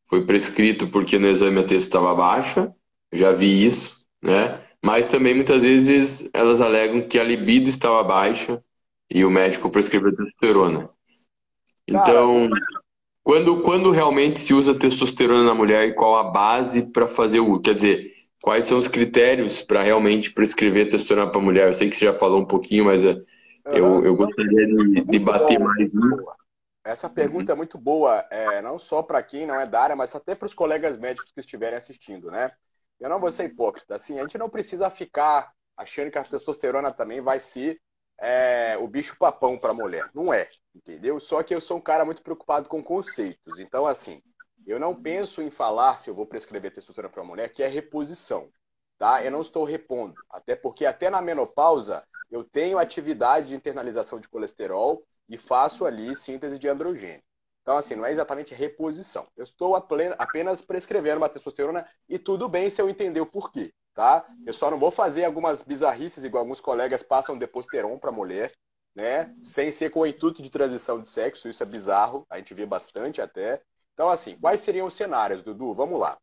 foi 0.09 0.27
prescrito 0.27 0.89
porque 0.89 1.19
no 1.19 1.29
exame 1.29 1.61
a 1.61 1.65
testo 1.65 1.87
estava 1.89 2.15
baixa. 2.15 2.75
Já 3.13 3.33
vi 3.33 3.65
isso, 3.65 4.05
né? 4.23 4.61
Mas 4.85 5.07
também 5.07 5.35
muitas 5.35 5.63
vezes 5.63 6.29
elas 6.35 6.61
alegam 6.61 7.07
que 7.09 7.19
a 7.19 7.25
libido 7.25 7.69
estava 7.69 8.03
baixa 8.05 8.63
e 9.11 9.25
o 9.25 9.31
médico 9.31 9.71
prescreveu 9.71 10.15
testosterona. 10.17 10.91
Então, 11.87 12.49
quando, 13.25 13.63
quando 13.63 13.91
realmente 13.91 14.41
se 14.41 14.55
usa 14.55 14.75
testosterona 14.79 15.45
na 15.45 15.55
mulher 15.55 15.89
e 15.89 15.95
qual 15.95 16.17
a 16.19 16.25
base 16.25 16.83
para 16.93 17.07
fazer 17.09 17.41
o. 17.41 17.61
Quer 17.61 17.77
dizer, 17.77 18.12
quais 18.43 18.65
são 18.65 18.77
os 18.77 18.89
critérios 18.89 19.63
para 19.63 19.83
realmente 19.83 20.33
prescrever 20.33 20.89
testosterona 20.89 21.31
para 21.31 21.41
mulher? 21.41 21.69
Eu 21.69 21.73
sei 21.73 21.89
que 21.89 21.97
você 21.97 22.07
já 22.07 22.13
falou 22.13 22.41
um 22.41 22.45
pouquinho, 22.45 22.87
mas 22.87 23.05
é, 23.05 23.17
eu, 23.67 24.05
eu 24.05 24.17
gostaria 24.17 24.67
de, 24.67 25.05
de 25.05 25.19
bater 25.19 25.59
mais 25.59 25.93
nisso. 25.93 26.27
Essa 26.85 27.09
pergunta 27.09 27.53
é 27.53 27.55
muito 27.55 27.79
boa, 27.79 28.27
é, 28.29 28.61
não 28.61 28.77
só 28.77 29.03
para 29.03 29.23
quem 29.23 29.47
não 29.47 29.59
é 29.59 29.65
da 29.65 29.81
área, 29.81 29.97
mas 29.97 30.15
até 30.17 30.35
para 30.35 30.47
os 30.47 30.55
colegas 30.55 30.97
médicos 30.97 31.31
que 31.31 31.39
estiverem 31.39 31.79
assistindo, 31.79 32.29
né? 32.29 32.51
Eu 32.99 33.09
não 33.09 33.21
vou 33.21 33.31
ser 33.31 33.45
hipócrita, 33.45 33.95
assim, 33.95 34.19
a 34.19 34.23
gente 34.23 34.37
não 34.37 34.51
precisa 34.51 34.91
ficar 34.91 35.53
achando 35.77 36.11
que 36.11 36.19
a 36.19 36.25
testosterona 36.25 36.91
também 36.91 37.21
vai 37.21 37.39
ser 37.39 37.81
é, 38.21 38.77
o 38.79 38.89
bicho 38.89 39.17
papão 39.17 39.57
para 39.57 39.73
mulher. 39.73 40.09
Não 40.13 40.35
é, 40.35 40.49
entendeu? 40.75 41.19
Só 41.21 41.43
que 41.43 41.55
eu 41.55 41.61
sou 41.61 41.79
um 41.79 41.81
cara 41.81 42.05
muito 42.05 42.23
preocupado 42.23 42.69
com 42.69 42.83
conceitos. 42.83 43.61
Então, 43.61 43.87
assim, 43.87 44.21
eu 44.67 44.79
não 44.79 44.95
penso 44.95 45.43
em 45.43 45.51
falar 45.51 45.97
se 45.97 46.09
eu 46.09 46.15
vou 46.15 46.27
prescrever 46.27 46.73
testosterona 46.73 47.13
para 47.13 47.25
mulher, 47.25 47.49
que 47.49 47.63
é 47.63 47.69
reposição, 47.69 48.49
tá? 48.99 49.25
Eu 49.25 49.31
não 49.31 49.41
estou 49.41 49.65
repondo, 49.65 50.15
até 50.31 50.55
porque 50.55 50.87
até 50.87 51.11
na 51.11 51.21
menopausa 51.21 52.05
eu 52.31 52.45
tenho 52.45 52.79
atividade 52.79 53.49
de 53.49 53.57
internalização 53.57 54.19
de 54.19 54.29
colesterol 54.29 55.05
e 55.29 55.37
faço 55.37 55.85
ali 55.85 56.15
síntese 56.17 56.59
de 56.59 56.69
androgênio. 56.69 57.23
Então, 57.63 57.77
assim, 57.77 57.95
não 57.95 58.05
é 58.05 58.11
exatamente 58.11 58.55
reposição. 58.55 59.29
Eu 59.37 59.45
estou 59.45 59.77
apenas 59.77 60.61
prescrevendo 60.61 61.19
uma 61.19 61.29
testosterona 61.29 61.87
e 62.09 62.19
tudo 62.19 62.49
bem 62.49 62.69
se 62.69 62.83
eu 62.83 62.89
entender 62.89 63.21
o 63.21 63.27
porquê, 63.27 63.73
tá? 63.95 64.27
Eu 64.45 64.53
só 64.53 64.71
não 64.71 64.79
vou 64.79 64.91
fazer 64.91 65.25
algumas 65.25 65.63
bizarrices, 65.63 66.25
igual 66.25 66.43
alguns 66.43 66.61
colegas 66.61 67.05
passam 67.05 67.39
deposteron 67.39 67.99
para 67.99 68.11
mulher, 68.11 68.53
né? 68.95 69.33
Sem 69.43 69.71
ser 69.71 69.91
com 69.91 70.01
o 70.01 70.07
intuito 70.07 70.43
de 70.43 70.51
transição 70.51 71.01
de 71.01 71.09
sexo, 71.09 71.49
isso 71.49 71.63
é 71.63 71.67
bizarro, 71.67 72.27
a 72.29 72.39
gente 72.39 72.53
vê 72.53 72.67
bastante 72.67 73.21
até. 73.21 73.63
Então, 73.95 74.09
assim, 74.09 74.37
quais 74.39 74.61
seriam 74.61 74.87
os 74.87 74.95
cenários, 74.95 75.43
Dudu? 75.43 75.75
Vamos 75.75 76.01
lá. 76.01 76.19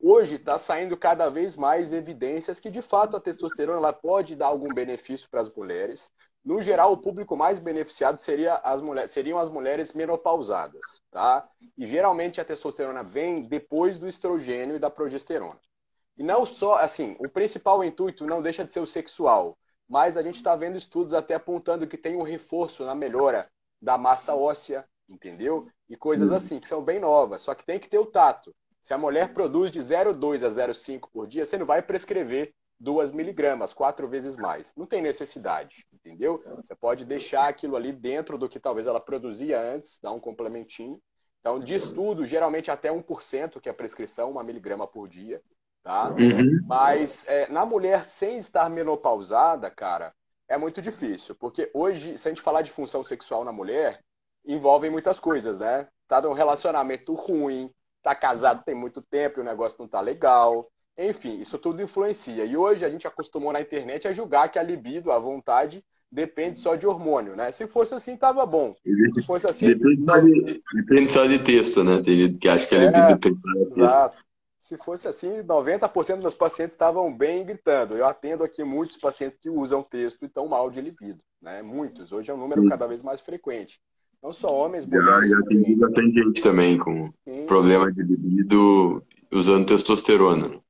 Hoje 0.00 0.36
está 0.36 0.58
saindo 0.58 0.96
cada 0.96 1.30
vez 1.30 1.56
mais 1.56 1.92
evidências 1.92 2.60
que, 2.60 2.70
de 2.70 2.82
fato, 2.82 3.16
a 3.16 3.20
testosterona 3.20 3.78
ela 3.78 3.92
pode 3.92 4.36
dar 4.36 4.46
algum 4.46 4.72
benefício 4.72 5.28
para 5.30 5.40
as 5.40 5.48
mulheres. 5.48 6.12
No 6.44 6.60
geral, 6.60 6.92
o 6.92 6.98
público 6.98 7.34
mais 7.36 7.58
beneficiado 7.58 8.18
seria 8.18 8.56
as 8.56 8.82
mulheres, 8.82 9.10
seriam 9.12 9.38
as 9.38 9.48
mulheres 9.48 9.94
menopausadas, 9.94 11.00
tá? 11.10 11.48
E 11.78 11.86
geralmente 11.86 12.38
a 12.38 12.44
testosterona 12.44 13.02
vem 13.02 13.42
depois 13.44 13.98
do 13.98 14.06
estrogênio 14.06 14.76
e 14.76 14.78
da 14.78 14.90
progesterona. 14.90 15.58
E 16.18 16.22
não 16.22 16.44
só, 16.44 16.76
assim, 16.76 17.16
o 17.18 17.28
principal 17.30 17.82
intuito 17.82 18.26
não 18.26 18.42
deixa 18.42 18.62
de 18.62 18.72
ser 18.72 18.80
o 18.80 18.86
sexual, 18.86 19.56
mas 19.88 20.18
a 20.18 20.22
gente 20.22 20.36
está 20.36 20.54
vendo 20.54 20.76
estudos 20.76 21.14
até 21.14 21.34
apontando 21.34 21.86
que 21.86 21.96
tem 21.96 22.14
um 22.14 22.22
reforço 22.22 22.84
na 22.84 22.94
melhora 22.94 23.50
da 23.80 23.96
massa 23.96 24.34
óssea, 24.34 24.86
entendeu? 25.08 25.68
E 25.88 25.96
coisas 25.96 26.30
assim, 26.32 26.60
que 26.60 26.68
são 26.68 26.82
bem 26.82 26.98
novas, 26.98 27.42
só 27.42 27.54
que 27.54 27.64
tem 27.64 27.78
que 27.78 27.88
ter 27.88 27.98
o 27.98 28.06
tato. 28.06 28.54
Se 28.80 28.92
a 28.92 28.98
mulher 28.98 29.32
produz 29.32 29.72
de 29.72 29.80
0,2 29.80 30.44
a 30.44 30.48
0,5 30.48 31.08
por 31.12 31.26
dia, 31.26 31.44
você 31.44 31.56
não 31.56 31.66
vai 31.66 31.80
prescrever 31.80 32.52
2 32.78 33.12
miligramas, 33.12 33.72
quatro 33.72 34.06
vezes 34.06 34.36
mais. 34.36 34.74
Não 34.76 34.84
tem 34.84 35.00
necessidade, 35.00 35.86
entendeu? 35.92 36.42
Você 36.56 36.74
pode 36.74 37.04
deixar 37.04 37.48
aquilo 37.48 37.76
ali 37.76 37.92
dentro 37.92 38.36
do 38.36 38.48
que 38.48 38.60
talvez 38.60 38.86
ela 38.86 39.00
produzia 39.00 39.60
antes, 39.60 39.98
dar 40.02 40.12
um 40.12 40.20
complementinho. 40.20 41.00
Então, 41.40 41.58
de 41.58 41.74
estudo, 41.74 42.26
geralmente 42.26 42.70
até 42.70 42.90
1%, 42.90 43.60
que 43.60 43.68
é 43.68 43.72
a 43.72 43.74
prescrição, 43.74 44.30
uma 44.30 44.42
miligrama 44.42 44.86
por 44.86 45.08
dia, 45.08 45.42
tá? 45.82 46.08
Uhum. 46.10 46.60
Mas 46.66 47.26
é, 47.28 47.48
na 47.48 47.64
mulher 47.66 48.04
sem 48.04 48.38
estar 48.38 48.68
menopausada, 48.70 49.70
cara, 49.70 50.14
é 50.48 50.56
muito 50.56 50.80
difícil. 50.82 51.34
Porque 51.34 51.70
hoje, 51.74 52.18
se 52.18 52.28
a 52.28 52.30
gente 52.30 52.42
falar 52.42 52.62
de 52.62 52.72
função 52.72 53.04
sexual 53.04 53.44
na 53.44 53.52
mulher, 53.52 54.00
envolvem 54.44 54.90
muitas 54.90 55.18
coisas, 55.18 55.58
né? 55.58 55.88
Tá 56.06 56.20
num 56.20 56.32
relacionamento 56.32 57.14
ruim, 57.14 57.70
tá 58.02 58.14
casado 58.14 58.62
tem 58.64 58.74
muito 58.74 59.02
tempo 59.02 59.40
e 59.40 59.42
o 59.42 59.44
negócio 59.44 59.78
não 59.80 59.88
tá 59.88 60.00
legal. 60.00 60.68
Enfim, 60.96 61.40
isso 61.40 61.58
tudo 61.58 61.82
influencia. 61.82 62.44
E 62.44 62.56
hoje 62.56 62.84
a 62.84 62.90
gente 62.90 63.06
acostumou 63.06 63.52
na 63.52 63.60
internet 63.60 64.06
a 64.06 64.12
julgar 64.12 64.50
que 64.50 64.58
a 64.58 64.62
libido, 64.62 65.10
a 65.10 65.18
vontade, 65.18 65.84
depende 66.10 66.60
só 66.60 66.76
de 66.76 66.86
hormônio, 66.86 67.34
né? 67.34 67.50
Se 67.50 67.66
fosse 67.66 67.94
assim, 67.94 68.16
tava 68.16 68.46
bom. 68.46 68.74
Se 69.12 69.22
fosse 69.22 69.46
assim. 69.46 69.66
Depende 69.66 70.04
só 70.04 70.18
de, 70.18 70.62
depende 70.74 71.12
só 71.12 71.26
de 71.26 71.38
texto, 71.40 71.82
né? 71.82 72.00
Tem 72.02 72.16
gente 72.18 72.38
que 72.38 72.48
acha 72.48 72.66
que 72.66 72.74
a 72.74 72.78
libido 72.78 72.98
É, 72.98 73.14
depende 73.14 73.40
só 73.40 73.52
de 73.52 73.64
texto. 73.64 73.78
Exato. 73.80 74.24
Se 74.56 74.78
fosse 74.78 75.08
assim, 75.08 75.42
90% 75.42 76.14
dos 76.14 76.22
meus 76.22 76.34
pacientes 76.34 76.74
estavam 76.74 77.14
bem 77.14 77.44
gritando. 77.44 77.96
Eu 77.96 78.06
atendo 78.06 78.44
aqui 78.44 78.64
muitos 78.64 78.96
pacientes 78.96 79.38
que 79.38 79.50
usam 79.50 79.82
texto 79.82 80.22
e 80.22 80.26
estão 80.26 80.48
mal 80.48 80.70
de 80.70 80.80
libido, 80.80 81.20
né? 81.42 81.60
Muitos. 81.60 82.12
Hoje 82.12 82.30
é 82.30 82.34
um 82.34 82.38
número 82.38 82.66
cada 82.68 82.86
vez 82.86 83.02
mais 83.02 83.20
frequente. 83.20 83.78
Não 84.24 84.32
só 84.32 84.48
homens, 84.48 84.86
Já, 84.86 84.90
mulheres 84.90 85.30
já 85.30 85.36
também. 85.42 85.58
atendi 85.58 85.76
bastante 85.76 86.14
gente 86.14 86.42
também 86.42 86.78
com 86.78 87.12
Sim, 87.28 87.46
problema 87.46 87.92
de 87.92 88.02
libido 88.02 89.04
usando 89.30 89.66
testosterona. 89.66 90.48
né? 90.48 90.60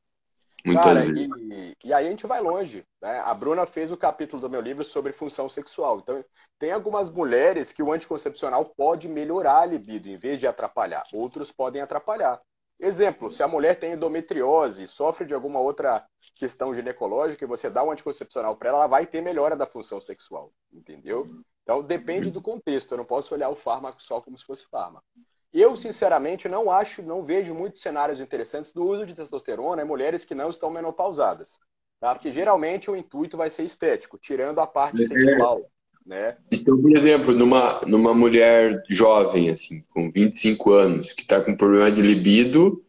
Muitas 0.67 0.85
Cara, 0.85 1.05
vezes. 1.07 1.29
e, 1.29 1.77
e 1.85 1.93
aí 1.93 2.07
a 2.07 2.11
gente 2.11 2.27
vai 2.27 2.41
longe, 2.41 2.85
né? 3.01 3.21
A 3.21 3.33
Bruna 3.33 3.65
fez 3.65 3.93
o 3.93 3.97
capítulo 3.97 4.41
do 4.43 4.51
meu 4.51 4.61
livro 4.61 4.83
sobre 4.85 5.13
função 5.13 5.49
sexual. 5.49 6.01
Então, 6.01 6.25
tem 6.59 6.73
algumas 6.73 7.09
mulheres 7.09 7.73
que 7.73 7.83
o 7.83 7.93
anticoncepcional 7.93 8.65
pode 8.77 9.09
melhorar 9.09 9.61
a 9.61 9.67
libido 9.67 10.09
em 10.09 10.17
vez 10.17 10.41
de 10.41 10.49
atrapalhar. 10.49 11.05
Outros 11.13 11.53
podem 11.53 11.81
atrapalhar. 11.81 12.41
Exemplo, 12.81 13.31
se 13.31 13.41
a 13.41 13.47
mulher 13.47 13.79
tem 13.79 13.93
endometriose, 13.93 14.89
sofre 14.89 15.25
de 15.27 15.33
alguma 15.33 15.61
outra 15.61 16.05
questão 16.35 16.75
ginecológica 16.75 17.45
e 17.45 17.49
você 17.49 17.71
dá 17.71 17.85
um 17.85 17.93
anticoncepcional 17.93 18.57
para 18.57 18.71
ela, 18.71 18.79
ela 18.79 18.87
vai 18.89 19.07
ter 19.07 19.21
melhora 19.21 19.55
da 19.55 19.65
função 19.65 20.01
sexual, 20.01 20.51
entendeu? 20.73 21.29
Então 21.65 21.83
depende 21.83 22.31
do 22.31 22.41
contexto, 22.41 22.93
eu 22.93 22.99
não 22.99 23.05
posso 23.05 23.35
olhar 23.35 23.49
o 23.49 23.57
fármaco 23.57 24.01
só 24.03 24.21
como 24.21 24.39
se 24.39 24.45
fosse 24.45 24.65
fármaco. 24.71 25.05
Eu, 25.53 25.77
sinceramente, 25.77 26.49
não 26.49 26.71
acho, 26.71 27.03
não 27.03 27.23
vejo 27.23 27.55
muitos 27.55 27.81
cenários 27.81 28.21
interessantes 28.21 28.73
do 28.73 28.85
uso 28.85 29.07
de 29.07 29.15
testosterona 29.15 29.83
em 29.83 29.87
mulheres 29.87 30.25
que 30.25 30.35
não 30.35 30.51
estão 30.51 30.69
menopausadas. 30.71 31.59
Tá? 32.01 32.13
Porque 32.15 32.33
geralmente 32.33 32.91
o 32.91 32.97
intuito 32.97 33.37
vai 33.37 33.49
ser 33.51 33.63
estético, 33.65 34.19
tirando 34.19 34.59
a 34.61 34.67
parte 34.67 35.03
É. 35.03 35.07
sexual. 35.07 35.63
né? 36.05 36.37
Então, 36.53 36.77
por 36.83 36.95
exemplo, 36.95 37.33
numa, 37.33 37.81
numa 37.87 38.13
mulher 38.13 38.83
jovem, 38.91 39.49
assim, 39.49 39.83
com 39.95 40.11
25 40.11 40.73
anos, 40.73 41.15
que 41.15 41.23
está 41.23 41.41
com 41.41 41.57
problema 41.57 41.91
de 41.91 42.03
libido, 42.03 42.85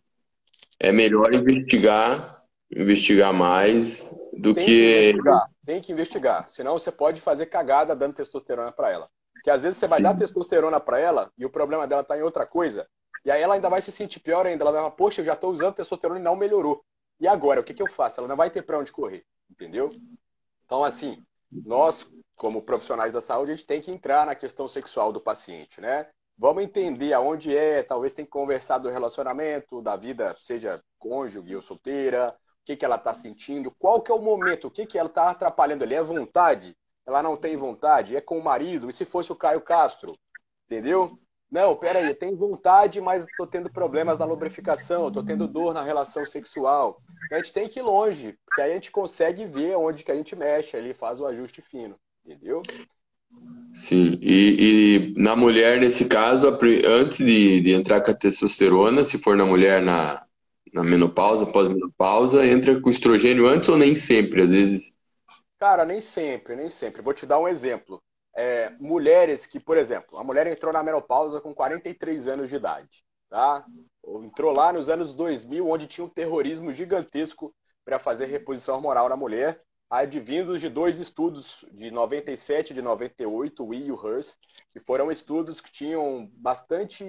é 0.78 0.92
melhor 0.92 1.34
investigar, 1.34 2.44
investigar 2.70 3.34
mais 3.34 4.14
do 4.34 4.54
tem 4.54 4.66
que... 4.66 4.72
que 4.72 5.00
investigar, 5.12 5.50
tem 5.66 5.82
que 5.82 5.92
investigar. 5.92 6.48
Senão 6.48 6.74
você 6.74 6.92
pode 6.92 7.20
fazer 7.20 7.48
cagada 7.48 7.96
dando 7.96 8.16
testosterona 8.16 8.72
para 8.72 8.92
ela. 8.92 9.10
Porque 9.34 9.50
às 9.50 9.64
vezes 9.64 9.78
você 9.78 9.88
vai 9.88 9.98
Sim. 9.98 10.04
dar 10.04 10.18
testosterona 10.18 10.80
para 10.80 11.00
ela 11.00 11.32
e 11.38 11.46
o 11.46 11.50
problema 11.50 11.88
dela 11.88 12.04
tá 12.04 12.18
em 12.18 12.22
outra 12.22 12.46
coisa. 12.46 12.88
E 13.24 13.32
aí 13.32 13.42
ela 13.42 13.56
ainda 13.56 13.70
vai 13.70 13.82
se 13.82 13.92
sentir 13.92 14.20
pior 14.20 14.46
ainda. 14.46 14.64
Ela 14.64 14.72
vai 14.72 14.82
falar, 14.82 14.96
poxa, 14.96 15.22
eu 15.22 15.26
já 15.26 15.36
tô 15.36 15.50
usando 15.50 15.76
testosterona 15.76 16.20
e 16.20 16.24
não 16.24 16.36
melhorou. 16.36 16.84
E 17.20 17.28
agora, 17.28 17.62
o 17.62 17.64
que, 17.64 17.74
que 17.74 17.82
eu 17.82 17.88
faço? 17.88 18.20
Ela 18.20 18.28
não 18.28 18.36
vai 18.36 18.50
ter 18.50 18.62
para 18.62 18.78
onde 18.78 18.92
correr, 18.92 19.26
entendeu? 19.50 19.92
Então, 20.66 20.84
assim, 20.84 21.24
nós, 21.52 22.12
como 22.36 22.62
profissionais 22.62 23.14
da 23.14 23.22
saúde, 23.22 23.52
a 23.52 23.56
gente 23.56 23.66
tem 23.66 23.82
que 23.82 23.92
entrar 23.92 24.26
na 24.26 24.36
questão 24.36 24.68
sexual 24.68 25.14
do 25.14 25.22
paciente, 25.22 25.80
né? 25.80 26.08
Vamos 26.38 26.64
entender 26.64 27.14
aonde 27.14 27.56
é, 27.56 27.82
talvez 27.82 28.14
tem 28.14 28.26
que 28.26 28.32
conversar 28.32 28.80
do 28.80 28.90
relacionamento, 28.90 29.82
da 29.82 29.96
vida, 29.96 30.36
seja 30.38 30.84
cônjuge 31.00 31.56
ou 31.56 31.62
solteira, 31.62 32.36
que, 32.66 32.76
que 32.76 32.84
ela 32.84 32.96
está 32.96 33.14
sentindo, 33.14 33.72
qual 33.78 34.02
que 34.02 34.12
é 34.12 34.16
o 34.16 34.22
momento, 34.22 34.68
o 34.68 34.72
que, 34.72 34.86
que 34.86 34.98
ela 34.98 35.08
está 35.08 35.30
atrapalhando 35.30 35.84
ali, 35.84 35.94
é 35.94 36.02
vontade? 36.02 36.76
Ela 37.06 37.22
não 37.22 37.38
tem 37.38 37.56
vontade? 37.56 38.16
É 38.16 38.22
com 38.22 38.40
o 38.40 38.44
marido? 38.44 38.90
E 38.90 38.94
se 38.94 39.06
fosse 39.06 39.32
o 39.32 39.36
Caio 39.36 39.62
Castro? 39.62 40.14
Entendeu? 40.66 41.18
Não, 41.52 41.76
peraí, 41.76 42.08
eu 42.08 42.16
tenho 42.16 42.36
vontade, 42.36 43.00
mas 43.00 43.24
estou 43.24 43.46
tendo 43.46 43.72
problemas 43.72 44.18
na 44.18 44.26
lubrificação, 44.26 45.08
estou 45.08 45.24
tendo 45.24 45.48
dor 45.48 45.76
na 45.76 45.84
relação 45.84 46.26
sexual. 46.26 47.00
A 47.32 47.38
gente 47.38 47.54
tem 47.54 47.70
que 47.70 47.80
ir 47.80 47.84
longe, 47.84 48.36
porque 48.46 48.62
aí 48.62 48.72
a 48.72 48.74
gente 48.74 48.92
consegue 48.92 49.46
ver 49.46 49.76
onde 49.78 50.04
que 50.04 50.12
a 50.12 50.16
gente 50.16 50.36
mexe 50.36 50.76
ali, 50.76 50.94
faz 50.94 51.22
o 51.22 51.28
ajuste 51.28 51.62
fino, 51.62 51.96
entendeu? 52.26 52.64
Sim, 53.74 54.18
e, 54.22 55.14
e 55.16 55.22
na 55.22 55.36
mulher, 55.36 55.80
nesse 55.80 56.06
caso, 56.06 56.48
antes 56.88 57.18
de, 57.18 57.62
de 57.62 57.74
entrar 57.74 58.02
com 58.02 58.10
a 58.10 58.16
testosterona, 58.16 59.04
se 59.04 59.20
for 59.20 59.38
na 59.38 59.46
mulher 59.46 59.82
na, 59.84 60.26
na 60.76 60.84
menopausa, 60.84 61.46
pós-menopausa, 61.46 62.46
entra 62.46 62.80
com 62.82 62.90
estrogênio 62.90 63.48
antes 63.48 63.70
ou 63.70 63.78
nem 63.78 63.96
sempre? 63.96 64.42
Às 64.42 64.52
vezes. 64.52 64.94
Cara, 65.58 65.86
nem 65.86 66.02
sempre, 66.02 66.54
nem 66.54 66.68
sempre. 66.68 67.02
Vou 67.02 67.14
te 67.14 67.26
dar 67.26 67.40
um 67.40 67.48
exemplo. 67.48 68.04
É, 68.36 68.72
mulheres 68.78 69.46
que, 69.46 69.58
por 69.58 69.78
exemplo, 69.78 70.20
a 70.20 70.24
mulher 70.24 70.46
entrou 70.48 70.74
na 70.74 70.84
menopausa 70.84 71.40
com 71.40 71.56
43 71.56 72.28
anos 72.28 72.50
de 72.50 72.58
idade, 72.58 73.06
tá? 73.30 73.66
Ou 74.04 74.26
entrou 74.26 74.52
lá 74.52 74.74
nos 74.74 74.90
anos 74.90 75.14
2000, 75.14 75.66
onde 75.66 75.88
tinha 75.88 76.04
um 76.04 76.10
terrorismo 76.10 76.74
gigantesco 76.74 77.56
para 77.86 77.98
fazer 77.98 78.26
reposição 78.26 78.76
hormonal 78.76 79.08
na 79.08 79.16
mulher, 79.16 79.62
advindos 79.90 80.60
de 80.60 80.68
dois 80.68 81.00
estudos 81.00 81.64
de 81.72 81.90
97 81.90 82.72
e 82.72 82.74
de 82.74 82.82
98, 82.82 83.66
o 83.66 83.74
I 83.74 83.86
e 83.86 83.92
o 83.94 83.96
HERS, 83.96 84.38
que 84.74 84.82
foram 84.82 85.10
estudos 85.10 85.62
que 85.62 85.72
tinham 85.72 86.30
bastante 86.34 87.06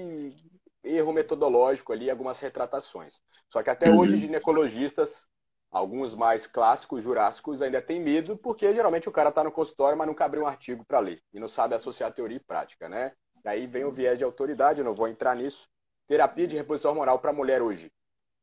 erro 0.86 1.12
metodológico 1.12 1.92
ali, 1.92 2.10
algumas 2.10 2.38
retratações. 2.40 3.20
Só 3.48 3.62
que 3.62 3.70
até 3.70 3.90
Uhum. 3.90 3.98
hoje, 3.98 4.16
ginecologistas 4.16 5.28
Alguns 5.70 6.14
mais 6.14 6.46
clássicos, 6.46 7.02
jurássicos, 7.02 7.60
ainda 7.60 7.82
têm 7.82 8.00
medo, 8.00 8.36
porque 8.36 8.72
geralmente 8.72 9.08
o 9.08 9.12
cara 9.12 9.28
está 9.28 9.44
no 9.44 9.52
consultório, 9.52 9.98
mas 9.98 10.06
nunca 10.06 10.24
abriu 10.24 10.42
um 10.44 10.46
artigo 10.46 10.84
para 10.86 11.00
ler 11.00 11.22
e 11.32 11.40
não 11.40 11.48
sabe 11.48 11.74
associar 11.74 12.12
teoria 12.14 12.36
e 12.38 12.40
prática, 12.40 12.88
né? 12.88 13.12
Daí 13.44 13.66
vem 13.66 13.84
o 13.84 13.90
viés 13.92 14.16
de 14.16 14.24
autoridade, 14.24 14.78
eu 14.80 14.84
não 14.84 14.94
vou 14.94 15.08
entrar 15.08 15.34
nisso. 15.36 15.68
Terapia 16.06 16.46
de 16.46 16.56
reposição 16.56 16.92
hormonal 16.92 17.18
para 17.18 17.32
mulher 17.32 17.60
hoje 17.60 17.92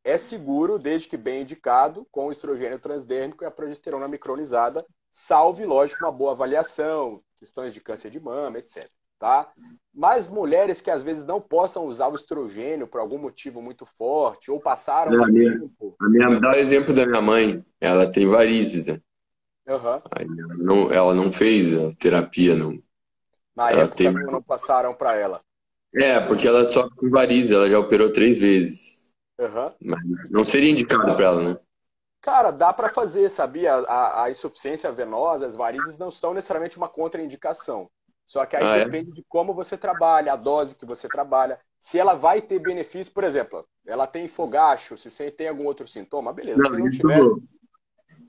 é 0.03 0.17
seguro, 0.17 0.79
desde 0.79 1.07
que 1.09 1.17
bem 1.17 1.41
indicado, 1.43 2.05
com 2.11 2.27
o 2.27 2.31
estrogênio 2.31 2.79
transdérmico 2.79 3.43
e 3.43 3.47
a 3.47 3.51
progesterona 3.51 4.07
micronizada, 4.07 4.85
salve, 5.11 5.65
lógico, 5.65 6.03
uma 6.05 6.11
boa 6.11 6.31
avaliação, 6.31 7.23
questões 7.37 7.73
de 7.73 7.81
câncer 7.81 8.09
de 8.11 8.19
mama, 8.19 8.59
etc. 8.59 8.91
Tá? 9.23 9.47
Mas 9.93 10.27
mulheres 10.27 10.81
que 10.81 10.91
às 10.91 11.01
vezes 11.01 11.23
não 11.23 11.39
possam 11.39 11.85
usar 11.85 12.09
o 12.09 12.15
estrogênio 12.15 12.85
por 12.89 12.99
algum 12.99 13.17
motivo 13.17 13.61
muito 13.61 13.85
forte, 13.85 14.51
ou 14.51 14.59
passaram 14.59 15.13
Não, 15.13 15.21
um 15.21 15.23
a 15.23 15.27
minha- 15.29 15.57
tempo. 15.57 15.95
A 15.97 16.09
minha, 16.09 16.39
dá 16.41 16.49
o 16.49 16.55
exemplo 16.55 16.93
da 16.93 17.05
minha 17.05 17.21
mãe. 17.21 17.65
Ela 17.79 18.11
tem 18.11 18.27
varizes, 18.27 18.87
né? 18.87 18.99
Aham. 19.65 20.01
Aí 20.11 20.25
ela 20.27 20.55
não, 20.55 20.91
ela 20.91 21.13
não 21.15 21.31
fez 21.31 21.73
a 21.73 21.95
terapia, 21.95 22.53
não. 22.53 22.77
Na 23.55 23.71
Ela 23.71 23.83
época 23.83 23.95
tem- 23.95 24.11
não, 24.13 24.43
passaram 24.43 24.93
para 24.93 25.15
ela. 25.15 25.39
É, 25.95 26.19
porque 26.19 26.45
ela 26.45 26.67
sofre 26.67 26.93
com 26.97 27.09
varizes, 27.09 27.53
ela 27.53 27.69
já 27.69 27.79
operou 27.79 28.11
três 28.11 28.37
vezes. 28.37 29.09
Aham. 29.39 29.73
Mas 29.81 30.01
não 30.31 30.45
seria 30.45 30.69
indicado 30.69 31.15
para 31.15 31.25
ela, 31.25 31.53
né? 31.53 31.59
Cara, 32.19 32.51
dá 32.51 32.73
para 32.73 32.89
fazer, 32.89 33.29
sabia? 33.29 33.73
A, 33.73 34.23
a 34.25 34.31
insuficiência 34.31 34.91
venosa, 34.91 35.45
as 35.47 35.55
varizes 35.55 35.97
não 35.97 36.11
são 36.11 36.33
necessariamente 36.33 36.75
uma 36.75 36.89
contraindicação. 36.89 37.89
Só 38.25 38.45
que 38.45 38.55
aí 38.55 38.67
Ah, 38.67 38.77
é? 38.77 38.85
depende 38.85 39.11
de 39.11 39.23
como 39.23 39.53
você 39.53 39.77
trabalha, 39.77 40.33
a 40.33 40.35
dose 40.35 40.75
que 40.75 40.85
você 40.85 41.09
trabalha. 41.09 41.59
Se 41.79 41.99
ela 41.99 42.13
vai 42.13 42.41
ter 42.41 42.59
benefício, 42.59 43.13
por 43.13 43.23
exemplo, 43.23 43.67
ela 43.85 44.07
tem 44.07 44.27
fogacho, 44.27 44.97
se 44.97 45.31
tem 45.31 45.47
algum 45.49 45.65
outro 45.65 45.87
sintoma, 45.87 46.33
beleza. 46.33 46.67
se 46.67 46.77
não 46.77 46.89
isso, 46.89 46.89
tiver, 46.89 47.29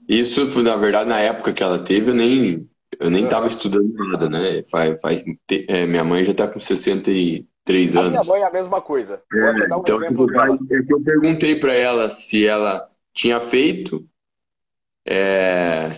isso 0.09 0.63
na 0.63 0.77
verdade, 0.77 1.09
na 1.09 1.21
época 1.21 1.53
que 1.53 1.63
ela 1.63 1.83
teve, 1.83 2.11
eu 2.11 2.15
nem, 2.15 2.69
eu 3.01 3.11
nem 3.11 3.27
Aham. 3.27 3.29
tava 3.29 3.47
estudando 3.47 3.93
nada, 3.95 4.29
né? 4.29 4.63
Faz, 4.71 5.01
faz, 5.01 5.25
é, 5.69 5.87
minha 5.87 6.05
mãe 6.05 6.25
já 6.25 6.35
tá 6.35 6.49
com 6.49 6.61
63 6.61 7.95
a 7.95 8.03
minha 8.05 8.23
anos. 8.23 8.25
mãe 8.25 8.43
é 8.43 8.45
a 8.45 8.51
mesma 8.51 8.81
coisa. 8.83 9.23
Dar 9.67 9.79
um 9.79 9.87
Então, 9.87 9.89
exemplo 9.89 10.27
dela. 10.27 10.59
é 10.71 10.77
eu 10.89 11.03
perguntei 11.03 11.59
para 11.59 11.73
ela 11.75 12.09
se 12.11 12.47
ela 12.47 12.89
tinha 13.13 13.41
feito. 13.41 14.07
é, 15.07 15.91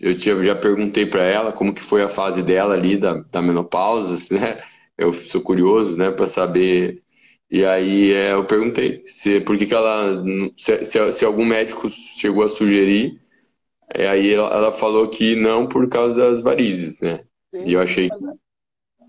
eu 0.00 0.16
tinha, 0.16 0.42
já 0.42 0.54
perguntei 0.56 1.06
para 1.06 1.22
ela 1.24 1.52
como 1.52 1.74
que 1.74 1.82
foi 1.82 2.02
a 2.02 2.08
fase 2.08 2.42
dela 2.42 2.74
ali 2.74 2.96
da, 2.98 3.14
da 3.14 3.42
menopausa, 3.42 4.16
né? 4.34 4.62
Eu 4.98 5.12
sou 5.12 5.40
curioso, 5.42 5.96
né, 5.96 6.10
para 6.10 6.26
saber. 6.26 7.02
E 7.50 7.64
aí 7.64 8.12
é, 8.12 8.32
eu 8.32 8.44
perguntei 8.46 9.02
se 9.06 9.40
por 9.40 9.56
que 9.58 9.66
que 9.66 9.74
ela 9.74 10.22
se, 10.56 10.84
se, 10.84 11.12
se 11.12 11.24
algum 11.24 11.44
médico 11.44 11.88
chegou 11.90 12.42
a 12.44 12.48
sugerir. 12.48 13.20
E 13.94 14.02
aí 14.06 14.32
ela, 14.34 14.48
ela 14.54 14.72
falou 14.72 15.08
que 15.10 15.36
não 15.36 15.68
por 15.68 15.88
causa 15.88 16.14
das 16.16 16.42
varizes, 16.42 17.00
né? 17.00 17.24
E 17.64 17.72
eu 17.74 17.80
achei 17.80 18.10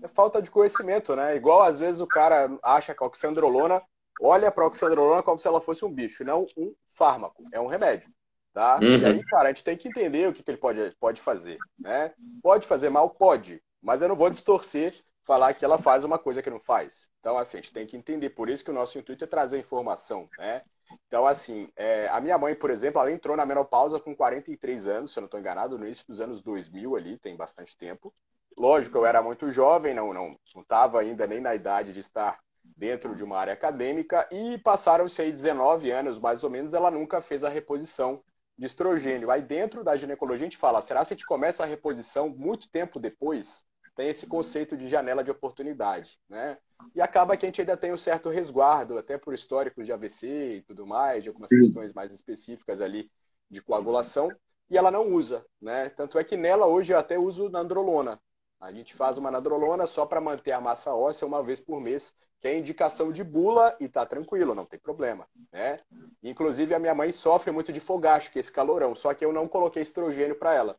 é- 0.02 0.06
é 0.06 0.08
falta 0.08 0.42
de 0.42 0.50
conhecimento, 0.50 1.14
né? 1.16 1.36
Igual 1.36 1.62
às 1.62 1.80
vezes 1.80 2.00
o 2.00 2.06
cara 2.06 2.58
acha 2.62 2.94
que 2.94 3.02
a 3.02 3.06
oxandrolona 3.06 3.82
olha 4.20 4.50
para 4.52 4.64
a 4.64 4.66
oxandrolona 4.68 5.22
como 5.22 5.38
se 5.38 5.46
ela 5.48 5.60
fosse 5.60 5.84
um 5.84 5.92
bicho, 5.92 6.24
não 6.24 6.46
um 6.56 6.74
fármaco, 6.90 7.44
é 7.52 7.60
um 7.60 7.66
remédio, 7.66 8.10
tá? 8.58 8.80
Uhum. 8.82 8.98
E 8.98 9.04
aí, 9.06 9.24
cara, 9.26 9.44
a 9.44 9.52
gente 9.52 9.62
tem 9.62 9.76
que 9.76 9.86
entender 9.86 10.28
o 10.28 10.32
que, 10.32 10.42
que 10.42 10.50
ele 10.50 10.58
pode, 10.58 10.92
pode 10.98 11.20
fazer, 11.20 11.58
né? 11.78 12.12
Pode 12.42 12.66
fazer 12.66 12.90
mal? 12.90 13.08
Pode, 13.08 13.62
mas 13.80 14.02
eu 14.02 14.08
não 14.08 14.16
vou 14.16 14.28
distorcer, 14.28 14.92
falar 15.24 15.54
que 15.54 15.64
ela 15.64 15.78
faz 15.78 16.02
uma 16.02 16.18
coisa 16.18 16.42
que 16.42 16.50
não 16.50 16.58
faz. 16.58 17.08
Então, 17.20 17.38
assim, 17.38 17.58
a 17.58 17.60
gente 17.60 17.72
tem 17.72 17.86
que 17.86 17.96
entender, 17.96 18.30
por 18.30 18.50
isso 18.50 18.64
que 18.64 18.70
o 18.72 18.74
nosso 18.74 18.98
intuito 18.98 19.22
é 19.22 19.28
trazer 19.28 19.60
informação, 19.60 20.28
né? 20.36 20.62
Então, 21.06 21.24
assim, 21.24 21.68
é, 21.76 22.08
a 22.08 22.20
minha 22.20 22.36
mãe, 22.36 22.52
por 22.56 22.68
exemplo, 22.68 23.00
ela 23.00 23.12
entrou 23.12 23.36
na 23.36 23.46
menopausa 23.46 24.00
com 24.00 24.16
43 24.16 24.88
anos, 24.88 25.12
se 25.12 25.18
eu 25.18 25.20
não 25.20 25.26
estou 25.26 25.38
enganado, 25.38 25.78
no 25.78 25.84
início 25.84 26.04
dos 26.08 26.20
anos 26.20 26.42
2000 26.42 26.96
ali, 26.96 27.16
tem 27.16 27.36
bastante 27.36 27.76
tempo. 27.76 28.12
Lógico, 28.56 28.98
eu 28.98 29.06
era 29.06 29.22
muito 29.22 29.52
jovem, 29.52 29.94
não 29.94 30.12
não 30.12 30.36
não 30.52 30.62
estava 30.62 31.00
ainda 31.00 31.28
nem 31.28 31.40
na 31.40 31.54
idade 31.54 31.92
de 31.92 32.00
estar 32.00 32.40
dentro 32.76 33.14
de 33.14 33.22
uma 33.22 33.38
área 33.38 33.52
acadêmica 33.52 34.28
e 34.32 34.58
passaram-se 34.58 35.22
aí 35.22 35.30
19 35.30 35.92
anos, 35.92 36.18
mais 36.18 36.42
ou 36.42 36.50
menos, 36.50 36.74
ela 36.74 36.90
nunca 36.90 37.20
fez 37.20 37.44
a 37.44 37.48
reposição 37.48 38.20
de 38.58 38.66
estrogênio. 38.66 39.30
Aí 39.30 39.40
dentro 39.40 39.84
da 39.84 39.96
ginecologia 39.96 40.44
a 40.44 40.48
gente 40.50 40.58
fala, 40.58 40.82
será 40.82 41.00
que 41.04 41.12
a 41.12 41.16
gente 41.16 41.26
começa 41.26 41.62
a 41.62 41.66
reposição 41.66 42.28
muito 42.28 42.68
tempo 42.68 42.98
depois? 42.98 43.64
Tem 43.94 44.08
esse 44.08 44.26
conceito 44.26 44.76
de 44.76 44.88
janela 44.88 45.24
de 45.24 45.30
oportunidade, 45.30 46.18
né? 46.28 46.58
E 46.94 47.00
acaba 47.00 47.36
que 47.36 47.44
a 47.44 47.48
gente 47.48 47.60
ainda 47.60 47.76
tem 47.76 47.92
um 47.92 47.96
certo 47.96 48.28
resguardo, 48.28 48.96
até 48.96 49.18
por 49.18 49.34
históricos 49.34 49.84
de 49.86 49.92
AVC 49.92 50.56
e 50.56 50.62
tudo 50.62 50.86
mais, 50.86 51.22
de 51.22 51.28
algumas 51.28 51.50
questões 51.50 51.92
mais 51.92 52.12
específicas 52.12 52.80
ali 52.80 53.10
de 53.50 53.60
coagulação, 53.60 54.30
e 54.70 54.76
ela 54.76 54.90
não 54.90 55.12
usa, 55.12 55.44
né? 55.60 55.88
Tanto 55.90 56.18
é 56.18 56.24
que 56.24 56.36
nela 56.36 56.66
hoje 56.66 56.92
eu 56.92 56.98
até 56.98 57.18
uso 57.18 57.48
nandrolona. 57.48 58.20
A 58.60 58.72
gente 58.72 58.94
faz 58.94 59.16
uma 59.16 59.30
nandrolona 59.30 59.86
só 59.86 60.04
para 60.04 60.20
manter 60.20 60.52
a 60.52 60.60
massa 60.60 60.94
óssea 60.94 61.26
uma 61.26 61.42
vez 61.42 61.60
por 61.60 61.80
mês, 61.80 62.14
que 62.40 62.48
é 62.48 62.58
indicação 62.58 63.12
de 63.12 63.22
bula 63.22 63.76
e 63.80 63.88
tá 63.88 64.04
tranquilo, 64.04 64.54
não 64.54 64.66
tem 64.66 64.78
problema, 64.78 65.28
né? 65.52 65.80
Inclusive 66.22 66.74
a 66.74 66.78
minha 66.78 66.94
mãe 66.94 67.12
sofre 67.12 67.52
muito 67.52 67.72
de 67.72 67.80
fogacho, 67.80 68.32
que 68.32 68.38
é 68.38 68.40
esse 68.40 68.52
calorão, 68.52 68.94
só 68.94 69.14
que 69.14 69.24
eu 69.24 69.32
não 69.32 69.46
coloquei 69.46 69.82
estrogênio 69.82 70.36
para 70.36 70.54
ela. 70.54 70.76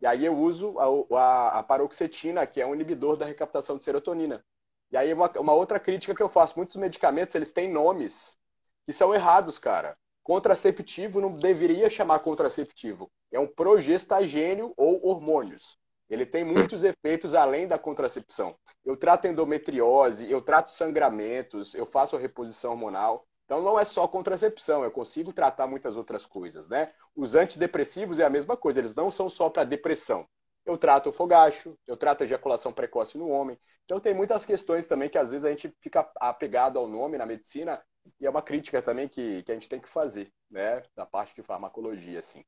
E 0.00 0.06
aí 0.06 0.24
eu 0.24 0.36
uso 0.36 0.74
a, 0.78 1.18
a, 1.18 1.58
a 1.60 1.62
paroxetina, 1.62 2.46
que 2.46 2.60
é 2.60 2.66
um 2.66 2.74
inibidor 2.74 3.16
da 3.16 3.24
recaptação 3.24 3.76
de 3.76 3.84
serotonina. 3.84 4.44
E 4.90 4.96
aí 4.96 5.12
uma, 5.12 5.30
uma 5.38 5.54
outra 5.54 5.80
crítica 5.80 6.14
que 6.14 6.22
eu 6.22 6.28
faço, 6.28 6.58
muitos 6.58 6.76
medicamentos, 6.76 7.34
eles 7.34 7.52
têm 7.52 7.70
nomes 7.70 8.36
que 8.84 8.92
são 8.92 9.14
errados, 9.14 9.58
cara. 9.58 9.96
Contraceptivo 10.22 11.20
não 11.20 11.34
deveria 11.34 11.88
chamar 11.88 12.18
contraceptivo. 12.20 13.10
É 13.30 13.40
um 13.40 13.46
progestagênio 13.46 14.74
ou 14.76 15.04
hormônios. 15.06 15.78
Ele 16.12 16.26
tem 16.26 16.44
muitos 16.44 16.84
efeitos 16.84 17.34
além 17.34 17.66
da 17.66 17.78
contracepção. 17.78 18.54
Eu 18.84 18.96
trato 18.98 19.26
endometriose, 19.26 20.30
eu 20.30 20.42
trato 20.42 20.70
sangramentos, 20.70 21.74
eu 21.74 21.86
faço 21.86 22.16
a 22.16 22.18
reposição 22.18 22.72
hormonal. 22.72 23.26
Então 23.46 23.62
não 23.62 23.80
é 23.80 23.84
só 23.84 24.06
contracepção, 24.06 24.84
eu 24.84 24.90
consigo 24.90 25.32
tratar 25.32 25.66
muitas 25.66 25.96
outras 25.96 26.26
coisas, 26.26 26.68
né? 26.68 26.92
Os 27.16 27.34
antidepressivos 27.34 28.18
é 28.18 28.24
a 28.24 28.30
mesma 28.30 28.56
coisa, 28.58 28.78
eles 28.80 28.94
não 28.94 29.10
são 29.10 29.28
só 29.30 29.48
para 29.50 29.64
depressão. 29.64 30.28
eu 30.66 30.78
trato 30.78 31.08
o 31.10 31.12
fogacho, 31.12 31.76
eu 31.86 31.96
trato 31.96 32.22
a 32.22 32.24
ejaculação 32.24 32.72
precoce 32.72 33.18
no 33.18 33.28
homem. 33.28 33.58
Então 33.84 33.98
tem 34.00 34.14
muitas 34.14 34.46
questões 34.46 34.86
também 34.86 35.08
que 35.10 35.18
às 35.18 35.30
vezes 35.30 35.44
a 35.44 35.50
gente 35.50 35.74
fica 35.80 36.08
apegado 36.20 36.78
ao 36.78 36.86
nome 36.88 37.18
na 37.18 37.26
medicina 37.26 37.82
e 38.20 38.26
é 38.26 38.30
uma 38.30 38.42
crítica 38.42 38.82
também 38.82 39.08
que, 39.08 39.42
que 39.44 39.50
a 39.50 39.54
gente 39.54 39.68
tem 39.68 39.80
que 39.80 39.88
fazer, 39.88 40.30
né, 40.50 40.82
da 40.94 41.06
parte 41.06 41.34
de 41.34 41.42
farmacologia, 41.42 42.18
assim. 42.18 42.44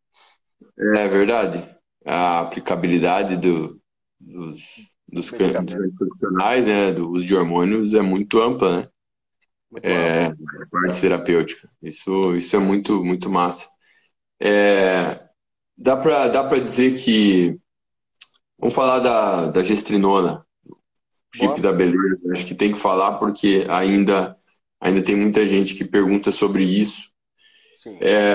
É 0.97 1.09
verdade. 1.09 1.59
A 2.05 2.41
aplicabilidade 2.41 3.37
do, 3.37 3.81
dos, 4.21 4.61
dos, 5.09 5.31
dos 5.31 5.31
profissionais, 5.31 6.67
né, 6.67 6.93
dos 6.93 7.25
de 7.25 7.35
hormônios 7.35 7.95
é 7.95 8.03
muito 8.03 8.41
ampla, 8.41 8.83
né? 8.83 8.89
Muito 9.71 9.87
é, 9.87 10.27
a 10.27 10.67
parte 10.71 11.01
terapêutica. 11.01 11.69
Isso, 11.83 12.37
isso 12.37 12.55
é 12.55 12.59
muito, 12.59 13.03
muito 13.05 13.29
massa. 13.31 13.69
É, 14.41 15.21
dá 15.77 15.97
para 15.97 16.29
dá 16.29 16.59
dizer 16.59 16.99
que 16.99 17.59
Vamos 18.59 18.75
falar 18.75 19.01
da, 19.01 19.47
da 19.51 19.63
gestrinona, 19.63 20.43
chip 21.35 21.47
Vamos. 21.47 21.61
da 21.61 21.73
beleza. 21.73 22.33
Acho 22.33 22.47
que 22.47 22.55
tem 22.55 22.73
que 22.73 22.79
falar 22.79 23.19
porque 23.19 23.67
ainda, 23.69 24.35
ainda 24.81 25.03
tem 25.03 25.17
muita 25.17 25.47
gente 25.47 25.75
que 25.75 25.85
pergunta 25.85 26.31
sobre 26.33 26.65
isso. 26.65 27.11
É, 28.01 28.35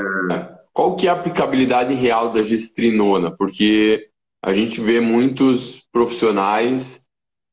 qual 0.80 0.96
que 0.96 1.08
é 1.08 1.10
a 1.10 1.14
aplicabilidade 1.14 1.94
real 1.94 2.32
da 2.32 2.42
gestrinona? 2.42 3.30
Porque 3.36 4.08
a 4.42 4.54
gente 4.54 4.80
vê 4.80 5.02
muitos 5.02 5.86
profissionais 5.92 7.06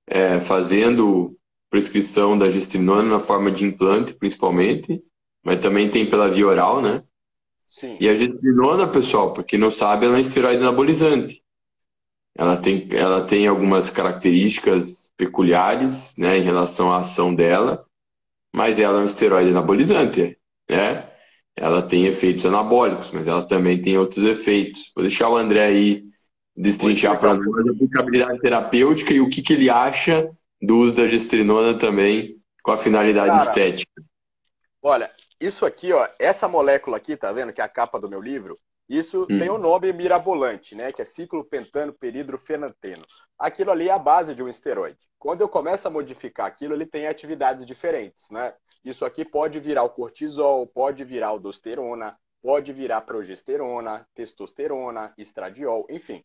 é, 0.07 0.39
fazendo 0.39 1.37
prescrição 1.69 2.39
da 2.39 2.49
gestrinona 2.49 3.03
na 3.03 3.19
forma 3.19 3.51
de 3.51 3.65
implante, 3.65 4.15
principalmente, 4.15 5.03
mas 5.43 5.59
também 5.59 5.91
tem 5.91 6.09
pela 6.09 6.29
via 6.29 6.47
oral, 6.47 6.81
né? 6.81 7.03
Sim. 7.67 7.97
E 7.99 8.09
a 8.09 8.15
gestrinona, 8.15 8.87
pessoal, 8.87 9.35
porque 9.35 9.59
não 9.59 9.73
sabe, 9.73 10.07
ela 10.07 10.15
é 10.15 10.19
um 10.19 10.21
esteroide 10.21 10.63
anabolizante. 10.63 11.43
Ela 12.33 12.57
tem, 12.57 12.87
ela 12.93 13.25
tem 13.25 13.49
algumas 13.49 13.91
características 13.91 15.11
peculiares 15.17 16.17
né, 16.17 16.39
em 16.39 16.43
relação 16.43 16.93
à 16.93 16.99
ação 16.99 17.35
dela, 17.35 17.85
mas 18.55 18.79
ela 18.79 19.01
é 19.01 19.03
um 19.03 19.07
esteroide 19.07 19.51
anabolizante, 19.51 20.39
né? 20.71 21.16
Ela 21.57 21.83
tem 21.83 22.07
efeitos 22.07 22.45
anabólicos, 22.45 23.11
mas 23.11 23.27
ela 23.27 23.47
também 23.47 23.81
tem 23.81 23.97
outros 23.97 24.25
efeitos. 24.25 24.93
Vou 24.95 25.03
deixar 25.03 25.29
o 25.29 25.37
André 25.37 25.65
aí 25.65 26.05
destrinchar 26.55 27.19
para 27.19 27.35
nós 27.35 27.67
a 27.67 27.71
aplicabilidade 27.71 28.41
terapêutica 28.41 29.13
e 29.13 29.21
o 29.21 29.29
que, 29.29 29.43
que 29.43 29.53
ele 29.53 29.71
acha 29.71 30.31
do 30.61 30.79
uso 30.79 30.95
da 30.95 31.07
gestrinona 31.07 31.79
também 31.79 32.37
com 32.63 32.73
a 32.73 32.77
finalidade 32.77 33.31
Cara, 33.31 33.43
estética. 33.43 34.03
Olha, 34.83 35.11
isso 35.41 35.67
aqui, 35.67 35.93
ó, 35.93 36.09
essa 36.19 36.49
molécula 36.49 36.97
aqui, 36.97 37.17
tá 37.17 37.33
vendo, 37.33 37.53
que 37.53 37.61
é 37.61 37.65
a 37.65 37.69
capa 37.69 37.99
do 37.99 38.09
meu 38.09 38.21
livro, 38.21 38.59
isso 38.89 39.23
hum. 39.25 39.39
tem 39.39 39.51
o 39.51 39.55
um 39.55 39.59
nome 39.59 39.93
mirabolante, 39.93 40.75
né? 40.75 40.93
Que 40.93 41.03
é 41.03 41.05
ciclo 41.05 41.45
pentano 41.45 41.93
peridrofenanteno. 41.93 43.03
Aquilo 43.39 43.71
ali 43.71 43.89
é 43.89 43.93
a 43.93 43.99
base 43.99 44.35
de 44.35 44.43
um 44.43 44.49
esteroide. 44.49 44.99
Quando 45.19 45.41
eu 45.41 45.49
começo 45.49 45.87
a 45.87 45.91
modificar 45.91 46.47
aquilo, 46.47 46.75
ele 46.75 46.87
tem 46.87 47.07
atividades 47.07 47.67
diferentes, 47.67 48.31
né? 48.31 48.55
Isso 48.89 49.05
aqui 49.05 49.25
pode 49.25 49.61
virar 49.61 49.83
o 49.83 49.91
cortisol, 49.91 50.67
pode 50.67 51.05
virar 51.05 51.33
o 51.33 51.39
dosterona, 51.39 52.19
pode 52.41 52.73
virar 52.73 53.01
progesterona, 53.03 54.09
testosterona, 54.15 55.13
estradiol, 55.19 55.87
enfim. 55.91 56.25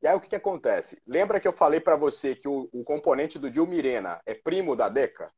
E 0.00 0.06
aí 0.06 0.16
o 0.16 0.20
que, 0.20 0.28
que 0.28 0.36
acontece? 0.36 1.02
Lembra 1.06 1.40
que 1.40 1.48
eu 1.48 1.52
falei 1.52 1.80
para 1.80 1.96
você 1.96 2.34
que 2.34 2.48
o, 2.48 2.68
o, 2.72 2.84
componente 2.84 3.38
do 3.38 3.50
dilmirena 3.50 4.20
é 4.24 4.32
primo 4.32 4.76
da 4.76 4.88
DECA? 4.88 5.32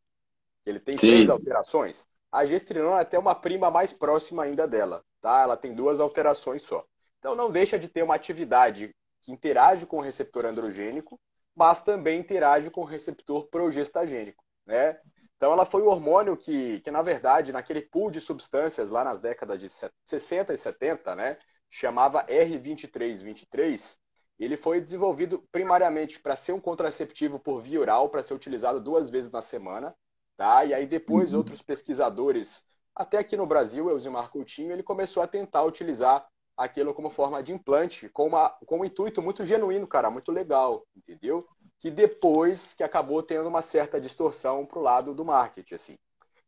Ele 0.67 0.79
tem 0.79 0.99
Sim. 0.99 1.09
três 1.09 1.31
alterações? 1.31 2.07
A 2.31 2.45
gestrinona 2.45 2.99
é 2.99 3.03
até 3.03 3.19
uma 3.19 3.35
prima 3.35 3.71
mais 3.71 3.93
próxima 3.93 4.45
ainda 4.45 4.69
dela 4.69 5.03
tá? 5.21 5.43
Ela 5.43 5.57
tem 5.57 5.75
duas 5.75 6.01
alterações 6.01 6.63
só. 6.63 6.85
Então 7.19 7.35
não 7.35 7.51
deixa 7.51 7.79
de 7.79 7.89
ter 7.89 8.03
uma 8.03 8.15
atividade 8.15 8.95
que 9.23 9.31
interage 9.31 9.87
com 9.87 9.99
o 9.99 10.03
receptor 10.03 10.47
androgênico, 10.47 11.21
mas 11.55 11.83
também 11.83 12.21
interage 12.21 12.71
com 12.71 12.81
o 12.81 12.87
receptor 12.87 13.47
progestagênico, 13.49 14.43
né? 14.67 14.99
Então 15.41 15.55
ela 15.55 15.65
foi 15.65 15.81
o 15.81 15.87
hormônio 15.87 16.37
que, 16.37 16.81
que 16.81 16.91
na 16.91 17.01
verdade, 17.01 17.51
naquele 17.51 17.81
pool 17.81 18.11
de 18.11 18.21
substâncias 18.21 18.91
lá 18.91 19.03
nas 19.03 19.23
décadas 19.23 19.59
de 19.59 19.71
60 20.05 20.53
e 20.53 20.59
70, 20.59 21.17
né, 21.17 21.39
chamava 21.71 22.23
R2323, 22.27 23.97
ele 24.39 24.59
foi 24.59 24.83
desenvolvido 24.83 25.43
primariamente 25.51 26.21
para 26.21 26.37
ser 26.37 26.53
um 26.53 26.61
contraceptivo 26.61 27.39
por 27.39 27.63
via 27.63 27.81
oral, 27.81 28.11
para 28.11 28.23
ser 28.23 28.35
utilizado 28.35 28.79
duas 28.79 29.09
vezes 29.09 29.31
na 29.31 29.41
semana, 29.41 29.97
tá? 30.37 30.63
E 30.67 30.75
aí 30.75 30.87
depois 30.87 31.33
uhum. 31.33 31.39
outros 31.39 31.63
pesquisadores 31.63 32.63
até 32.95 33.17
aqui 33.17 33.35
no 33.35 33.47
Brasil, 33.47 33.89
Elzimar 33.89 34.31
Coutinho, 34.31 34.73
ele 34.73 34.83
começou 34.83 35.23
a 35.23 35.27
tentar 35.27 35.65
utilizar 35.65 36.29
aquilo 36.55 36.93
como 36.93 37.09
forma 37.09 37.43
de 37.43 37.55
implante, 37.55 38.11
com, 38.11 38.27
uma, 38.27 38.51
com 38.67 38.81
um 38.81 38.85
intuito 38.85 39.23
muito 39.23 39.43
genuíno, 39.43 39.87
cara, 39.87 40.11
muito 40.11 40.31
legal, 40.31 40.87
entendeu? 40.95 41.49
Que 41.81 41.91
depois 41.91 42.75
que 42.75 42.85
acabou 42.85 43.23
tendo 43.23 43.49
uma 43.49 43.63
certa 43.63 44.01
distorção 44.01 44.65
para 44.65 44.79
o 44.79 44.83
lado 44.83 45.15
do 45.15 45.25
marketing, 45.25 45.75
assim. 45.75 45.99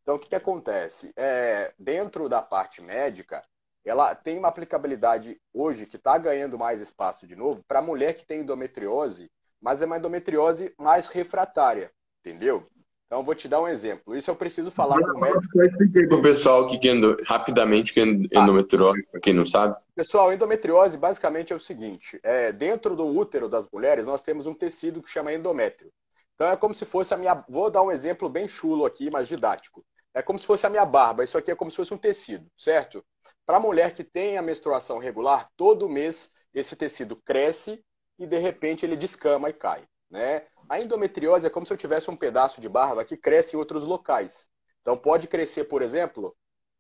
Então, 0.03 0.17
o 0.17 0.19
que, 0.19 0.29
que 0.29 0.37
acontece? 0.37 1.13
É, 1.17 1.73
dentro 1.79 2.29
da 2.29 2.43
parte 2.43 2.81
médica, 2.81 3.43
ela 3.85 4.15
tem 4.15 4.39
uma 4.39 4.49
aplicabilidade 4.49 5.41
hoje 5.53 5.87
que 5.87 5.97
está 5.97 6.17
ganhando 6.19 6.59
mais 6.59 6.81
espaço 6.81 7.27
de 7.27 7.35
novo 7.35 7.65
para 7.67 7.83
mulher 7.83 8.15
que 8.15 8.25
tem 8.25 8.41
endometriose, 8.41 9.31
mas 9.61 9.83
é 9.83 9.87
uma 9.87 9.99
endometriose 9.99 10.75
mais 10.79 11.09
refratária, 11.09 11.91
entendeu? 12.21 12.69
Então, 13.13 13.23
vou 13.23 13.35
te 13.35 13.47
dar 13.47 13.61
um 13.61 13.69
exemplo. 13.69 14.17
Isso 14.17 14.31
eu 14.31 14.35
preciso 14.35 14.71
falar 14.71 14.99
com 14.99 15.19
o 15.19 15.21
médico. 15.21 16.09
Para 16.09 16.17
o 16.17 16.23
pessoal 16.23 16.67
que, 16.67 16.81
rapidamente 17.27 17.93
que 17.93 18.01
é 18.01 18.05
endometriose, 18.05 19.03
para 19.03 19.21
quem 19.21 19.35
não 19.35 19.45
sabe. 19.45 19.77
Pessoal, 19.95 20.33
endometriose 20.33 20.97
basicamente 20.97 21.53
é 21.53 21.57
o 21.57 21.61
seguinte: 21.61 22.19
é, 22.23 22.51
dentro 22.51 22.97
do 22.97 23.05
útero 23.05 23.51
das 23.51 23.69
mulheres, 23.71 24.07
nós 24.07 24.23
temos 24.23 24.47
um 24.47 24.55
tecido 24.55 25.03
que 25.03 25.11
chama 25.11 25.31
endométrio. 25.31 25.93
Então, 26.35 26.49
é 26.49 26.57
como 26.57 26.75
se 26.75 26.87
fosse 26.87 27.13
a 27.13 27.19
minha. 27.19 27.45
Vou 27.51 27.71
dar 27.71 27.83
um 27.83 27.93
exemplo 27.93 28.31
bem 28.31 28.49
chulo 28.49 28.87
aqui, 28.87 29.11
mas 29.11 29.29
didático. 29.29 29.85
É 30.15 30.23
como 30.23 30.39
se 30.39 30.47
fosse 30.47 30.67
a 30.67 30.71
minha 30.71 30.87
barba. 30.87 31.23
Isso 31.23 31.37
aqui 31.37 31.51
é 31.51 31.55
como 31.55 31.71
se 31.71 31.77
fosse 31.77 31.93
um 31.93 31.99
tecido, 31.99 32.47
certo? 32.57 33.05
Para 33.45 33.59
a 33.59 33.61
mulher 33.61 33.93
que 33.93 34.05
tem 34.05 34.39
a 34.39 34.43
menstruação 34.43 34.97
regular, 34.97 35.51
todo 35.55 35.87
mês 35.87 36.33
esse 36.55 36.75
tecido 36.75 37.15
cresce 37.17 37.79
e 38.19 38.27
de 38.27 38.39
repente 38.39 38.87
ele 38.87 38.97
descama 38.97 39.51
e 39.51 39.53
cai. 39.53 39.85
Né? 40.11 40.45
A 40.73 40.81
endometriose 40.81 41.47
é 41.47 41.51
como 41.51 41.67
se 41.67 41.73
eu 41.75 41.77
tivesse 41.77 42.11
um 42.11 42.17
pedaço 42.17 42.59
de 42.59 42.67
barba 42.67 43.05
que 43.05 43.15
cresce 43.15 43.55
em 43.55 43.59
outros 43.59 43.85
locais. 43.85 44.49
Então 44.81 44.97
pode 44.97 45.29
crescer, 45.29 45.65
por 45.65 45.83
exemplo, 45.83 46.35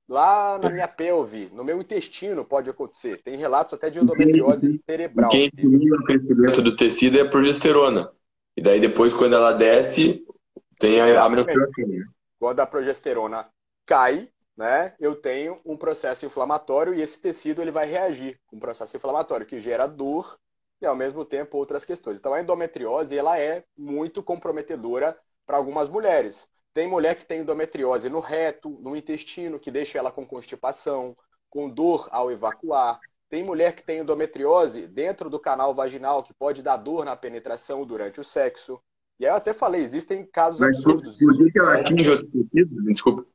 lá 0.08 0.58
na 0.58 0.70
minha 0.70 0.88
pelve, 0.88 1.50
no 1.52 1.62
meu 1.62 1.78
intestino 1.78 2.42
pode 2.42 2.70
acontecer. 2.70 3.20
Tem 3.22 3.36
relatos 3.36 3.74
até 3.74 3.90
de 3.90 3.98
endometriose 3.98 4.80
cerebral. 4.88 5.28
Quem 5.28 5.44
estimula 5.44 6.00
o 6.00 6.04
crescimento 6.04 6.62
do 6.62 6.74
tecido 6.74 7.18
é 7.18 7.20
a 7.20 7.28
progesterona. 7.28 8.10
E 8.56 8.62
daí 8.62 8.80
depois, 8.80 9.12
quando 9.12 9.36
ela 9.36 9.52
desce, 9.52 10.24
tem 10.78 10.98
a, 10.98 11.24
a 11.24 11.28
menstruação. 11.28 11.84
Quando 12.38 12.60
a 12.60 12.66
progesterona 12.66 13.46
cai, 13.84 14.30
né, 14.56 14.94
eu 14.98 15.14
tenho 15.14 15.60
um 15.66 15.76
processo 15.76 16.24
inflamatório 16.24 16.94
e 16.94 17.02
esse 17.02 17.20
tecido 17.20 17.60
ele 17.60 17.70
vai 17.70 17.86
reagir 17.86 18.40
com 18.46 18.56
um 18.56 18.58
processo 18.58 18.96
inflamatório 18.96 19.44
que 19.44 19.60
gera 19.60 19.86
dor 19.86 20.38
e 20.82 20.86
ao 20.86 20.96
mesmo 20.96 21.24
tempo 21.24 21.56
outras 21.56 21.84
questões. 21.84 22.18
Então 22.18 22.34
a 22.34 22.40
endometriose 22.40 23.16
ela 23.16 23.38
é 23.38 23.64
muito 23.76 24.22
comprometedora 24.22 25.16
para 25.46 25.56
algumas 25.56 25.88
mulheres. 25.88 26.48
Tem 26.74 26.88
mulher 26.88 27.16
que 27.16 27.26
tem 27.26 27.40
endometriose 27.40 28.08
no 28.08 28.20
reto, 28.20 28.70
no 28.80 28.96
intestino, 28.96 29.58
que 29.58 29.70
deixa 29.70 29.98
ela 29.98 30.10
com 30.10 30.26
constipação, 30.26 31.16
com 31.48 31.68
dor 31.68 32.08
ao 32.10 32.32
evacuar. 32.32 32.98
Tem 33.28 33.44
mulher 33.44 33.74
que 33.74 33.84
tem 33.84 34.00
endometriose 34.00 34.86
dentro 34.86 35.30
do 35.30 35.38
canal 35.38 35.74
vaginal, 35.74 36.22
que 36.22 36.34
pode 36.34 36.62
dar 36.62 36.76
dor 36.76 37.04
na 37.04 37.14
penetração 37.14 37.84
durante 37.84 38.20
o 38.20 38.24
sexo. 38.24 38.80
E 39.20 39.26
aí 39.26 39.30
eu 39.30 39.36
até 39.36 39.52
falei, 39.52 39.82
existem 39.82 40.24
casos 40.24 40.60
Mas 40.60 40.76
absurdos. 40.76 41.18
Que 41.18 41.58
ela 41.58 41.74
atinge 41.76 42.10
outro 42.10 42.30
sentido? 42.30 42.82
Desculpa. 42.84 43.26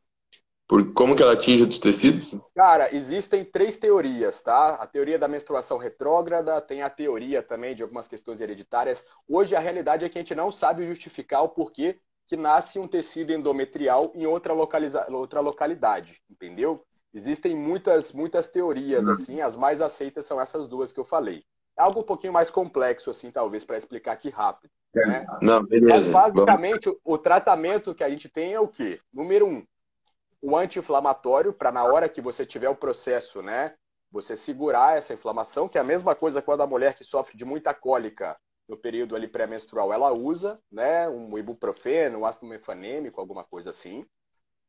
Por 0.67 0.93
como 0.93 1.15
que 1.15 1.23
ela 1.23 1.33
atinge 1.33 1.63
os 1.63 1.79
tecidos? 1.79 2.37
Cara, 2.53 2.93
existem 2.93 3.45
três 3.45 3.77
teorias, 3.77 4.41
tá? 4.41 4.75
A 4.75 4.85
teoria 4.85 5.17
da 5.17 5.27
menstruação 5.27 5.77
retrógrada, 5.77 6.59
tem 6.59 6.81
a 6.81 6.89
teoria 6.89 7.41
também 7.41 7.73
de 7.73 7.83
algumas 7.83 8.07
questões 8.07 8.41
hereditárias. 8.41 9.05
Hoje 9.27 9.55
a 9.55 9.59
realidade 9.59 10.03
é 10.03 10.09
que 10.09 10.17
a 10.17 10.21
gente 10.21 10.35
não 10.35 10.51
sabe 10.51 10.85
justificar 10.85 11.41
o 11.43 11.49
porquê 11.49 11.99
que 12.27 12.35
nasce 12.35 12.77
um 12.77 12.87
tecido 12.87 13.31
endometrial 13.31 14.11
em 14.13 14.25
outra, 14.25 14.51
localiza... 14.51 15.07
outra 15.09 15.39
localidade, 15.39 16.21
entendeu? 16.29 16.83
Existem 17.13 17.55
muitas, 17.55 18.11
muitas 18.11 18.47
teorias, 18.47 19.05
uhum. 19.05 19.13
assim, 19.13 19.41
as 19.41 19.55
mais 19.55 19.81
aceitas 19.81 20.25
são 20.25 20.39
essas 20.39 20.67
duas 20.67 20.91
que 20.91 20.99
eu 20.99 21.05
falei. 21.05 21.43
É 21.79 21.81
algo 21.81 22.01
um 22.01 22.03
pouquinho 22.03 22.33
mais 22.33 22.51
complexo, 22.51 23.09
assim, 23.09 23.31
talvez, 23.31 23.63
para 23.63 23.77
explicar 23.77 24.11
aqui 24.11 24.29
rápido. 24.29 24.71
Né? 24.93 25.25
Não, 25.41 25.63
beleza. 25.63 25.93
Mas, 25.93 26.07
basicamente, 26.09 26.85
Vamos... 26.85 27.01
o 27.05 27.17
tratamento 27.17 27.95
que 27.95 28.03
a 28.03 28.09
gente 28.09 28.27
tem 28.27 28.53
é 28.53 28.59
o 28.59 28.67
quê? 28.67 28.99
Número 29.13 29.47
um, 29.47 29.63
o 30.41 30.55
anti-inflamatório 30.57 31.53
para 31.53 31.71
na 31.71 31.83
hora 31.85 32.09
que 32.09 32.21
você 32.21 32.45
tiver 32.45 32.69
o 32.69 32.75
processo, 32.75 33.41
né, 33.41 33.75
você 34.11 34.35
segurar 34.35 34.97
essa 34.97 35.13
inflamação, 35.13 35.67
que 35.67 35.77
é 35.77 35.81
a 35.81 35.83
mesma 35.83 36.15
coisa 36.15 36.41
quando 36.41 36.61
a 36.61 36.67
mulher 36.67 36.95
que 36.95 37.03
sofre 37.03 37.37
de 37.37 37.45
muita 37.45 37.73
cólica 37.73 38.37
no 38.67 38.77
período 38.77 39.15
ali 39.15 39.27
pré-menstrual, 39.27 39.93
ela 39.93 40.11
usa, 40.13 40.59
né, 40.71 41.07
um 41.09 41.37
ibuprofeno, 41.37 42.19
um 42.19 42.25
ácido 42.25 42.47
mefanêmico, 42.47 43.19
alguma 43.19 43.43
coisa 43.43 43.69
assim, 43.69 44.05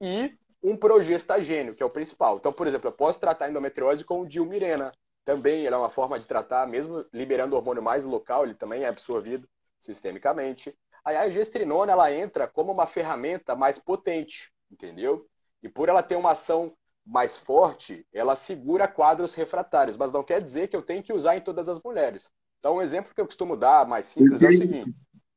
e 0.01 0.37
um 0.63 0.77
progestagênio, 0.77 1.75
que 1.75 1.83
é 1.83 1.87
o 1.87 1.91
principal. 1.91 2.37
Então, 2.39 2.53
por 2.53 2.67
exemplo, 2.67 2.89
eu 2.89 2.93
posso 2.93 3.21
tratar 3.21 3.47
a 3.47 3.51
endometriose 3.51 4.05
com 4.05 4.21
o 4.21 4.27
dilmirena. 4.29 4.93
também 5.25 5.67
ela 5.67 5.77
é 5.77 5.79
uma 5.79 5.91
forma 5.91 6.19
de 6.19 6.27
tratar, 6.27 6.67
mesmo 6.67 7.05
liberando 7.13 7.55
o 7.55 7.59
hormônio 7.59 7.83
mais 7.83 8.05
local, 8.05 8.45
ele 8.45 8.55
também 8.55 8.85
é 8.85 8.89
absorvido 8.89 9.49
sistemicamente. 9.79 10.75
Aí 11.05 11.17
a 11.17 11.31
gestrinona 11.31 11.93
ela 11.93 12.13
entra 12.13 12.49
como 12.49 12.73
uma 12.73 12.87
ferramenta 12.87 13.55
mais 13.55 13.79
potente, 13.79 14.51
entendeu? 14.71 15.29
E 15.63 15.69
por 15.69 15.89
ela 15.89 16.03
ter 16.03 16.17
uma 16.17 16.33
ação 16.33 16.73
mais 17.05 17.39
forte, 17.39 18.07
ela 18.13 18.37
segura 18.37 18.87
quadros 18.87 19.35
refratários, 19.35 19.97
mas 19.97 20.13
não 20.13 20.23
quer 20.23 20.43
dizer 20.43 20.69
que 20.69 20.77
eu 20.77 20.83
tenho 20.83 21.03
que 21.03 21.13
usar 21.13 21.37
em 21.37 21.41
todas 21.41 21.69
as 21.69 21.81
mulheres. 21.83 22.31
Então, 22.59 22.77
um 22.77 22.83
exemplo 22.83 23.15
que 23.15 23.21
eu 23.21 23.27
costumo 23.27 23.57
dar 23.57 23.87
mais 23.87 24.07
simples 24.07 24.43
é 24.43 24.49
o 24.49 24.57
seguinte: 24.57 24.95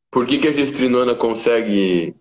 Por 0.09 0.28
que, 0.28 0.39
que 0.39 0.47
a 0.47 0.51
gestrinona 0.51 1.15
consegue 1.15 2.15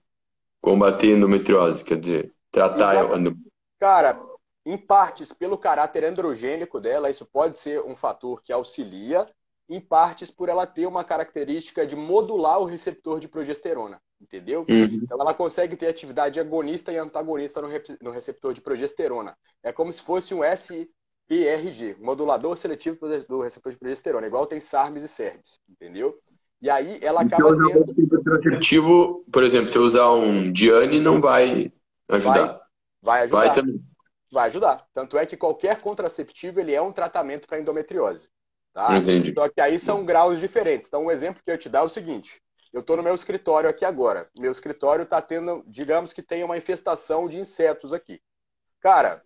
combater 0.60 1.16
endometriose? 1.16 1.82
Quer 1.82 1.98
dizer, 1.98 2.32
tratar. 2.50 2.94
Exato. 2.96 3.36
Cara, 3.78 4.20
em 4.64 4.76
partes 4.76 5.32
pelo 5.32 5.58
caráter 5.58 6.04
androgênico 6.04 6.80
dela, 6.80 7.10
isso 7.10 7.26
pode 7.26 7.56
ser 7.56 7.80
um 7.82 7.96
fator 7.96 8.42
que 8.42 8.52
auxilia, 8.52 9.26
em 9.68 9.80
partes 9.80 10.30
por 10.30 10.48
ela 10.48 10.66
ter 10.66 10.86
uma 10.86 11.02
característica 11.02 11.86
de 11.86 11.96
modular 11.96 12.60
o 12.60 12.66
receptor 12.66 13.18
de 13.18 13.28
progesterona, 13.28 14.00
entendeu? 14.20 14.64
Uhum. 14.68 15.00
Então 15.02 15.20
ela 15.20 15.34
consegue 15.34 15.76
ter 15.76 15.86
atividade 15.86 16.38
agonista 16.38 16.92
e 16.92 16.98
antagonista 16.98 17.60
no, 18.00 18.10
receptor 18.10 18.52
de 18.52 18.60
progesterona. 18.60 19.36
É 19.62 19.72
como 19.72 19.92
se 19.92 20.02
fosse 20.02 20.34
um 20.34 20.42
SPRG, 20.44 21.96
modulador 21.98 22.56
seletivo 22.56 22.98
do 23.28 23.40
receptor 23.40 23.72
de 23.72 23.78
progesterona, 23.78 24.26
igual 24.26 24.46
tem 24.46 24.60
SARMs 24.60 25.04
e 25.04 25.08
SERMs, 25.08 25.58
entendeu? 25.68 26.18
E 26.60 26.68
aí 26.68 26.98
ela 27.00 27.24
então, 27.24 27.38
acaba 27.38 27.68
então, 27.68 27.86
tendo... 27.86 28.10
Contraceptivo, 28.10 29.24
por 29.32 29.42
exemplo, 29.42 29.70
se 29.70 29.78
eu 29.78 29.82
usar 29.82 30.10
um 30.10 30.52
Diane, 30.52 31.00
não 31.00 31.20
vai 31.20 31.72
ajudar. 32.08 32.60
Vai, 33.00 33.00
vai 33.02 33.22
ajudar. 33.22 33.38
Vai 33.38 33.54
também. 33.54 33.80
Vai 34.30 34.48
ajudar. 34.48 34.86
Tanto 34.94 35.18
é 35.18 35.26
que 35.26 35.36
qualquer 35.36 35.80
contraceptivo 35.80 36.60
ele 36.60 36.72
é 36.72 36.80
um 36.80 36.92
tratamento 36.92 37.48
para 37.48 37.58
endometriose. 37.58 38.28
Tá? 38.72 38.96
Entendi. 38.96 39.32
Só 39.34 39.48
que 39.48 39.60
aí 39.60 39.78
são 39.78 40.04
graus 40.04 40.38
diferentes. 40.38 40.86
Então, 40.86 41.06
um 41.06 41.10
exemplo 41.10 41.42
que 41.44 41.50
eu 41.50 41.58
te 41.58 41.68
dar 41.68 41.80
é 41.80 41.82
o 41.82 41.88
seguinte: 41.88 42.40
eu 42.72 42.80
estou 42.80 42.96
no 42.96 43.02
meu 43.02 43.14
escritório 43.14 43.68
aqui 43.68 43.84
agora. 43.84 44.30
Meu 44.36 44.52
escritório 44.52 45.02
está 45.02 45.20
tendo, 45.20 45.64
digamos 45.66 46.12
que 46.12 46.22
tem 46.22 46.44
uma 46.44 46.56
infestação 46.56 47.28
de 47.28 47.38
insetos 47.38 47.92
aqui. 47.92 48.22
Cara, 48.80 49.22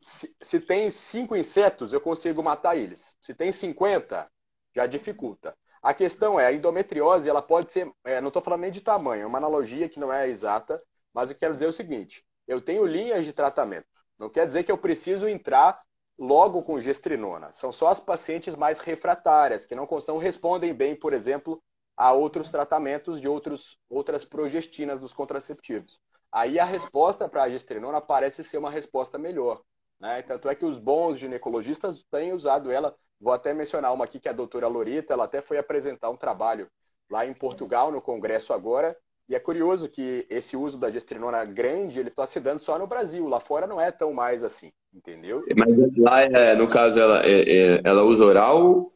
se, 0.00 0.34
se, 0.40 0.60
tem 0.60 0.88
cinco 0.90 1.36
insetos, 1.36 1.92
eu 1.92 2.00
consigo 2.00 2.42
matar 2.42 2.76
eles. 2.76 3.16
Se 3.20 3.34
tem 3.34 3.52
50, 3.52 4.30
já 4.74 4.86
dificulta. 4.86 5.54
A 5.82 5.92
questão 5.94 6.38
é, 6.38 6.46
a 6.46 6.52
endometriose, 6.52 7.28
ela 7.28 7.42
pode 7.42 7.70
ser, 7.70 7.90
é, 8.04 8.20
não 8.20 8.28
estou 8.28 8.42
falando 8.42 8.62
nem 8.62 8.70
de 8.70 8.80
tamanho, 8.80 9.22
é 9.22 9.26
uma 9.26 9.38
analogia 9.38 9.88
que 9.88 10.00
não 10.00 10.12
é 10.12 10.28
exata, 10.28 10.82
mas 11.12 11.30
eu 11.30 11.36
quero 11.36 11.54
dizer 11.54 11.66
o 11.66 11.72
seguinte: 11.72 12.24
eu 12.46 12.60
tenho 12.60 12.86
linhas 12.86 13.24
de 13.24 13.32
tratamento. 13.32 13.86
Não 14.18 14.28
quer 14.28 14.46
dizer 14.46 14.64
que 14.64 14.72
eu 14.72 14.78
preciso 14.78 15.28
entrar 15.28 15.80
logo 16.18 16.62
com 16.62 16.78
gestrinona. 16.78 17.52
São 17.52 17.72
só 17.72 17.88
as 17.88 17.98
pacientes 17.98 18.54
mais 18.54 18.80
refratárias, 18.80 19.64
que 19.64 19.74
não, 19.74 19.88
não 20.06 20.18
respondem 20.18 20.74
bem, 20.74 20.94
por 20.94 21.14
exemplo, 21.14 21.62
a 22.00 22.12
outros 22.12 22.50
tratamentos 22.50 23.20
de 23.20 23.28
outros, 23.28 23.76
outras 23.86 24.24
progestinas 24.24 24.98
dos 24.98 25.12
contraceptivos. 25.12 26.00
Aí 26.32 26.58
a 26.58 26.64
resposta 26.64 27.28
para 27.28 27.42
a 27.42 27.50
gestrinona 27.50 28.00
parece 28.00 28.42
ser 28.42 28.56
uma 28.56 28.70
resposta 28.70 29.18
melhor. 29.18 29.60
Né? 30.00 30.22
Tanto 30.22 30.48
é 30.48 30.54
que 30.54 30.64
os 30.64 30.78
bons 30.78 31.18
ginecologistas 31.18 32.02
têm 32.10 32.32
usado 32.32 32.70
ela. 32.70 32.96
Vou 33.20 33.34
até 33.34 33.52
mencionar 33.52 33.92
uma 33.92 34.06
aqui 34.06 34.18
que 34.18 34.28
é 34.28 34.30
a 34.30 34.34
doutora 34.34 34.66
Lorita, 34.66 35.12
ela 35.12 35.24
até 35.24 35.42
foi 35.42 35.58
apresentar 35.58 36.08
um 36.08 36.16
trabalho 36.16 36.68
lá 37.10 37.26
em 37.26 37.34
Portugal, 37.34 37.92
no 37.92 38.00
congresso 38.00 38.54
agora, 38.54 38.96
e 39.28 39.34
é 39.34 39.38
curioso 39.38 39.86
que 39.86 40.26
esse 40.30 40.56
uso 40.56 40.78
da 40.78 40.90
gestrinona 40.90 41.44
grande, 41.44 42.00
ele 42.00 42.08
está 42.08 42.26
se 42.26 42.40
dando 42.40 42.60
só 42.60 42.78
no 42.78 42.86
Brasil. 42.86 43.28
Lá 43.28 43.40
fora 43.40 43.66
não 43.66 43.78
é 43.78 43.92
tão 43.92 44.14
mais 44.14 44.42
assim, 44.42 44.72
entendeu? 44.94 45.44
Mas 45.54 45.98
lá, 45.98 46.22
é, 46.22 46.54
no 46.54 46.66
caso, 46.66 46.98
ela, 46.98 47.26
é, 47.26 47.42
é, 47.42 47.82
ela 47.84 48.04
usa 48.04 48.24
oral 48.24 48.90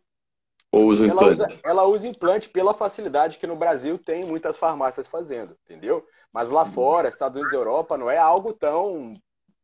ou 0.75 0.87
usa 0.87 1.07
ela 1.07 1.15
implante? 1.15 1.43
Usa, 1.43 1.61
ela 1.65 1.85
usa 1.85 2.09
implante 2.09 2.49
pela 2.49 2.75
facilidade 2.75 3.39
que 3.39 3.47
no 3.47 3.57
Brasil 3.57 3.99
tem 3.99 4.25
muitas 4.25 4.57
farmácias 4.57 5.07
fazendo, 5.07 5.57
entendeu? 5.65 6.05
Mas 6.33 6.51
lá 6.51 6.65
fora, 6.65 7.09
Estados 7.09 7.37
Unidos 7.37 7.53
e 7.53 7.57
Europa, 7.57 7.97
não 7.97 8.11
é 8.11 8.19
algo 8.19 8.53
tão 8.53 9.15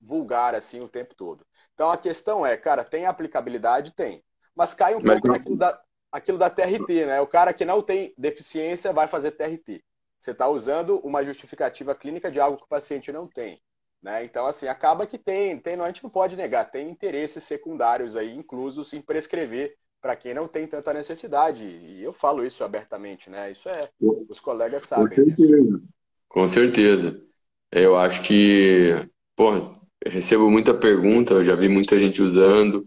vulgar 0.01 0.55
assim 0.55 0.81
o 0.81 0.89
tempo 0.89 1.15
todo. 1.15 1.45
Então 1.75 1.91
a 1.91 1.97
questão 1.97 2.47
é, 2.47 2.57
cara, 2.57 2.85
tem 2.85 3.07
aplicabilidade? 3.07 3.93
Tem. 3.93 4.23
Mas 4.55 4.75
cai 4.75 4.95
um 4.95 5.01
Mas 5.01 5.13
pouco 5.13 5.29
naquilo 5.29 5.57
da, 5.57 5.81
aquilo 6.11 6.39
da 6.39 6.51
TRT, 6.51 7.07
né? 7.07 7.21
O 7.21 7.27
cara 7.27 7.53
que 7.53 7.65
não 7.65 7.83
tem 7.83 8.15
deficiência 8.17 8.93
vai 8.93 9.07
fazer 9.07 9.33
TRT 9.33 9.83
você 10.21 10.33
está 10.33 10.47
usando 10.47 10.99
uma 10.99 11.25
justificativa 11.25 11.95
clínica 11.95 12.31
de 12.31 12.39
algo 12.39 12.59
que 12.59 12.65
o 12.65 12.69
paciente 12.69 13.11
não 13.11 13.27
tem. 13.27 13.61
Né? 14.03 14.23
Então, 14.23 14.47
assim, 14.47 14.69
acaba 14.69 15.07
que 15.07 15.19
tem, 15.19 15.59
tem, 15.59 15.81
a 15.81 15.87
gente 15.87 16.03
não 16.03 16.11
pode 16.11 16.37
negar, 16.37 16.71
tem 16.71 16.91
interesses 16.91 17.43
secundários 17.45 18.17
aí 18.17 18.35
inclusos 18.37 18.93
em 18.93 19.01
prescrever 19.01 19.77
para 20.01 20.17
quem 20.17 20.35
não 20.35 20.49
tem 20.49 20.67
tanta 20.67 20.93
necessidade. 20.95 21.65
E 21.65 22.03
eu 22.03 22.13
falo 22.13 22.45
isso 22.45 22.65
abertamente, 22.65 23.29
né? 23.29 23.53
Isso 23.53 23.69
é, 23.69 23.89
os 24.01 24.41
colegas 24.41 24.85
sabem. 24.85 25.17
Com 25.17 25.25
certeza. 25.25 25.83
Com 26.29 26.49
certeza. 26.49 27.23
Eu 27.71 27.97
acho 27.97 28.23
que, 28.23 29.07
pô, 29.37 29.77
recebo 30.05 30.51
muita 30.51 30.75
pergunta, 30.75 31.35
eu 31.35 31.45
já 31.45 31.55
vi 31.55 31.69
muita 31.69 31.99
gente 31.99 32.23
usando, 32.23 32.87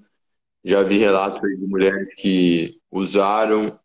já 0.64 0.82
vi 0.82 0.98
relatos 0.98 1.42
de 1.42 1.66
mulheres 1.68 2.10
que 2.18 2.72
usaram 2.92 3.80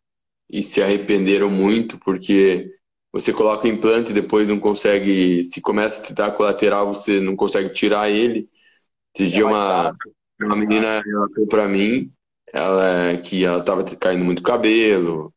e 0.49 0.63
se 0.63 0.81
arrependeram 0.81 1.49
muito 1.49 1.97
porque 1.99 2.73
você 3.11 3.31
coloca 3.33 3.67
o 3.67 3.69
implante 3.69 4.11
e 4.11 4.13
depois 4.13 4.47
não 4.47 4.59
consegue, 4.59 5.43
se 5.43 5.61
começa 5.61 6.01
a 6.01 6.05
te 6.05 6.13
dar 6.13 6.31
colateral, 6.31 6.93
você 6.93 7.19
não 7.19 7.35
consegue 7.35 7.69
tirar 7.71 8.09
ele. 8.09 8.49
Esse 9.15 9.25
é 9.25 9.35
dia 9.35 9.45
uma, 9.45 9.95
uma 10.39 10.55
menina 10.55 11.01
relatou 11.01 11.47
para 11.47 11.67
mim 11.67 12.11
ela, 12.53 13.17
que 13.17 13.43
ela 13.45 13.63
tava 13.63 13.83
caindo 13.97 14.23
muito 14.23 14.43
cabelo, 14.43 15.33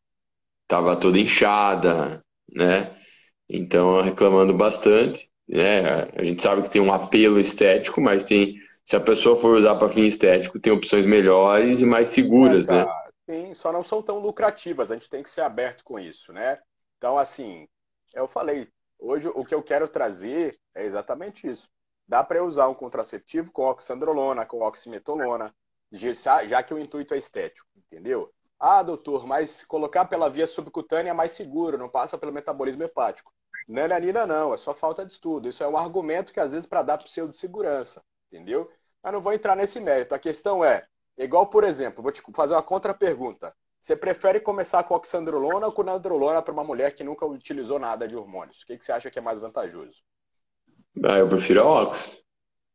tava 0.67 0.95
toda 0.95 1.19
inchada, 1.19 2.23
né? 2.53 2.95
Então, 3.49 4.01
reclamando 4.01 4.53
bastante, 4.53 5.29
né? 5.47 6.09
A 6.15 6.23
gente 6.23 6.41
sabe 6.41 6.63
que 6.63 6.69
tem 6.69 6.81
um 6.81 6.93
apelo 6.93 7.39
estético, 7.39 8.01
mas 8.01 8.25
tem, 8.25 8.55
se 8.83 8.95
a 8.95 8.99
pessoa 8.99 9.35
for 9.35 9.57
usar 9.57 9.75
para 9.75 9.89
fim 9.89 10.03
estético, 10.03 10.59
tem 10.59 10.73
opções 10.73 11.05
melhores 11.05 11.81
e 11.81 11.85
mais 11.85 12.09
seguras, 12.09 12.67
é, 12.67 12.71
né? 12.71 12.85
Sim, 13.29 13.53
só 13.53 13.71
não 13.71 13.83
são 13.83 14.01
tão 14.01 14.19
lucrativas, 14.19 14.91
a 14.91 14.95
gente 14.95 15.09
tem 15.09 15.23
que 15.23 15.29
ser 15.29 15.41
aberto 15.41 15.83
com 15.83 15.99
isso, 15.99 16.33
né? 16.33 16.59
Então, 16.97 17.17
assim, 17.17 17.67
eu 18.13 18.27
falei, 18.27 18.67
hoje 18.99 19.27
o 19.27 19.45
que 19.45 19.53
eu 19.53 19.61
quero 19.61 19.87
trazer 19.87 20.57
é 20.75 20.85
exatamente 20.85 21.47
isso. 21.47 21.69
Dá 22.07 22.23
para 22.23 22.43
usar 22.43 22.67
um 22.67 22.73
contraceptivo 22.73 23.51
com 23.51 23.63
oxandrolona, 23.63 24.45
com 24.45 24.61
oximetolona, 24.61 25.53
já 25.93 26.63
que 26.63 26.73
o 26.73 26.79
intuito 26.79 27.13
é 27.13 27.17
estético, 27.17 27.67
entendeu? 27.77 28.31
Ah, 28.59 28.81
doutor, 28.81 29.27
mas 29.27 29.63
colocar 29.63 30.05
pela 30.05 30.29
via 30.29 30.47
subcutânea 30.47 31.11
é 31.11 31.13
mais 31.13 31.33
seguro, 31.33 31.77
não 31.77 31.89
passa 31.89 32.17
pelo 32.17 32.31
metabolismo 32.31 32.83
hepático. 32.83 33.31
Nananina 33.67 34.25
não, 34.25 34.53
é 34.53 34.57
só 34.57 34.73
falta 34.73 35.05
de 35.05 35.11
estudo. 35.11 35.47
Isso 35.47 35.63
é 35.63 35.67
um 35.67 35.77
argumento 35.77 36.33
que 36.33 36.39
às 36.39 36.53
vezes 36.53 36.67
para 36.67 36.81
dar 36.81 36.97
pseudo 36.97 37.35
segurança, 37.35 38.01
entendeu? 38.31 38.69
Mas 39.01 39.13
não 39.13 39.21
vou 39.21 39.33
entrar 39.33 39.55
nesse 39.55 39.79
mérito. 39.79 40.15
A 40.15 40.19
questão 40.19 40.63
é, 40.63 40.85
igual, 41.17 41.47
por 41.47 41.63
exemplo, 41.63 42.01
vou 42.01 42.11
te 42.11 42.21
fazer 42.33 42.53
uma 42.53 42.63
contra-pergunta. 42.63 43.53
Você 43.79 43.97
prefere 43.97 44.39
começar 44.39 44.83
com 44.85 44.95
oxandrolona 44.95 45.67
ou 45.67 45.73
com 45.73 45.83
nandrolona 45.83 46.41
para 46.41 46.53
uma 46.53 46.63
mulher 46.63 46.95
que 46.95 47.03
nunca 47.03 47.25
utilizou 47.25 47.77
nada 47.77 48.07
de 48.07 48.15
hormônios? 48.15 48.61
O 48.61 48.65
que, 48.65 48.77
que 48.77 48.85
você 48.85 48.93
acha 48.93 49.11
que 49.11 49.19
é 49.19 49.21
mais 49.21 49.41
vantajoso? 49.41 50.01
Ah, 51.03 51.17
eu 51.17 51.27
prefiro 51.27 51.61
a 51.61 51.81
ox. 51.81 52.23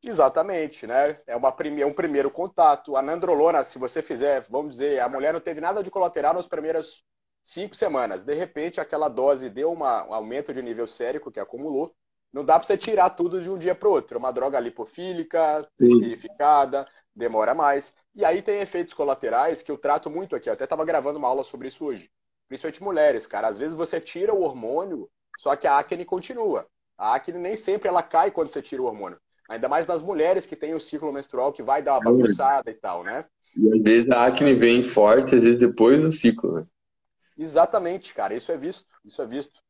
Exatamente, 0.02 0.86
né? 0.86 1.20
É 1.26 1.36
uma 1.36 1.50
prime... 1.50 1.84
um 1.84 1.92
primeiro 1.92 2.30
contato. 2.30 2.96
A 2.96 3.02
nandrolona, 3.02 3.64
se 3.64 3.78
você 3.78 4.00
fizer, 4.00 4.40
vamos 4.48 4.72
dizer, 4.72 5.00
a 5.00 5.08
mulher 5.08 5.32
não 5.32 5.40
teve 5.40 5.60
nada 5.60 5.82
de 5.82 5.90
colateral 5.90 6.34
nas 6.34 6.46
primeiras 6.46 7.02
cinco 7.42 7.74
semanas. 7.74 8.24
De 8.24 8.34
repente, 8.34 8.80
aquela 8.80 9.08
dose 9.08 9.50
deu 9.50 9.72
uma... 9.72 10.06
um 10.06 10.14
aumento 10.14 10.52
de 10.52 10.62
nível 10.62 10.86
sérico 10.86 11.30
que 11.30 11.40
acumulou. 11.40 11.94
Não 12.32 12.44
dá 12.44 12.58
para 12.58 12.66
você 12.66 12.76
tirar 12.76 13.10
tudo 13.10 13.40
de 13.40 13.50
um 13.50 13.58
dia 13.58 13.74
para 13.74 13.88
o 13.88 13.92
outro. 13.92 14.16
É 14.16 14.18
uma 14.18 14.32
droga 14.32 14.60
lipofílica, 14.60 15.68
esterificada, 15.80 16.86
demora 17.14 17.54
mais. 17.54 17.92
E 18.14 18.24
aí 18.24 18.42
tem 18.42 18.60
efeitos 18.60 18.94
colaterais 18.94 19.62
que 19.62 19.72
eu 19.72 19.78
trato 19.78 20.10
muito 20.10 20.36
aqui. 20.36 20.48
Eu 20.48 20.52
até 20.52 20.64
estava 20.64 20.84
gravando 20.84 21.18
uma 21.18 21.28
aula 21.28 21.42
sobre 21.42 21.68
isso 21.68 21.84
hoje. 21.84 22.10
Principalmente 22.46 22.82
mulheres, 22.82 23.26
cara. 23.26 23.48
Às 23.48 23.58
vezes 23.58 23.74
você 23.74 24.00
tira 24.00 24.34
o 24.34 24.42
hormônio, 24.42 25.10
só 25.38 25.56
que 25.56 25.66
a 25.66 25.78
acne 25.78 26.04
continua. 26.04 26.66
A 26.96 27.14
acne 27.14 27.38
nem 27.38 27.56
sempre 27.56 27.88
ela 27.88 28.02
cai 28.02 28.30
quando 28.30 28.50
você 28.50 28.62
tira 28.62 28.82
o 28.82 28.86
hormônio. 28.86 29.18
Ainda 29.48 29.68
mais 29.68 29.86
nas 29.86 30.02
mulheres 30.02 30.44
que 30.44 30.54
têm 30.54 30.74
o 30.74 30.80
ciclo 30.80 31.12
menstrual 31.12 31.52
que 31.52 31.62
vai 31.62 31.82
dar 31.82 31.94
uma 31.94 32.04
bagunçada 32.04 32.70
e 32.70 32.74
tal, 32.74 33.02
né? 33.02 33.24
E 33.56 33.72
às 33.72 33.82
vezes 33.82 34.10
a 34.10 34.26
acne 34.26 34.54
vem 34.54 34.82
forte, 34.82 35.34
às 35.34 35.42
vezes 35.42 35.58
depois 35.58 36.00
do 36.00 36.12
ciclo, 36.12 36.52
né? 36.52 36.66
Exatamente, 37.36 38.12
cara. 38.12 38.34
Isso 38.34 38.52
é 38.52 38.56
visto. 38.56 38.86
Isso 39.04 39.22
é 39.22 39.26
visto. 39.26 39.60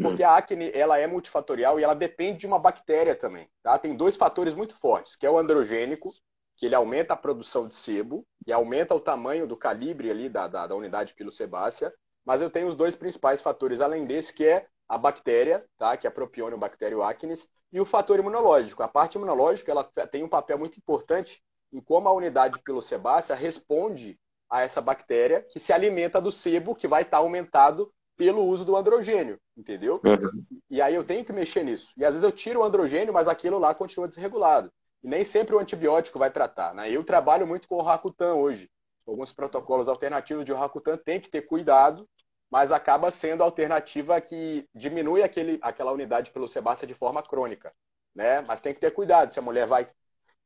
Porque 0.00 0.22
a 0.22 0.36
acne 0.36 0.70
ela 0.72 0.98
é 0.98 1.06
multifatorial 1.06 1.78
e 1.78 1.82
ela 1.82 1.94
depende 1.94 2.38
de 2.38 2.46
uma 2.46 2.58
bactéria 2.58 3.14
também. 3.14 3.48
Tá? 3.62 3.78
Tem 3.78 3.94
dois 3.94 4.16
fatores 4.16 4.54
muito 4.54 4.76
fortes, 4.76 5.16
que 5.16 5.26
é 5.26 5.30
o 5.30 5.38
androgênico, 5.38 6.10
que 6.56 6.66
ele 6.66 6.74
aumenta 6.74 7.14
a 7.14 7.16
produção 7.16 7.68
de 7.68 7.74
sebo 7.74 8.26
e 8.46 8.52
aumenta 8.52 8.94
o 8.94 9.00
tamanho 9.00 9.46
do 9.46 9.56
calibre 9.56 10.10
ali 10.10 10.28
da, 10.28 10.48
da, 10.48 10.66
da 10.66 10.74
unidade 10.74 11.14
pilosebácea. 11.14 11.92
Mas 12.24 12.40
eu 12.40 12.50
tenho 12.50 12.66
os 12.66 12.76
dois 12.76 12.94
principais 12.94 13.40
fatores, 13.40 13.80
além 13.80 14.06
desse, 14.06 14.32
que 14.32 14.44
é 14.44 14.66
a 14.88 14.96
bactéria, 14.96 15.64
tá? 15.76 15.96
que 15.96 16.06
é 16.06 16.10
a 16.10 16.12
Propionibacterium 16.12 17.02
acnes, 17.02 17.48
e 17.72 17.80
o 17.80 17.84
fator 17.84 18.18
imunológico. 18.18 18.82
A 18.82 18.88
parte 18.88 19.16
imunológica 19.16 19.70
ela 19.70 19.84
tem 19.84 20.24
um 20.24 20.28
papel 20.28 20.58
muito 20.58 20.78
importante 20.78 21.42
em 21.72 21.80
como 21.80 22.08
a 22.08 22.12
unidade 22.12 22.58
pilosebácea 22.62 23.36
responde 23.36 24.18
a 24.48 24.62
essa 24.62 24.80
bactéria 24.80 25.42
que 25.42 25.60
se 25.60 25.72
alimenta 25.72 26.20
do 26.20 26.32
sebo 26.32 26.74
que 26.74 26.88
vai 26.88 27.02
estar 27.02 27.18
aumentado 27.18 27.92
pelo 28.16 28.44
uso 28.44 28.64
do 28.64 28.76
androgênio, 28.76 29.38
entendeu? 29.56 30.00
Uhum. 30.04 30.44
E 30.70 30.82
aí 30.82 30.94
eu 30.94 31.04
tenho 31.04 31.24
que 31.24 31.32
mexer 31.32 31.62
nisso. 31.62 31.92
E 31.96 32.04
às 32.04 32.14
vezes 32.14 32.24
eu 32.24 32.32
tiro 32.32 32.60
o 32.60 32.64
androgênio, 32.64 33.12
mas 33.12 33.28
aquilo 33.28 33.58
lá 33.58 33.74
continua 33.74 34.08
desregulado. 34.08 34.72
E 35.04 35.08
nem 35.08 35.22
sempre 35.22 35.54
o 35.54 35.58
antibiótico 35.58 36.18
vai 36.18 36.30
tratar. 36.30 36.74
Né? 36.74 36.90
Eu 36.90 37.04
trabalho 37.04 37.46
muito 37.46 37.68
com 37.68 37.76
o 37.76 37.82
Rakutan 37.82 38.34
hoje. 38.34 38.68
Alguns 39.06 39.32
protocolos 39.32 39.88
alternativos 39.88 40.44
de 40.44 40.52
Rakutan 40.52 40.96
tem 40.96 41.20
que 41.20 41.30
ter 41.30 41.42
cuidado, 41.42 42.08
mas 42.50 42.72
acaba 42.72 43.10
sendo 43.10 43.42
a 43.42 43.44
alternativa 43.44 44.20
que 44.20 44.66
diminui 44.74 45.22
aquele, 45.22 45.58
aquela 45.62 45.92
unidade 45.92 46.30
pelo 46.30 46.48
sebácea 46.48 46.86
de 46.86 46.94
forma 46.94 47.22
crônica. 47.22 47.72
Né? 48.14 48.42
Mas 48.42 48.60
tem 48.60 48.74
que 48.74 48.80
ter 48.80 48.90
cuidado. 48.90 49.32
Se 49.32 49.38
a 49.38 49.42
mulher 49.42 49.66
vai 49.66 49.88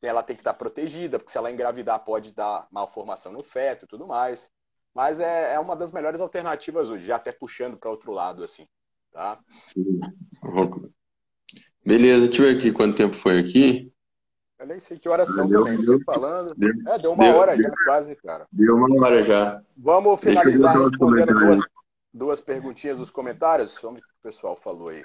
ela 0.07 0.23
tem 0.23 0.35
que 0.35 0.41
estar 0.41 0.55
protegida, 0.55 1.19
porque 1.19 1.31
se 1.31 1.39
ela 1.39 1.51
engravidar 1.51 2.05
pode 2.05 2.33
dar 2.33 2.67
malformação 2.71 3.33
no 3.33 3.43
feto 3.43 3.85
e 3.85 3.89
tudo 3.89 4.07
mais. 4.07 4.51
Mas 4.95 5.21
é, 5.21 5.55
é 5.55 5.61
uma 5.61 5.77
das 5.77 5.93
melhores 5.93 6.21
alternativas 6.21 6.91
hoje, 6.91 7.07
já 7.07 7.17
até 7.17 7.33
puxando 7.33 7.79
para 7.79 7.91
outro 7.91 8.13
lado, 8.13 8.45
assim, 8.45 8.67
tá? 9.11 9.39
Beleza, 11.85 12.27
deixa 12.27 12.43
eu 12.43 12.47
ver 12.49 12.59
aqui 12.59 12.73
quanto 12.73 12.97
tempo 12.97 13.15
foi 13.15 13.39
aqui. 13.39 13.93
Eu 14.59 14.67
nem 14.67 14.79
sei 14.79 14.99
que 14.99 15.09
horas 15.09 15.35
são 15.35 15.49
deu, 15.49 15.65
também, 15.65 15.85
deu, 15.85 16.01
falando. 16.05 16.55
Deu, 16.55 16.71
é, 16.89 16.99
deu 16.99 17.13
uma 17.13 17.25
deu, 17.25 17.37
hora 17.37 17.57
já, 17.57 17.73
quase, 17.85 18.15
cara. 18.17 18.47
Deu 18.53 18.77
uma 18.77 19.07
hora 19.07 19.23
já. 19.23 19.63
Vamos 19.77 20.21
finalizar 20.21 20.79
respondendo 20.79 21.35
duas, 21.35 21.61
duas 22.13 22.41
perguntinhas 22.41 22.99
dos 22.99 23.11
comentários. 23.11 23.79
Vamos 23.81 24.01
ver 24.01 24.07
o 24.07 24.09
que 24.09 24.19
o 24.19 24.23
pessoal 24.23 24.57
falou 24.57 24.89
aí. 24.89 25.03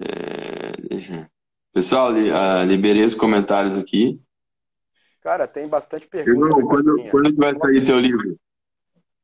É, 0.00 0.72
deixa. 0.88 1.30
Pessoal, 1.72 2.12
uh, 2.12 2.64
liberei 2.66 3.04
os 3.04 3.14
comentários 3.14 3.78
aqui. 3.78 4.20
Cara, 5.20 5.46
tem 5.46 5.68
bastante 5.68 6.06
perguntas. 6.06 6.50
Irmão, 6.50 6.66
quando, 6.66 7.10
quando 7.10 7.36
vai 7.36 7.56
sair 7.56 7.84
teu 7.84 8.00
livro? 8.00 8.38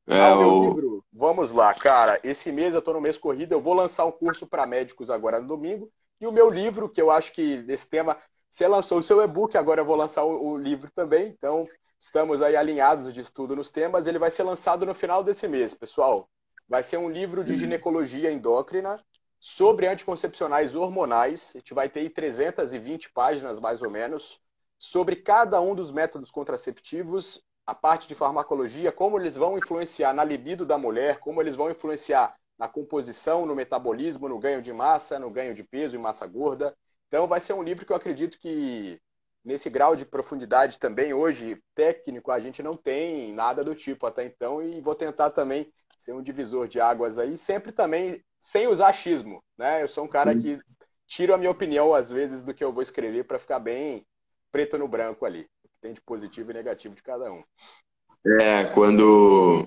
É, 0.07 0.21
ah, 0.21 0.39
o... 0.39 0.69
livro? 0.69 1.05
Vamos 1.13 1.53
lá, 1.53 1.73
cara. 1.73 2.21
Esse 2.23 2.53
mês 2.53 2.75
eu 2.75 2.81
estou 2.81 2.95
no 2.95 3.01
mês 3.01 3.17
corrido. 3.17 3.53
Eu 3.53 3.61
vou 3.61 3.75
lançar 3.75 4.05
um 4.05 4.13
curso 4.13 4.47
para 4.47 4.67
médicos 4.67 5.11
agora 5.11 5.41
no 5.41 5.47
domingo. 5.47 5.91
E 6.21 6.27
o 6.27 6.33
meu 6.33 6.51
livro, 6.51 6.89
que 6.89 7.01
eu 7.01 7.11
acho 7.11 7.33
que 7.33 7.63
desse 7.63 7.89
tema, 7.89 8.17
você 8.51 8.69
lançou 8.69 8.99
o 8.99 9.03
seu 9.03 9.21
e-book, 9.23 9.57
agora 9.57 9.81
eu 9.81 9.85
vou 9.85 9.97
lançar 9.97 10.25
o, 10.25 10.51
o 10.51 10.59
livro 10.59 10.91
também. 10.95 11.29
Então, 11.29 11.67
estamos 11.99 12.43
aí 12.43 12.57
alinhados 12.57 13.13
de 13.13 13.21
estudo 13.21 13.57
nos 13.57 13.71
temas. 13.71 14.07
Ele 14.07 14.19
vai 14.19 14.31
ser 14.31 14.43
lançado 14.43 14.85
no 14.85 14.95
final 14.95 15.25
desse 15.25 15.49
mês, 15.49 15.75
pessoal. 15.75 16.29
Vai 16.69 16.83
ser 16.83 16.97
um 16.97 17.11
livro 17.11 17.45
de 17.45 17.57
ginecologia 17.57 18.33
endócrina 18.33 19.03
sobre 19.39 19.87
anticoncepcionais 19.87 20.75
hormonais. 20.75 21.53
A 21.55 21.59
gente 21.59 21.75
vai 21.75 21.89
ter 21.89 22.01
aí 22.01 22.11
320 22.11 23.13
páginas, 23.13 23.61
mais 23.61 23.83
ou 23.83 23.91
menos, 23.91 24.41
sobre 24.79 25.17
cada 25.17 25.61
um 25.61 25.75
dos 25.75 25.93
métodos 25.93 26.31
contraceptivos, 26.31 27.43
a 27.67 27.75
parte 27.75 28.09
de 28.09 28.15
farmacologia, 28.15 28.93
como 28.93 29.19
eles 29.19 29.37
vão 29.37 29.57
influenciar 29.57 30.13
na 30.13 30.25
libido 30.25 30.67
da 30.67 30.77
mulher, 30.77 31.19
como 31.19 31.41
eles 31.41 31.55
vão 31.55 31.71
influenciar 31.71 32.35
na 32.59 32.69
composição, 32.69 33.47
no 33.47 33.55
metabolismo, 33.55 34.29
no 34.29 34.39
ganho 34.39 34.63
de 34.63 34.73
massa, 34.73 35.19
no 35.19 35.31
ganho 35.31 35.55
de 35.55 35.65
peso 35.65 35.97
e 35.97 35.99
massa 35.99 36.27
gorda. 36.27 36.77
Então, 37.09 37.27
vai 37.27 37.41
ser 37.41 37.53
um 37.53 37.63
livro 37.63 37.85
que 37.85 37.93
eu 37.93 37.97
acredito 37.97 38.39
que, 38.39 39.01
nesse 39.45 39.69
grau 39.69 39.97
de 39.97 40.05
profundidade 40.05 40.79
também, 40.79 41.13
hoje, 41.13 41.63
técnico, 41.75 42.31
a 42.31 42.41
gente 42.41 42.63
não 42.63 42.77
tem 42.77 43.33
nada 43.33 43.65
do 43.65 43.75
tipo 43.75 44.07
até 44.07 44.25
então, 44.25 44.63
e 44.63 44.81
vou 44.81 44.95
tentar 44.95 45.31
também 45.31 45.71
ser 46.05 46.13
um 46.13 46.23
divisor 46.23 46.69
de 46.69 46.79
águas 46.79 47.19
aí, 47.19 47.39
sempre 47.39 47.73
também 47.73 48.23
sem 48.39 48.67
usar 48.67 48.89
achismo, 48.89 49.43
né? 49.57 49.83
Eu 49.83 49.89
sou 49.89 50.05
um 50.05 50.09
cara 50.09 50.35
que 50.35 50.61
tiro 51.07 51.33
a 51.33 51.39
minha 51.39 51.51
opinião, 51.51 51.95
às 51.95 52.11
vezes, 52.11 52.43
do 52.43 52.53
que 52.53 52.63
eu 52.63 52.71
vou 52.71 52.83
escrever 52.83 53.25
para 53.25 53.39
ficar 53.39 53.59
bem 53.59 54.05
preto 54.53 54.77
no 54.77 54.87
branco 54.87 55.25
ali. 55.25 55.47
Tem 55.81 55.95
de 55.95 56.03
positivo 56.03 56.51
e 56.51 56.55
negativo 56.55 56.95
de 56.95 57.03
cada 57.03 57.33
um. 57.33 57.43
É, 58.39 58.65
quando 58.65 59.67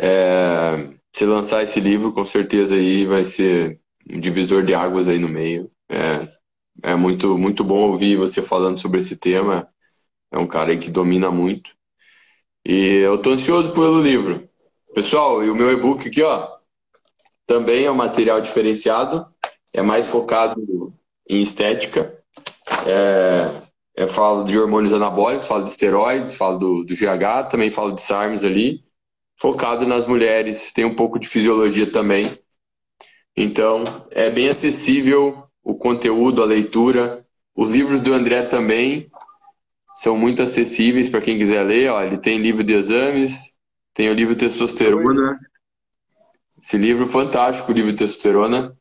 é, 0.00 0.96
se 1.14 1.26
lançar 1.26 1.62
esse 1.62 1.78
livro, 1.78 2.14
com 2.14 2.24
certeza 2.24 2.74
aí 2.74 3.04
vai 3.04 3.22
ser 3.22 3.78
um 4.10 4.18
divisor 4.18 4.64
de 4.64 4.74
águas 4.74 5.08
aí 5.08 5.18
no 5.18 5.28
meio. 5.28 5.70
É, 5.90 6.90
é 6.90 6.94
muito, 6.96 7.36
muito 7.36 7.62
bom 7.62 7.90
ouvir 7.90 8.16
você 8.16 8.40
falando 8.40 8.78
sobre 8.78 9.00
esse 9.00 9.18
tema. 9.18 9.68
É 10.32 10.38
um 10.38 10.46
cara 10.46 10.70
aí 10.70 10.78
que 10.78 10.90
domina 10.90 11.30
muito. 11.30 11.74
E 12.64 13.02
eu 13.04 13.20
tô 13.20 13.32
ansioso 13.32 13.74
pelo 13.74 14.00
livro. 14.00 14.49
Pessoal, 14.92 15.44
e 15.44 15.48
o 15.48 15.54
meu 15.54 15.70
e-book 15.72 16.08
aqui, 16.08 16.20
ó, 16.20 16.48
também 17.46 17.84
é 17.84 17.90
um 17.90 17.94
material 17.94 18.40
diferenciado, 18.40 19.24
é 19.72 19.80
mais 19.82 20.08
focado 20.08 20.92
em 21.28 21.40
estética. 21.40 22.18
É, 22.84 23.50
é 23.96 24.08
falo 24.08 24.42
de 24.42 24.58
hormônios 24.58 24.92
anabólicos, 24.92 25.46
falo 25.46 25.62
de 25.62 25.70
esteroides, 25.70 26.34
falo 26.34 26.58
do, 26.58 26.84
do 26.84 26.94
GH, 26.94 27.48
também 27.48 27.70
falo 27.70 27.92
de 27.92 28.02
SARMs 28.02 28.44
ali. 28.44 28.82
Focado 29.36 29.86
nas 29.86 30.08
mulheres, 30.08 30.72
tem 30.72 30.84
um 30.84 30.94
pouco 30.94 31.20
de 31.20 31.28
fisiologia 31.28 31.90
também. 31.90 32.28
Então, 33.36 33.84
é 34.10 34.28
bem 34.28 34.48
acessível 34.48 35.44
o 35.62 35.74
conteúdo, 35.76 36.42
a 36.42 36.46
leitura. 36.46 37.24
Os 37.54 37.70
livros 37.70 38.00
do 38.00 38.12
André 38.12 38.42
também 38.42 39.08
são 39.94 40.16
muito 40.16 40.42
acessíveis 40.42 41.08
para 41.08 41.20
quem 41.20 41.38
quiser 41.38 41.62
ler. 41.62 41.90
Ó, 41.92 42.02
ele 42.02 42.18
tem 42.18 42.38
livro 42.38 42.64
de 42.64 42.74
exames, 42.74 43.59
tem 44.00 44.08
o 44.08 44.14
livro 44.14 44.34
Testosterona, 44.34 45.38
esse 46.58 46.78
livro 46.78 47.06
fantástico, 47.06 47.70
o 47.70 47.74
livro 47.74 47.94
Testosterona. 47.94 48.74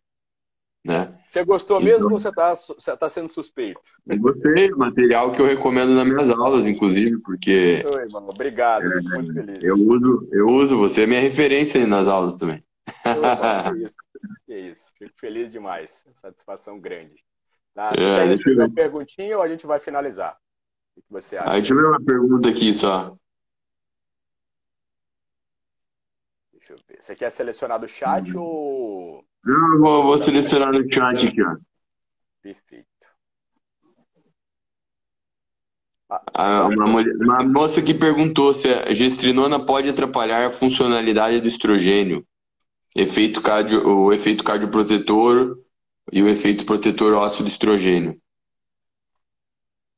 Né? 0.81 1.13
Você 1.27 1.43
gostou 1.43 1.81
então, 1.81 1.91
mesmo 1.91 2.05
ou 2.05 2.17
você 2.17 2.29
está 2.29 2.55
você 2.55 2.95
tá 2.95 3.09
sendo 3.09 3.27
suspeito? 3.27 3.81
Eu 4.07 4.17
gostei, 4.17 4.69
material 4.69 5.33
que 5.33 5.41
eu 5.41 5.45
recomendo 5.45 5.93
nas 5.93 6.07
minhas 6.07 6.29
aulas, 6.29 6.65
inclusive, 6.65 7.19
porque. 7.19 7.83
Oi, 7.85 8.07
mano, 8.09 8.29
obrigado, 8.29 8.85
é, 8.85 9.01
muito 9.01 9.33
feliz. 9.33 9.59
Eu 9.61 9.75
uso, 9.75 10.29
eu 10.31 10.47
uso, 10.47 10.77
você 10.77 11.03
é 11.03 11.05
minha 11.05 11.19
referência 11.19 11.85
nas 11.85 12.07
aulas 12.07 12.37
também. 12.37 12.63
Oi, 12.87 12.93
que, 13.75 13.83
isso, 13.83 13.95
que 14.45 14.57
isso, 14.57 14.91
fico 14.97 15.19
feliz 15.19 15.51
demais, 15.51 16.05
satisfação 16.15 16.79
grande. 16.79 17.21
Tá? 17.73 17.89
Você 17.89 18.01
é, 18.01 18.37
quer 18.37 18.53
uma 18.53 18.73
perguntinha 18.73 19.35
ou 19.35 19.43
a 19.43 19.49
gente 19.49 19.67
vai 19.67 19.81
finalizar? 19.81 20.37
O 20.95 21.01
que 21.01 21.07
você 21.11 21.35
acha? 21.35 21.51
Deixa 21.51 21.73
eu 21.73 21.77
ver 21.77 21.87
uma 21.87 22.01
pergunta 22.01 22.49
aqui 22.49 22.73
só. 22.73 23.17
Deixa 26.59 26.73
eu 26.73 26.79
ver. 26.87 27.01
Você 27.01 27.15
quer 27.15 27.31
selecionar 27.31 27.79
do 27.79 27.87
chat 27.87 28.35
hum. 28.35 28.41
ou. 28.41 29.25
Não, 29.43 29.73
eu 29.73 29.79
vou, 29.79 30.03
vou 30.03 30.17
selecionar 30.17 30.73
no 30.73 30.91
chat 30.91 31.27
aqui, 31.27 31.41
ó. 31.41 31.55
Perfeito. 32.41 32.87
Ah, 36.33 36.65
uma, 36.65 36.87
mulher, 36.87 37.15
uma, 37.17 37.43
moça 37.43 37.81
que 37.81 37.93
perguntou 37.93 38.53
se 38.53 38.67
a 38.67 38.91
gestrinona 38.91 39.63
pode 39.63 39.89
atrapalhar 39.89 40.45
a 40.45 40.51
funcionalidade 40.51 41.39
do 41.39 41.47
estrogênio, 41.47 42.25
efeito 42.95 43.41
cardio, 43.41 43.87
o 43.87 44.11
efeito 44.11 44.43
cardioprotetor 44.43 45.59
e 46.11 46.23
o 46.23 46.27
efeito 46.27 46.65
protetor 46.65 47.13
ósseo 47.13 47.43
do 47.43 47.49
estrogênio 47.49 48.19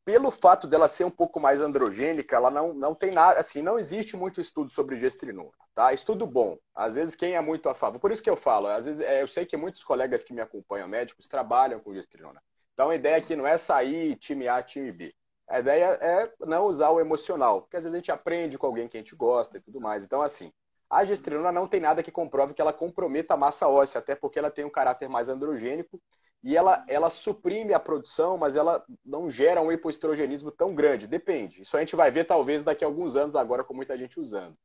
pelo 0.04 0.32
fato 0.32 0.68
dela 0.68 0.88
ser 0.88 1.04
um 1.04 1.12
pouco 1.12 1.40
mais 1.40 1.62
androgênica, 1.62 2.36
ela 2.36 2.50
não, 2.50 2.74
não 2.74 2.96
tem 2.96 3.12
nada, 3.12 3.40
assim, 3.40 3.62
não 3.62 3.78
existe 3.78 4.18
muito 4.18 4.42
estudo 4.42 4.72
sobre 4.72 4.96
gestrinona, 4.96 5.52
tá? 5.76 5.94
Estudo 5.94 6.26
bom. 6.26 6.58
Às 6.74 6.96
vezes 6.96 7.16
quem 7.16 7.36
é 7.36 7.42
muito 7.42 7.70
a 7.70 7.76
favor, 7.76 8.00
por 8.00 8.12
isso 8.12 8.24
que 8.24 8.30
eu 8.30 8.36
falo, 8.36 8.68
às 8.68 8.86
vezes 8.86 9.02
é, 9.02 9.22
eu 9.22 9.28
sei 9.28 9.46
que 9.46 9.56
muitos 9.56 9.84
colegas 9.84 10.24
que 10.24 10.34
me 10.34 10.42
acompanham, 10.42 10.88
médicos, 10.88 11.28
trabalham 11.28 11.80
com 11.80 11.94
gestrinona. 11.94 12.42
Então 12.74 12.90
a 12.90 12.96
ideia 12.96 13.18
aqui 13.18 13.36
não 13.36 13.46
é 13.46 13.58
sair 13.58 14.16
time 14.16 14.48
A, 14.48 14.62
time 14.64 14.92
B. 14.92 15.14
A 15.48 15.60
ideia 15.60 15.98
é 16.02 16.32
não 16.40 16.66
usar 16.66 16.90
o 16.90 17.00
emocional, 17.00 17.62
porque 17.62 17.78
às 17.78 17.84
vezes 17.84 17.94
a 17.94 18.00
gente 18.00 18.12
aprende 18.12 18.58
com 18.58 18.66
alguém 18.66 18.88
que 18.88 18.98
a 18.98 19.00
gente 19.00 19.16
gosta 19.16 19.58
e 19.58 19.62
tudo 19.62 19.82
mais. 19.82 20.04
Então, 20.04 20.22
assim, 20.22 20.52
a 20.90 21.04
gestrinona 21.06 21.52
não 21.52 21.68
tem 21.68 21.80
nada 21.80 22.02
que 22.02 22.12
comprove 22.12 22.54
que 22.54 22.62
ela 22.62 22.74
comprometa 22.74 23.34
a 23.34 23.38
massa 23.38 23.68
óssea, 23.68 24.00
até 24.00 24.16
porque 24.16 24.40
ela 24.40 24.50
tem 24.50 24.66
um 24.66 24.70
caráter 24.70 25.10
mais 25.10 25.30
androgênico 25.30 26.02
e 26.44 26.58
ela, 26.58 26.84
ela 26.88 27.10
suprime 27.10 27.74
a 27.74 27.80
produção, 27.80 28.38
mas 28.38 28.56
ela 28.56 28.84
não 29.06 29.30
gera 29.30 29.62
um 29.62 29.72
hipoestrogenismo 29.72 30.52
tão 30.52 30.74
grande. 30.74 31.08
Depende. 31.08 31.62
Isso 31.62 31.78
a 31.78 31.80
gente 31.80 31.96
vai 31.96 32.10
ver 32.10 32.26
talvez 32.26 32.64
daqui 32.64 32.84
a 32.84 32.88
alguns 32.88 33.16
anos 33.16 33.36
agora 33.36 33.64
com 33.64 33.74
muita 33.74 33.98
gente 33.98 34.20
usando. 34.20 34.56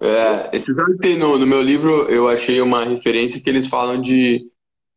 É, 0.00 0.50
esse 0.54 0.66
tem 1.00 1.18
no, 1.18 1.38
no 1.38 1.46
meu 1.46 1.62
livro, 1.62 2.10
eu 2.10 2.28
achei 2.28 2.60
uma 2.60 2.84
referência 2.84 3.40
que 3.40 3.48
eles 3.48 3.66
falam 3.66 4.00
de, 4.00 4.50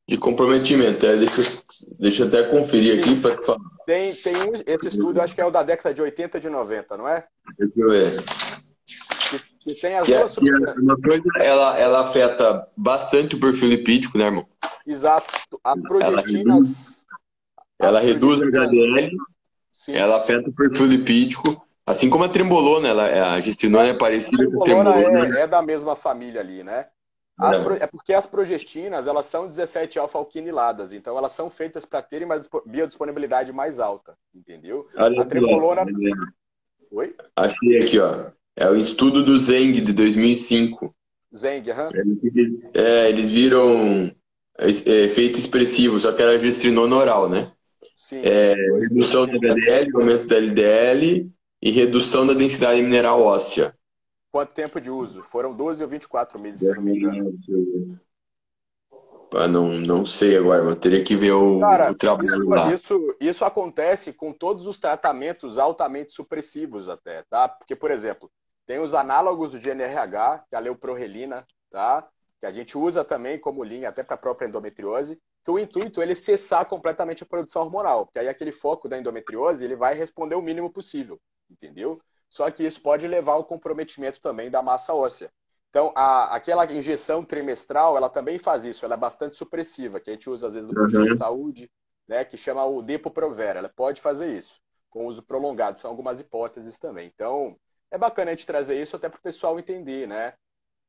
de 0.08 0.18
comprometimento. 0.18 1.06
É, 1.06 1.16
deixa, 1.16 1.42
deixa 2.00 2.24
eu 2.24 2.28
até 2.28 2.44
conferir 2.44 3.00
aqui 3.00 3.20
para 3.20 3.42
falar. 3.42 3.60
Tem, 3.86 4.14
tem 4.14 4.36
um, 4.36 4.54
esse 4.66 4.90
estudo, 4.90 5.22
acho 5.22 5.34
que 5.34 5.40
é 5.40 5.46
o 5.46 5.52
da 5.52 5.64
década 5.64 5.94
de 5.94 6.02
80 6.02 6.40
de 6.40 6.50
90, 6.50 6.98
não 6.98 7.08
é? 7.08 7.26
Deixa 7.58 7.74
eu 7.78 7.90
ver. 7.90 8.67
Que 9.68 9.76
tem 9.76 9.98
as 9.98 10.08
duas 10.08 10.38
é, 10.38 10.80
uma 10.80 10.96
coisa, 10.96 11.24
ela, 11.42 11.78
ela 11.78 12.00
afeta 12.00 12.66
bastante 12.78 13.36
o 13.36 13.40
perfil 13.40 13.68
lipídico, 13.68 14.18
né, 14.18 14.24
irmão? 14.26 14.48
Exato. 14.86 15.60
As 15.62 15.82
progestinas. 15.82 17.06
Ela 17.78 18.00
reduz, 18.00 18.40
ela 18.40 18.40
reduz 18.40 18.40
o 18.40 18.44
HDL, 18.46 19.18
sim. 19.70 19.92
ela 19.94 20.18
afeta 20.18 20.50
o 20.50 20.54
perfil 20.54 20.86
lipídico, 20.86 21.62
assim 21.86 22.10
como 22.10 22.24
a 22.24 22.30
trembolona, 22.30 22.88
ela, 22.88 23.34
a 23.34 23.42
gestinona 23.42 23.90
é 23.90 23.94
parecida 23.94 24.50
com 24.50 24.62
a 24.62 24.64
trembolona. 24.64 25.38
É, 25.38 25.42
é 25.42 25.48
da 25.48 25.62
mesma 25.62 25.98
família 25.98 26.40
ali, 26.40 26.64
né? 26.64 26.88
As 27.38 27.58
pro- 27.58 27.76
É 27.76 27.86
porque 27.86 28.14
as 28.14 28.26
progestinas, 28.26 29.06
elas 29.06 29.26
são 29.26 29.50
17 29.50 30.00
alfa-alquiniladas, 30.00 30.94
então 30.94 31.18
elas 31.18 31.34
são 31.34 31.50
feitas 31.50 31.84
para 31.84 32.02
terem 32.02 32.26
uma 32.26 32.40
dispo- 32.40 32.64
biodisponibilidade 32.66 33.52
mais 33.52 33.82
alta, 33.82 34.18
entendeu? 34.34 34.88
Olha 34.96 35.20
A 35.20 35.22
aqui, 35.24 35.30
trembolona... 35.30 35.84
ó. 35.84 36.96
Oi? 36.96 37.16
Achei 37.36 37.84
aqui, 37.84 38.00
ó. 38.00 38.32
É 38.60 38.68
o 38.68 38.76
estudo 38.76 39.24
do 39.24 39.38
Zeng 39.38 39.74
de 39.74 39.94
2005. 39.94 40.92
Zeng, 41.34 41.70
aham. 41.70 41.92
É, 42.74 43.08
eles 43.08 43.30
viram 43.30 44.12
é, 44.58 44.68
efeito 45.06 45.38
expressivo, 45.38 46.00
só 46.00 46.12
que 46.12 46.24
era 46.24 46.40
gestrinona 46.40 46.96
oral, 46.96 47.30
né? 47.30 47.52
Sim. 47.96 48.22
É, 48.24 48.56
redução 48.82 49.28
do 49.28 49.36
LDL, 49.36 49.92
aumento 49.94 50.26
do 50.26 50.34
LDL 50.34 51.32
e 51.62 51.70
redução 51.70 52.26
da 52.26 52.34
densidade 52.34 52.82
mineral 52.82 53.22
óssea. 53.22 53.76
Quanto 54.32 54.56
tempo 54.56 54.82
de 54.82 54.90
uso? 54.90 55.22
Foram 55.22 55.56
12 55.56 55.84
ou 55.84 55.90
24 55.90 56.40
meses, 56.40 56.68
se 56.68 56.76
não 56.76 56.82
me 56.82 56.98
engano. 56.98 57.38
Ah, 59.36 59.48
não, 59.48 59.74
não 59.74 60.06
sei 60.06 60.36
agora, 60.36 60.64
mas 60.64 60.80
teria 60.80 61.04
que 61.04 61.16
ver 61.16 61.34
o, 61.34 61.60
Cara, 61.60 61.92
o 61.92 61.96
trabalho 61.96 62.50
lá. 62.50 62.74
isso, 62.74 62.96
isso, 62.96 63.18
isso 63.20 63.46
acontece 63.46 64.14
com 64.14 64.34
todos 64.34 64.66
os 64.66 64.80
tratamentos 64.80 65.60
altamente 65.60 66.12
supressivos 66.12 66.90
até, 66.90 67.24
tá? 67.30 67.48
Porque, 67.48 67.76
por 67.76 67.92
exemplo, 67.92 68.32
tem 68.68 68.80
os 68.80 68.94
análogos 68.94 69.52
do 69.54 69.60
GNRH, 69.60 70.46
que 70.50 70.56
é 70.56 70.58
a 70.60 70.62
leuprorelina, 70.62 71.48
tá? 71.72 72.08
Que 72.40 72.46
a 72.46 72.52
gente 72.52 72.78
usa 72.78 73.04
também 73.04 73.40
como 73.40 73.64
linha 73.64 73.90
até 73.90 74.04
para 74.04 74.16
a 74.16 74.20
própria 74.20 74.48
endometriose, 74.48 75.20
que 75.44 75.52
o 75.52 75.58
intuito 75.60 76.02
é 76.02 76.06
ele 76.06 76.16
cessar 76.16 76.66
completamente 76.68 77.24
a 77.24 77.26
produção 77.26 77.64
hormonal, 77.64 78.06
porque 78.06 78.20
aí 78.20 78.28
aquele 78.30 78.52
foco 78.52 78.90
da 78.90 78.98
endometriose, 79.00 79.66
ele 79.66 79.76
vai 79.76 79.96
responder 79.96 80.36
o 80.36 80.42
mínimo 80.42 80.72
possível, 80.72 81.20
entendeu? 81.50 82.02
Só 82.30 82.52
que 82.52 82.66
isso 82.66 82.82
pode 82.82 83.08
levar 83.08 83.34
ao 83.34 83.46
comprometimento 83.46 84.22
também 84.22 84.52
da 84.52 84.62
massa 84.62 84.94
óssea. 84.94 85.32
Então, 85.70 85.94
a, 85.96 86.36
aquela 86.36 86.66
injeção 86.72 87.24
trimestral, 87.24 87.98
ela 87.98 88.10
também 88.10 88.38
faz 88.40 88.66
isso, 88.66 88.84
ela 88.86 88.96
é 88.96 88.98
bastante 88.98 89.36
supressiva, 89.38 90.00
que 90.00 90.10
a 90.10 90.14
gente 90.14 90.30
usa 90.30 90.48
às 90.48 90.54
vezes 90.54 90.68
no 90.68 90.76
posto 90.76 90.98
Uhum. 90.98 91.06
de 91.06 91.16
saúde, 91.18 91.72
né, 92.08 92.26
que 92.26 92.38
chama 92.38 92.66
o 92.66 92.82
Depo-Provera. 92.82 93.60
Ela 93.60 93.70
pode 93.70 94.02
fazer 94.02 94.36
isso, 94.38 94.60
com 94.90 95.06
uso 95.08 95.22
prolongado. 95.24 95.80
São 95.80 95.92
algumas 95.92 96.20
hipóteses 96.20 96.78
também. 96.78 97.08
Então, 97.14 97.58
é 97.92 97.98
bacana 97.98 98.32
a 98.32 98.34
gente 98.34 98.46
trazer 98.46 98.82
isso 98.82 98.96
até 98.96 99.10
para 99.10 99.18
o 99.18 99.22
pessoal 99.22 99.60
entender, 99.60 100.08
né? 100.08 100.34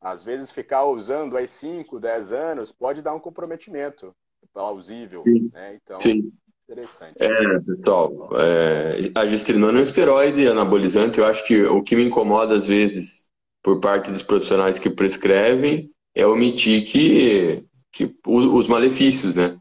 Às 0.01 0.23
vezes 0.23 0.51
ficar 0.51 0.85
usando 0.85 1.37
aí 1.37 1.49
5, 1.49 1.99
10 1.99 2.33
anos 2.33 2.73
pode 2.73 3.03
dar 3.03 3.15
um 3.15 3.21
comprometimento 3.21 4.15
plausível, 4.53 5.23
Sim. 5.25 5.51
né? 5.53 5.79
Então, 5.83 5.99
Sim. 6.01 6.33
interessante. 6.65 7.17
É, 7.21 7.61
pessoal, 7.61 8.31
é, 8.39 9.11
a 9.15 9.27
gestrinona 9.27 9.79
é 9.79 9.81
um 9.81 9.85
esteroide 9.85 10.47
anabolizante. 10.47 11.19
Eu 11.19 11.27
acho 11.27 11.45
que 11.47 11.65
o 11.65 11.83
que 11.83 11.97
me 11.97 12.05
incomoda 12.05 12.55
às 12.55 12.67
vezes 12.67 13.25
por 13.63 13.81
parte 13.81 14.11
dos 14.11 14.23
profissionais 14.23 14.79
que 14.79 14.89
prescrevem 14.89 15.91
é 16.15 16.27
omitir 16.27 16.87
que, 16.87 17.65
que 17.93 18.15
os, 18.27 18.45
os 18.45 18.69
malefícios, 18.69 19.35
né? 19.35 19.59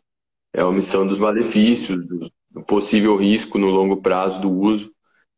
É 0.54 0.62
a 0.62 0.68
omissão 0.68 1.06
dos 1.06 1.18
malefícios, 1.18 1.98
do, 2.08 2.32
possível 2.66 3.16
risco 3.16 3.58
no 3.58 3.68
longo 3.68 4.02
prazo 4.02 4.42
do 4.42 4.52
uso. 4.52 4.92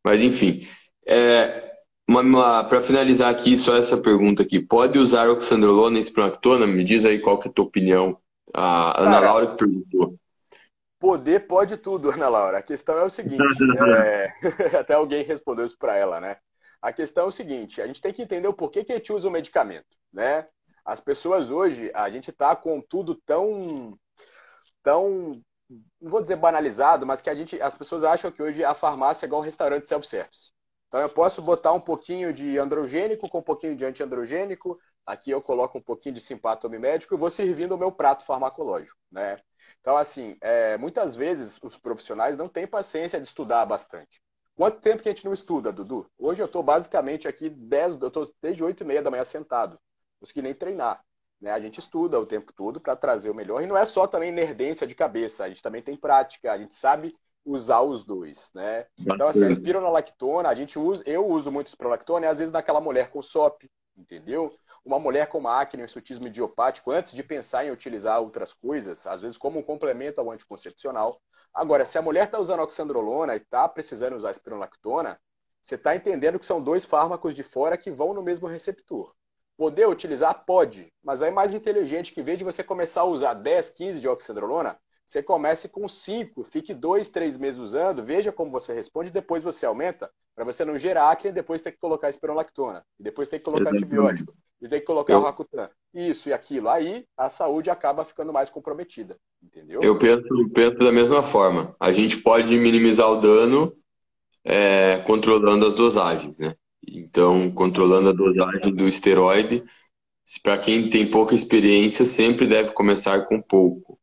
Mas 0.04 0.22
enfim, 0.22 0.68
é, 1.06 1.69
para 2.68 2.82
finalizar 2.82 3.32
aqui, 3.32 3.58
só 3.58 3.76
essa 3.78 3.98
pergunta 3.98 4.42
aqui. 4.44 4.60
Pode 4.60 4.98
usar 4.98 5.30
oxandrolona 5.30 5.98
e 5.98 6.02
espronactona? 6.02 6.66
Me 6.66 6.84
diz 6.84 7.06
aí 7.06 7.20
qual 7.20 7.38
que 7.38 7.48
é 7.48 7.52
a 7.52 7.54
tua 7.54 7.66
opinião. 7.66 8.18
A 8.54 9.02
Ana 9.02 9.12
Cara, 9.12 9.26
Laura 9.26 9.48
que 9.48 9.58
perguntou. 9.58 10.16
Poder 11.00 11.48
pode 11.48 11.78
tudo, 11.78 12.12
Ana 12.12 12.28
Laura. 12.28 12.58
A 12.58 12.64
questão 12.64 12.98
é 12.98 13.04
o 13.04 13.10
seguinte, 13.10 13.44
é, 13.96 14.34
até 14.78 14.96
alguém 14.96 15.24
respondeu 15.24 15.66
isso 15.66 15.78
para 15.78 15.96
ela, 15.96 16.20
né? 16.20 16.38
A 16.82 16.92
questão 16.92 17.26
é 17.26 17.28
o 17.28 17.32
seguinte, 17.32 17.82
a 17.82 17.88
gente 17.88 18.02
tem 18.02 18.14
que 18.14 18.22
entender 18.22 18.48
o 18.48 18.54
porquê 18.54 18.84
que 18.84 18.92
a 18.92 18.96
gente 18.96 19.12
usa 19.12 19.28
o 19.28 19.32
medicamento, 19.32 19.98
né? 20.12 20.48
As 20.84 21.00
pessoas 21.00 21.52
hoje, 21.52 21.92
a 21.94 22.10
gente 22.10 22.32
tá 22.32 22.56
com 22.56 22.82
tudo 22.82 23.16
tão, 23.26 23.98
tão, 24.82 25.42
não 26.02 26.10
vou 26.10 26.22
dizer 26.22 26.38
banalizado, 26.38 27.06
mas 27.06 27.22
que 27.22 27.30
a 27.30 27.36
gente, 27.36 27.62
as 27.62 27.76
pessoas 27.76 28.04
acham 28.04 28.32
que 28.32 28.42
hoje 28.42 28.64
a 28.64 28.74
farmácia 28.74 29.26
é 29.26 29.28
igual 29.28 29.42
um 29.42 29.46
restaurante 29.46 29.88
self-service. 29.88 30.52
Então 30.90 31.00
eu 31.00 31.10
posso 31.10 31.42
botar 31.42 31.72
um 31.72 31.80
pouquinho 31.80 32.34
de 32.34 32.58
androgênico 32.58 33.30
com 33.30 33.38
um 33.38 33.44
pouquinho 33.44 33.76
de 33.76 33.86
antiandrogênico, 33.86 34.80
aqui 35.06 35.30
eu 35.30 35.42
coloco 35.42 35.78
um 35.78 35.82
pouquinho 35.82 36.16
de 36.16 36.22
simpatome 36.22 36.80
médico 36.80 37.14
e 37.14 37.18
vou 37.18 37.30
servindo 37.30 37.74
o 37.74 37.78
meu 37.78 37.92
prato 37.92 38.26
farmacológico, 38.26 38.98
né? 39.12 39.40
Então, 39.80 39.96
assim, 39.96 40.36
é, 40.42 40.78
muitas 40.78 41.16
vezes 41.16 41.60
os 41.62 41.78
profissionais 41.78 42.36
não 42.36 42.50
têm 42.50 42.68
paciência 42.68 43.20
de 43.22 43.28
estudar 43.28 43.66
bastante. 43.66 44.20
Quanto 44.56 44.82
tempo 44.82 45.02
que 45.02 45.08
a 45.08 45.12
gente 45.12 45.26
não 45.26 45.32
estuda, 45.32 45.72
Dudu? 45.72 46.10
Hoje 46.18 46.42
eu 46.42 46.48
estou 46.48 46.62
basicamente 46.62 47.28
aqui 47.28 47.50
10, 47.50 48.02
eu 48.02 48.34
desde 48.42 48.64
8 48.64 48.84
e 48.84 48.86
meia 48.86 49.02
da 49.02 49.12
manhã 49.12 49.24
sentado. 49.24 49.80
Consegui 50.20 50.42
nem 50.42 50.54
treinar. 50.54 51.02
Né? 51.40 51.52
A 51.52 51.60
gente 51.60 51.80
estuda 51.80 52.20
o 52.20 52.26
tempo 52.26 52.52
todo 52.52 52.82
para 52.82 52.96
trazer 52.96 53.30
o 53.30 53.36
melhor. 53.36 53.62
E 53.64 53.68
não 53.68 53.78
é 53.78 53.86
só 53.86 54.06
também 54.06 54.32
nerdência 54.32 54.86
de 54.86 54.96
cabeça, 54.96 55.46
a 55.46 55.48
gente 55.48 55.62
também 55.62 55.82
tem 55.82 55.96
prática, 55.96 56.52
a 56.52 56.58
gente 56.58 56.76
sabe 56.76 57.16
usar 57.46 57.82
os 57.82 58.04
dois, 58.06 58.52
né? 58.54 58.86
Então, 58.98 59.28
assim, 59.28 59.46
a 59.46 59.50
espironolactona, 59.50 60.50
a 60.50 60.56
gente 60.56 60.78
usa, 60.78 61.04
eu 61.06 61.26
uso 61.26 61.52
muito 61.52 61.68
espironolactona, 61.68 62.26
e 62.26 62.30
às 62.30 62.40
vezes 62.40 62.54
naquela 62.54 62.82
mulher 62.82 63.10
com 63.10 63.22
SOP, 63.22 63.70
entendeu? 63.98 64.52
Uma 64.84 65.00
mulher 65.00 65.28
com 65.28 65.38
uma 65.38 65.60
acne, 65.60 65.82
um 65.82 65.86
insutismo 65.86 66.28
idiopático, 66.28 66.92
antes 66.92 67.14
de 67.14 67.24
pensar 67.24 67.66
em 67.66 67.72
utilizar 67.72 68.22
outras 68.22 68.54
coisas, 68.54 69.06
às 69.06 69.22
vezes 69.22 69.38
como 69.38 69.60
um 69.60 69.64
complemento 69.64 70.22
ao 70.22 70.32
anticoncepcional. 70.32 71.22
Agora, 71.54 71.86
se 71.86 71.98
a 71.98 72.02
mulher 72.02 72.26
está 72.26 72.40
usando 72.40 72.62
oxandrolona 72.62 73.34
e 73.34 73.38
está 73.38 73.68
precisando 73.68 74.16
usar 74.16 74.32
espironolactona, 74.32 75.20
você 75.62 75.76
está 75.76 75.96
entendendo 75.96 76.40
que 76.40 76.46
são 76.46 76.62
dois 76.62 76.86
fármacos 76.86 77.36
de 77.36 77.44
fora 77.44 77.78
que 77.78 77.92
vão 77.92 78.14
no 78.14 78.24
mesmo 78.24 78.48
receptor. 78.48 79.14
Poder 79.58 79.88
utilizar? 79.88 80.46
Pode, 80.46 80.94
mas 81.04 81.22
é 81.22 81.30
mais 81.30 81.54
inteligente 81.54 82.14
que 82.14 82.22
em 82.22 82.24
vez 82.24 82.38
de 82.38 82.46
você 82.46 82.64
começar 82.64 83.02
a 83.02 83.06
usar 83.06 83.34
10, 83.34 83.72
15 83.72 84.00
de 84.00 84.08
oxandrolona, 84.08 84.80
você 85.10 85.24
comece 85.24 85.68
com 85.68 85.90
5, 85.90 86.44
fique 86.44 86.72
2, 86.72 87.10
3 87.10 87.36
meses 87.36 87.60
usando, 87.60 88.04
veja 88.04 88.32
como 88.32 88.52
você 88.52 88.74
responde, 88.74 89.10
depois 89.10 89.42
você 89.42 89.66
aumenta, 89.66 90.08
para 90.36 90.46
você 90.46 90.64
não 90.64 90.78
gerar 90.78 91.10
acne 91.10 91.32
depois 91.32 91.64
ter 91.64 91.72
que 91.72 91.80
colocar 91.80 92.12
espironolactona, 92.12 92.86
e 93.00 93.02
depois 93.02 93.28
ter 93.28 93.40
que 93.40 93.46
colocar 93.46 93.72
antibiótico, 93.72 94.36
e 94.62 94.70
ter 94.70 94.82
que 94.82 94.86
colocar 94.86 95.14
Eu- 95.14 95.22
o 95.22 95.24
Rakutan. 95.24 95.68
Isso 95.96 96.30
e 96.30 96.34
aquilo. 96.34 96.70
Aí 96.70 97.08
a 97.18 97.28
saúde 97.28 97.72
acaba 97.72 98.06
ficando 98.06 98.32
mais 98.32 98.52
comprometida, 98.52 99.18
entendeu? 99.42 99.82
Eu 99.82 99.98
penso, 99.98 100.50
penso 100.54 100.78
da 100.78 100.92
mesma 100.92 101.24
forma. 101.24 101.76
A 101.80 101.92
gente 101.92 102.18
pode 102.18 102.56
minimizar 102.56 103.10
o 103.10 103.20
dano 103.20 103.76
é, 104.44 105.00
controlando 105.08 105.66
as 105.66 105.76
dosagens, 105.76 106.38
né? 106.38 106.56
Então, 106.88 107.52
controlando 107.52 108.10
a 108.10 108.14
dosagem 108.14 108.74
do 108.76 108.88
esteroide, 108.88 109.64
para 110.44 110.58
quem 110.58 110.90
tem 110.90 111.10
pouca 111.10 111.36
experiência, 111.36 112.06
sempre 112.06 112.48
deve 112.48 112.72
começar 112.74 113.26
com 113.26 113.42
pouco. 113.42 113.99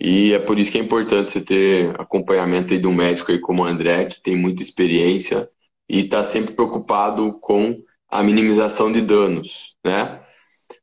E 0.00 0.32
é 0.32 0.38
por 0.38 0.58
isso 0.58 0.72
que 0.72 0.78
é 0.78 0.82
importante 0.82 1.30
você 1.32 1.40
ter 1.42 2.00
acompanhamento 2.00 2.72
aí 2.72 2.78
de 2.78 2.86
um 2.86 2.94
médico 2.94 3.30
aí 3.32 3.38
como 3.40 3.62
o 3.62 3.66
André, 3.66 4.06
que 4.06 4.20
tem 4.22 4.36
muita 4.36 4.62
experiência 4.62 5.48
e 5.88 6.00
está 6.00 6.24
sempre 6.24 6.54
preocupado 6.54 7.34
com 7.40 7.76
a 8.08 8.22
minimização 8.22 8.90
de 8.90 9.00
danos, 9.02 9.76
né? 9.84 10.22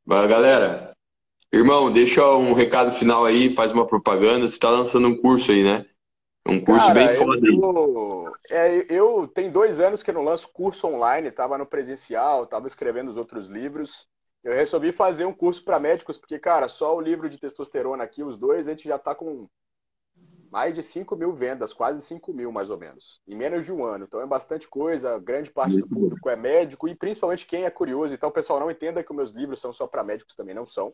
Mas, 0.05 0.29
galera, 0.29 0.93
irmão, 1.53 1.91
deixa 1.91 2.25
um 2.37 2.53
recado 2.53 2.91
final 2.93 3.25
aí, 3.25 3.51
faz 3.51 3.73
uma 3.73 3.87
propaganda. 3.87 4.47
Você 4.47 4.55
está 4.55 4.69
lançando 4.69 5.07
um 5.07 5.17
curso 5.17 5.51
aí, 5.51 5.63
né? 5.63 5.85
Um 6.47 6.59
curso 6.61 6.91
Cara, 6.91 6.93
bem 6.93 7.09
eu, 7.13 7.17
foda 7.17 7.41
tô- 7.59 8.37
é, 8.49 8.85
eu 8.93 9.27
tenho 9.27 9.51
dois 9.51 9.79
anos 9.79 10.03
que 10.03 10.09
eu 10.09 10.13
não 10.15 10.23
lanço 10.23 10.49
curso 10.49 10.87
online, 10.87 11.29
estava 11.29 11.57
no 11.57 11.65
presencial, 11.65 12.43
estava 12.43 12.67
escrevendo 12.67 13.09
os 13.09 13.17
outros 13.17 13.47
livros. 13.49 14.07
Eu 14.47 14.53
resolvi 14.53 14.93
fazer 14.93 15.25
um 15.25 15.33
curso 15.33 15.61
para 15.61 15.77
médicos, 15.77 16.17
porque, 16.17 16.39
cara, 16.39 16.69
só 16.69 16.95
o 16.95 17.01
livro 17.01 17.29
de 17.29 17.37
testosterona 17.37 18.05
aqui, 18.05 18.23
os 18.23 18.37
dois, 18.37 18.65
a 18.65 18.71
gente 18.71 18.87
já 18.87 18.95
está 18.95 19.13
com 19.13 19.45
mais 20.49 20.73
de 20.73 20.81
5 20.81 21.17
mil 21.17 21.33
vendas, 21.33 21.73
quase 21.73 22.01
5 22.01 22.33
mil 22.33 22.49
mais 22.49 22.69
ou 22.69 22.77
menos, 22.77 23.21
em 23.27 23.35
menos 23.35 23.65
de 23.65 23.73
um 23.73 23.83
ano. 23.83 24.05
Então 24.05 24.21
é 24.21 24.25
bastante 24.25 24.65
coisa, 24.65 25.19
grande 25.19 25.51
parte 25.51 25.75
do 25.75 25.85
público 25.85 26.29
é 26.29 26.37
médico 26.37 26.87
e 26.87 26.95
principalmente 26.95 27.45
quem 27.45 27.65
é 27.65 27.69
curioso. 27.69 28.13
Então, 28.13 28.31
pessoal, 28.31 28.57
não 28.57 28.71
entenda 28.71 29.03
que 29.03 29.11
os 29.11 29.17
meus 29.17 29.31
livros 29.31 29.59
são 29.59 29.73
só 29.73 29.85
para 29.85 30.01
médicos, 30.01 30.33
também 30.33 30.55
não 30.55 30.65
são. 30.65 30.93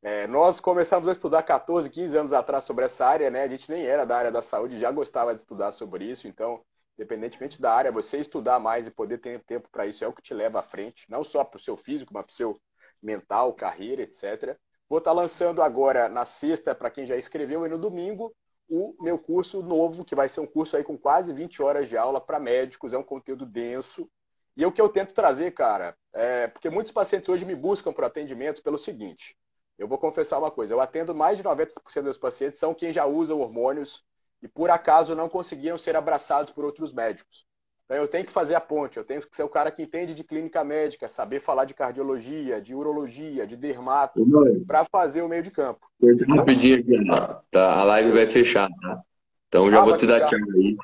É, 0.00 0.26
nós 0.26 0.58
começamos 0.58 1.06
a 1.06 1.12
estudar 1.12 1.42
14, 1.42 1.90
15 1.90 2.16
anos 2.16 2.32
atrás 2.32 2.64
sobre 2.64 2.86
essa 2.86 3.04
área, 3.04 3.28
né? 3.28 3.42
A 3.42 3.48
gente 3.48 3.70
nem 3.70 3.84
era 3.84 4.06
da 4.06 4.16
área 4.16 4.32
da 4.32 4.40
saúde, 4.40 4.78
já 4.78 4.90
gostava 4.90 5.34
de 5.34 5.40
estudar 5.40 5.70
sobre 5.70 6.06
isso, 6.06 6.26
então, 6.26 6.62
independentemente 6.98 7.60
da 7.60 7.74
área, 7.74 7.92
você 7.92 8.16
estudar 8.16 8.58
mais 8.58 8.86
e 8.86 8.90
poder 8.90 9.18
ter 9.18 9.42
tempo 9.42 9.68
para 9.70 9.86
isso 9.86 10.02
é 10.02 10.08
o 10.08 10.14
que 10.14 10.22
te 10.22 10.32
leva 10.32 10.60
à 10.60 10.62
frente, 10.62 11.04
não 11.10 11.22
só 11.22 11.44
para 11.44 11.58
o 11.58 11.60
seu 11.60 11.76
físico, 11.76 12.14
mas 12.14 12.24
para 12.24 12.32
o 12.32 12.34
seu 12.34 12.58
mental, 13.02 13.52
carreira, 13.52 14.02
etc. 14.02 14.56
Vou 14.88 14.98
estar 14.98 15.12
lançando 15.12 15.62
agora 15.62 16.08
na 16.08 16.24
sexta, 16.24 16.74
para 16.74 16.90
quem 16.90 17.06
já 17.06 17.16
escreveu, 17.16 17.66
e 17.66 17.68
no 17.68 17.78
domingo, 17.78 18.34
o 18.68 18.94
meu 19.00 19.18
curso 19.18 19.62
novo, 19.62 20.04
que 20.04 20.14
vai 20.14 20.28
ser 20.28 20.40
um 20.40 20.46
curso 20.46 20.76
aí 20.76 20.84
com 20.84 20.96
quase 20.96 21.32
20 21.32 21.62
horas 21.62 21.88
de 21.88 21.96
aula 21.96 22.20
para 22.20 22.40
médicos, 22.40 22.92
é 22.92 22.98
um 22.98 23.02
conteúdo 23.02 23.46
denso. 23.46 24.08
E 24.56 24.64
é 24.64 24.66
o 24.66 24.72
que 24.72 24.80
eu 24.80 24.88
tento 24.88 25.14
trazer, 25.14 25.52
cara, 25.52 25.96
é 26.12 26.48
porque 26.48 26.70
muitos 26.70 26.90
pacientes 26.90 27.28
hoje 27.28 27.44
me 27.44 27.54
buscam 27.54 27.92
por 27.92 28.04
atendimento 28.04 28.62
pelo 28.62 28.78
seguinte: 28.78 29.36
eu 29.78 29.86
vou 29.86 29.98
confessar 29.98 30.38
uma 30.38 30.50
coisa, 30.50 30.72
eu 30.72 30.80
atendo 30.80 31.14
mais 31.14 31.36
de 31.36 31.44
90% 31.44 31.74
dos 31.84 32.02
meus 32.02 32.18
pacientes 32.18 32.58
são 32.58 32.74
quem 32.74 32.92
já 32.92 33.04
usam 33.04 33.40
hormônios 33.40 34.04
e 34.40 34.48
por 34.48 34.70
acaso 34.70 35.14
não 35.14 35.28
conseguiram 35.28 35.76
ser 35.76 35.96
abraçados 35.96 36.50
por 36.50 36.64
outros 36.64 36.92
médicos. 36.92 37.46
Então 37.86 37.96
eu 37.96 38.08
tenho 38.08 38.26
que 38.26 38.32
fazer 38.32 38.56
a 38.56 38.60
ponte, 38.60 38.96
eu 38.96 39.04
tenho 39.04 39.20
que 39.20 39.34
ser 39.34 39.44
o 39.44 39.48
cara 39.48 39.70
que 39.70 39.80
entende 39.80 40.12
de 40.12 40.24
clínica 40.24 40.64
médica, 40.64 41.08
saber 41.08 41.38
falar 41.40 41.64
de 41.64 41.72
cardiologia, 41.72 42.60
de 42.60 42.74
urologia, 42.74 43.46
de 43.46 43.56
dermato, 43.56 44.26
para 44.66 44.84
fazer 44.84 45.22
o 45.22 45.28
meio 45.28 45.42
de 45.42 45.52
campo. 45.52 45.86
Rapidinho 46.28 46.80
aqui. 46.80 47.40
Tá, 47.48 47.74
a 47.80 47.84
live 47.84 48.10
vai 48.10 48.26
fechar, 48.26 48.68
tá? 48.68 49.00
Então 49.46 49.70
já 49.70 49.80
Ah, 49.80 49.84
vou 49.84 49.96
te 49.96 50.04
dar 50.04 50.24
tchau 50.24 50.38
aí. 50.56 50.76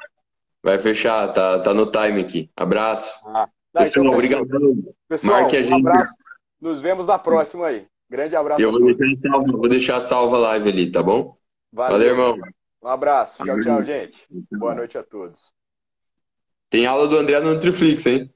Vai 0.62 0.78
fechar, 0.78 1.32
tá, 1.32 1.58
tá 1.58 1.74
no 1.74 1.90
time 1.90 2.20
aqui. 2.20 2.48
Abraço. 2.56 3.18
Ah, 3.24 3.48
então, 3.70 3.82
Pessoal, 3.84 4.04
fechou. 4.04 4.14
obrigado. 4.14 4.94
Pessoal, 5.08 5.40
Marque 5.40 5.56
a 5.56 5.60
um 5.60 5.64
gente. 5.64 5.74
abraço. 5.88 6.14
Nos 6.60 6.80
vemos 6.80 7.06
na 7.06 7.18
próxima 7.18 7.66
aí. 7.66 7.88
Grande 8.08 8.36
abraço 8.36 8.62
Eu 8.62 8.70
vou 8.70 8.94
deixar 8.94 9.20
salva, 9.28 9.52
vou 9.52 9.68
deixar 9.68 10.00
salva 10.00 10.36
a 10.36 10.40
live 10.40 10.68
ali, 10.68 10.92
tá 10.92 11.02
bom? 11.02 11.36
Valeu, 11.72 12.08
irmão. 12.10 12.36
Um 12.80 12.88
abraço. 12.88 13.38
Tchau, 13.38 13.46
Valeu. 13.46 13.64
tchau, 13.64 13.82
gente. 13.82 14.28
Boa 14.52 14.74
noite 14.76 14.96
a 14.96 15.02
todos. 15.02 15.50
Tem 16.72 16.86
aula 16.86 17.06
do 17.06 17.18
André 17.18 17.38
no 17.38 17.52
Nutriflix, 17.52 18.06
hein? 18.06 18.32